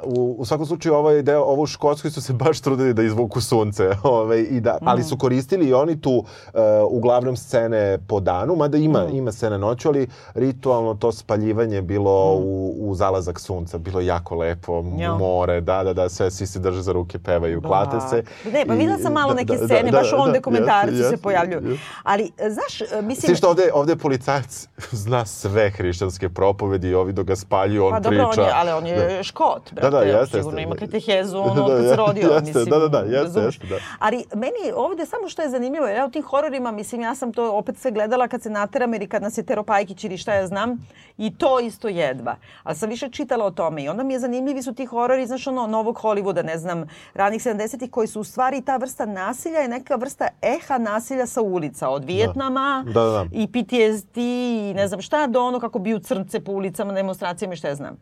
uh, 0.04 0.18
u, 0.18 0.36
u 0.38 0.44
svakom 0.44 0.66
slučaju 0.66 0.85
ovaj 0.88 1.22
deo, 1.22 1.42
ovo 1.42 1.62
u 1.62 1.66
Škotskoj 1.66 2.10
su 2.10 2.22
se 2.22 2.32
baš 2.34 2.60
trudili 2.60 2.94
da 2.94 3.02
izvuku 3.02 3.40
sunce, 3.40 3.90
ovaj, 4.04 4.40
i 4.40 4.60
da, 4.60 4.78
ali 4.82 5.00
Mhm. 5.00 5.08
su 5.08 5.18
koristili 5.18 5.66
i 5.66 5.74
oni 5.74 6.00
tu 6.00 6.12
uh, 6.12 6.24
uglavnom 6.86 7.36
scene 7.36 7.76
po 8.00 8.20
danu, 8.20 8.56
mada 8.56 8.76
ima, 8.78 9.02
Mhm. 9.02 9.16
ima 9.16 9.32
scene 9.32 9.58
noću, 9.58 9.88
ali 9.88 10.06
ritualno 10.34 10.94
to 10.94 11.12
spaljivanje 11.12 11.82
bilo 11.82 12.34
u, 12.34 12.74
u 12.80 12.94
zalazak 12.94 13.40
sunca, 13.40 13.78
bilo 13.78 14.00
jako 14.00 14.34
lepo. 14.36 14.84
Ja. 14.98 15.14
more, 15.14 15.60
da, 15.60 15.84
da, 15.84 15.92
da, 15.92 16.08
sve, 16.08 16.30
svi 16.30 16.46
se 16.46 16.58
drže 16.58 16.82
za 16.82 16.92
ruke, 16.92 17.18
pevaju, 17.18 17.62
klate 17.62 17.96
se. 18.00 18.22
Ne, 18.46 18.64
pa 18.66 18.74
videla 18.74 18.98
sam 18.98 19.12
malo 19.12 19.28
da, 19.28 19.34
neke 19.34 19.52
da, 19.54 19.58
da, 19.58 19.66
scene, 19.66 19.90
da, 19.90 19.98
baš 19.98 20.12
u 20.12 20.16
ovom 20.16 20.26
da, 20.26 20.32
dokumentarcu 20.34 20.94
jeste, 20.94 21.08
se 21.08 21.16
pojavljuju. 21.18 21.60
jeste. 21.62 21.84
Ali, 22.02 22.32
e, 22.38 22.50
znaš, 22.50 22.80
e, 22.82 23.02
mislim... 23.02 23.26
Svi 23.26 23.36
što 23.36 23.48
ovde, 23.48 23.70
ovde 23.74 23.96
policajac 23.96 24.68
zna 25.04 25.26
sve 25.26 25.70
hrišćanske 25.70 26.28
propovedi 26.28 26.88
i 26.88 26.94
ovi 26.94 27.12
dok 27.12 27.26
ga 27.26 27.36
spaljuju, 27.36 27.84
on 27.84 27.92
Pa 27.92 28.00
dobro, 28.00 28.26
priča. 28.26 28.42
on 28.42 28.48
je, 28.48 28.52
ali 28.54 28.70
on 28.72 28.86
je 28.86 28.96
Da. 29.08 29.22
škot, 29.22 29.72
brate. 29.72 29.90
Da, 29.90 29.98
da, 29.98 30.02
jeste, 30.02 30.38
Sigurno 30.38 30.58
jeste. 30.58 30.62
ima 30.62 30.75
katehezu, 30.76 31.38
ono, 31.38 31.68
Da, 31.68 31.74
kad 31.74 31.84
da, 31.84 31.90
se 31.90 31.96
rodio, 31.96 32.30
jeste, 32.30 32.46
mislim. 32.46 32.64
da, 32.64 32.78
da, 32.78 32.88
da, 32.88 32.98
jeste, 32.98 33.40
jeste, 33.40 33.66
da. 33.66 33.76
Ali 33.98 34.24
meni 34.34 34.72
ovde 34.74 35.06
samo 35.06 35.28
što 35.28 35.42
je 35.42 35.48
zanimljivo, 35.48 35.86
jer 35.86 35.96
ja 35.96 36.06
u 36.06 36.10
tim 36.10 36.22
hororima, 36.22 36.72
mislim, 36.72 37.00
ja 37.00 37.14
sam 37.14 37.32
to 37.32 37.52
opet 37.52 37.78
sve 37.78 37.90
gledala 37.90 38.28
kad 38.28 38.42
se 38.42 38.50
nateram 38.50 38.94
ili 38.94 39.08
kad 39.08 39.22
nas 39.22 39.38
je 39.38 39.42
Tero 39.46 39.62
Pajkić 39.62 40.04
ili 40.04 40.18
šta 40.18 40.34
ja 40.34 40.46
znam, 40.46 40.86
i 41.18 41.36
to 41.38 41.60
isto 41.60 41.88
jedva. 41.88 42.36
Ali 42.62 42.76
sam 42.76 42.88
više 42.88 43.08
čitala 43.08 43.44
o 43.44 43.50
tome 43.50 43.82
i 43.84 43.88
onda 43.88 44.02
mi 44.02 44.12
je 44.12 44.18
zanimljivi 44.20 44.62
su 44.62 44.74
ti 44.74 44.86
horori, 44.86 45.26
znaš, 45.26 45.46
ono, 45.46 45.66
novog 45.66 45.98
Hollywooda, 46.02 46.42
ne 46.44 46.58
znam, 46.58 46.84
ranih 47.14 47.42
70-ih, 47.42 47.90
koji 47.90 48.06
su 48.08 48.20
u 48.20 48.24
stvari 48.24 48.62
ta 48.62 48.76
vrsta 48.76 49.06
nasilja 49.06 49.58
je 49.58 49.68
neka 49.68 49.96
vrsta 49.96 50.28
eha 50.42 50.78
nasilja 50.78 51.26
sa 51.26 51.40
ulica, 51.40 51.88
od 51.88 52.04
Vijetnama 52.04 52.84
Da, 52.86 53.00
da, 53.00 53.10
da. 53.10 53.24
i 53.32 53.46
PTSD 53.46 54.16
i 54.16 54.72
ne 54.76 54.88
znam 54.88 55.00
šta, 55.02 55.26
do 55.26 55.42
ono 55.42 55.60
kako 55.60 55.78
biju 55.78 55.98
crnce 55.98 56.40
po 56.40 56.52
ulicama, 56.52 56.92
demonstracijama 56.92 57.54
i 57.54 57.56
šta 57.56 57.68
ja 57.68 57.74
znam. 57.74 57.96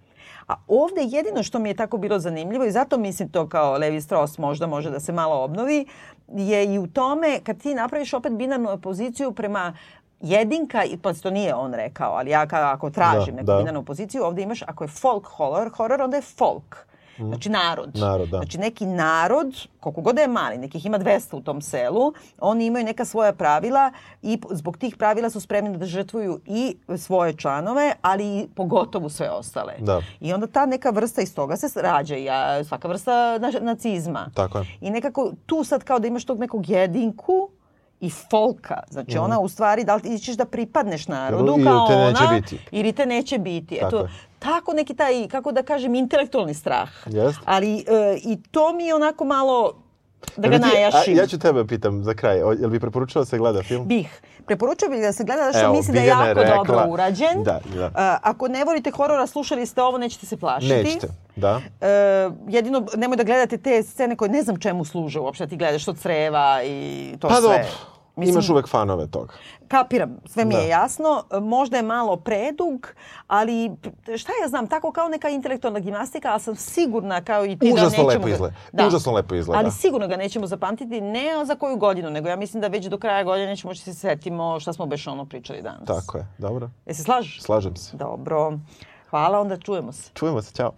A 0.48 0.54
ovde 0.68 1.00
jedino 1.02 1.42
što 1.42 1.58
mi 1.58 1.68
je 1.68 1.74
tako 1.74 1.96
bilo 1.96 2.18
zanimljivo 2.18 2.64
i 2.64 2.70
zato 2.70 2.98
mislim 2.98 3.28
to 3.28 3.48
kao 3.48 3.78
Levi 3.78 4.00
Strauss 4.00 4.38
možda 4.38 4.66
može 4.66 4.90
da 4.90 5.00
se 5.00 5.12
malo 5.12 5.44
obnovi, 5.44 5.86
je 6.28 6.74
i 6.74 6.78
u 6.78 6.86
tome 6.86 7.40
kad 7.44 7.62
ti 7.62 7.74
napraviš 7.74 8.14
opet 8.14 8.32
binarnu 8.32 8.70
opoziciju 8.70 9.32
prema 9.32 9.76
jedinka, 10.20 10.84
i 10.84 10.96
pa 10.96 11.12
to 11.12 11.30
nije 11.30 11.54
on 11.54 11.74
rekao, 11.74 12.12
ali 12.12 12.30
ja 12.30 12.46
ka, 12.46 12.72
ako 12.72 12.90
tražim 12.90 13.34
Da, 13.34 13.40
neku 13.40 13.46
da. 13.46 13.58
binarnu 13.58 13.80
opoziciju, 13.80 14.24
ovde 14.24 14.42
imaš, 14.42 14.62
ako 14.62 14.84
je 14.84 14.88
folk 14.88 15.26
horror, 15.26 15.70
horror 15.76 16.02
onda 16.02 16.16
je 16.16 16.22
folk. 16.22 16.86
Znači 17.18 17.48
narod. 17.48 17.96
Narod, 17.96 18.28
da. 18.28 18.36
Znači 18.38 18.58
neki 18.58 18.86
narod, 18.86 19.68
koliko 19.80 20.00
god 20.00 20.14
da 20.14 20.22
je 20.22 20.28
mali, 20.28 20.58
nekih 20.58 20.86
ima 20.86 20.98
200 20.98 21.36
u 21.36 21.40
tom 21.40 21.62
selu, 21.62 22.12
oni 22.40 22.66
imaju 22.66 22.84
neka 22.84 23.04
svoja 23.04 23.32
pravila 23.32 23.92
i 24.22 24.38
zbog 24.50 24.76
tih 24.76 24.96
pravila 24.96 25.30
su 25.30 25.40
spremni 25.40 25.78
da 25.78 25.86
žrtvuju 25.86 26.40
i 26.46 26.76
svoje 26.96 27.36
članove, 27.36 27.92
ali 28.02 28.38
i 28.38 28.48
pogotovo 28.54 29.08
sve 29.08 29.30
ostale. 29.30 29.74
Da. 29.78 30.02
I 30.20 30.32
onda 30.32 30.46
ta 30.46 30.66
neka 30.66 30.90
vrsta 30.90 31.22
iz 31.22 31.34
toga 31.34 31.56
se 31.56 31.82
rađa 31.82 32.16
i 32.16 32.28
a, 32.30 32.64
svaka 32.64 32.88
vrsta 32.88 33.38
nacizma. 33.60 34.30
Tako 34.34 34.58
je. 34.58 34.66
I 34.80 34.90
nekako 34.90 35.32
tu 35.46 35.64
sad 35.64 35.84
kao 35.84 35.98
da 35.98 36.06
imaš 36.06 36.24
tog 36.24 36.38
nekog 36.38 36.70
jedinku 36.70 37.48
i 38.00 38.10
folka. 38.10 38.82
Znači 38.90 39.18
ona 39.18 39.40
u 39.40 39.48
stvari, 39.48 39.84
da 39.84 39.94
li 39.94 40.02
ti 40.02 40.18
ćeš 40.18 40.36
da 40.36 40.44
pripadneš 40.44 41.08
narodu 41.08 41.52
Ili 41.56 41.64
kao 41.64 41.84
ona, 41.84 42.34
biti. 42.34 42.58
ili 42.70 42.92
te 42.92 43.06
neće 43.06 43.38
biti. 43.38 43.78
Eto. 43.82 44.08
Tako 44.44 44.72
neki 44.72 44.94
taj, 44.94 45.28
kako 45.28 45.52
da 45.52 45.62
kažem, 45.62 45.94
intelektualni 45.94 46.54
strah. 46.54 46.88
Jeste. 47.06 47.40
Ali 47.44 47.78
e, 47.78 47.82
i 48.18 48.42
to 48.42 48.72
mi 48.72 48.84
je 48.84 48.94
onako 48.94 49.24
malo 49.24 49.72
da 50.36 50.48
ga 50.48 50.58
najašim. 50.58 51.14
a, 51.14 51.16
ja 51.16 51.26
ću 51.26 51.38
tebe 51.38 51.66
pitam 51.66 52.04
za 52.04 52.14
kraj, 52.14 52.42
o, 52.42 52.52
jel 52.52 52.70
bi 52.70 52.80
preporučila 52.80 53.22
da 53.22 53.26
se 53.26 53.38
gleda 53.38 53.62
film? 53.62 53.86
Bih. 53.86 54.20
Preporučio 54.46 54.88
bih 54.88 55.00
da 55.00 55.12
se 55.12 55.24
gleda, 55.24 55.50
što 55.50 55.60
Evo, 55.60 55.72
mislim 55.72 55.94
da 55.94 56.00
je 56.00 56.06
jako 56.06 56.40
rekla- 56.40 56.56
dobro 56.56 56.84
urađen. 56.88 57.42
Da, 57.44 57.60
da. 57.74 57.90
A, 57.94 58.18
ako 58.22 58.48
ne 58.48 58.64
volite 58.64 58.90
horora, 58.90 59.26
slušali 59.26 59.66
ste 59.66 59.82
ovo, 59.82 59.98
nećete 59.98 60.26
se 60.26 60.36
plašiti. 60.36 60.74
Nećete, 60.74 61.08
da. 61.36 61.60
E, 61.80 61.88
jedino, 62.48 62.86
nemoj 62.96 63.16
da 63.16 63.24
gledate 63.24 63.58
te 63.58 63.82
scene 63.82 64.16
koje 64.16 64.30
ne 64.30 64.42
znam 64.42 64.56
čemu 64.58 64.84
služe 64.84 65.20
uopšte. 65.20 65.46
Ti 65.46 65.56
gledaš 65.56 65.88
od 65.88 65.98
creva 65.98 66.60
i 66.64 67.16
to 67.20 67.28
Pa 67.28 67.34
sve. 67.34 67.42
dobro, 67.42 67.64
imaš 68.16 68.48
uvek 68.48 68.68
fanove 68.68 69.06
toga. 69.06 69.32
Kapiram, 69.68 70.16
sve 70.26 70.44
mi 70.44 70.54
Da. 70.54 70.60
je 70.60 70.68
jasno. 70.68 71.24
Možda 71.42 71.76
je 71.76 71.82
malo 71.82 72.16
predug, 72.16 72.94
ali 73.26 73.70
šta 74.16 74.32
ja 74.42 74.48
znam, 74.48 74.66
tako 74.66 74.92
kao 74.92 75.08
neka 75.08 75.28
intelektualna 75.28 75.80
gimnastika, 75.80 76.30
ali 76.30 76.40
sam 76.40 76.56
sigurna 76.56 77.24
kao 77.24 77.46
i 77.46 77.58
ti 77.58 77.72
Užasno 77.72 77.80
da 77.82 77.90
nećemo 77.90 78.08
lepo 78.08 78.28
izgleda. 78.28 78.54
Da. 78.72 78.86
Užasno 78.86 79.12
lepo 79.12 79.34
izgleda. 79.34 79.58
Ali 79.58 79.70
sigurno 79.70 80.08
ga 80.08 80.16
nećemo 80.16 80.46
zapamtiti 80.46 81.00
ne 81.00 81.44
za 81.44 81.54
koju 81.54 81.76
godinu, 81.76 82.10
nego 82.10 82.28
ja 82.28 82.36
mislim 82.36 82.60
da 82.60 82.68
već 82.68 82.86
do 82.86 82.98
kraja 82.98 83.24
godine 83.24 83.46
nećemo 83.46 83.70
moći 83.70 83.80
da 83.80 83.92
se 83.92 84.00
setimo 84.00 84.60
šta 84.60 84.72
smo 84.72 84.86
beš 84.86 85.06
ono 85.06 85.24
pričali 85.26 85.62
danas. 85.62 85.86
Tako 85.86 86.18
je, 86.18 86.26
dobro. 86.38 86.70
Jesi 86.86 87.02
slažeš? 87.02 87.42
Slažem 87.42 87.76
se. 87.76 87.96
Dobro. 87.96 88.58
Hvala, 89.10 89.40
onda 89.40 89.56
čujemo 89.56 89.92
se. 89.92 90.10
Čujemo 90.14 90.42
se, 90.42 90.52
ćao. 90.54 90.72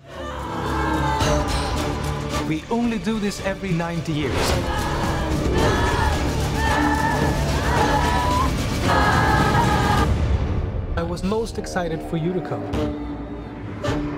We 2.49 2.61
only 2.71 2.99
do 3.05 3.19
this 3.19 3.41
every 3.41 3.73
90 3.73 4.09
years. 4.09 5.86
I 10.99 11.03
was 11.03 11.23
most 11.23 11.59
excited 11.59 12.01
for 12.09 12.17
you 12.17 12.33
to 12.33 12.41
come. 12.41 14.16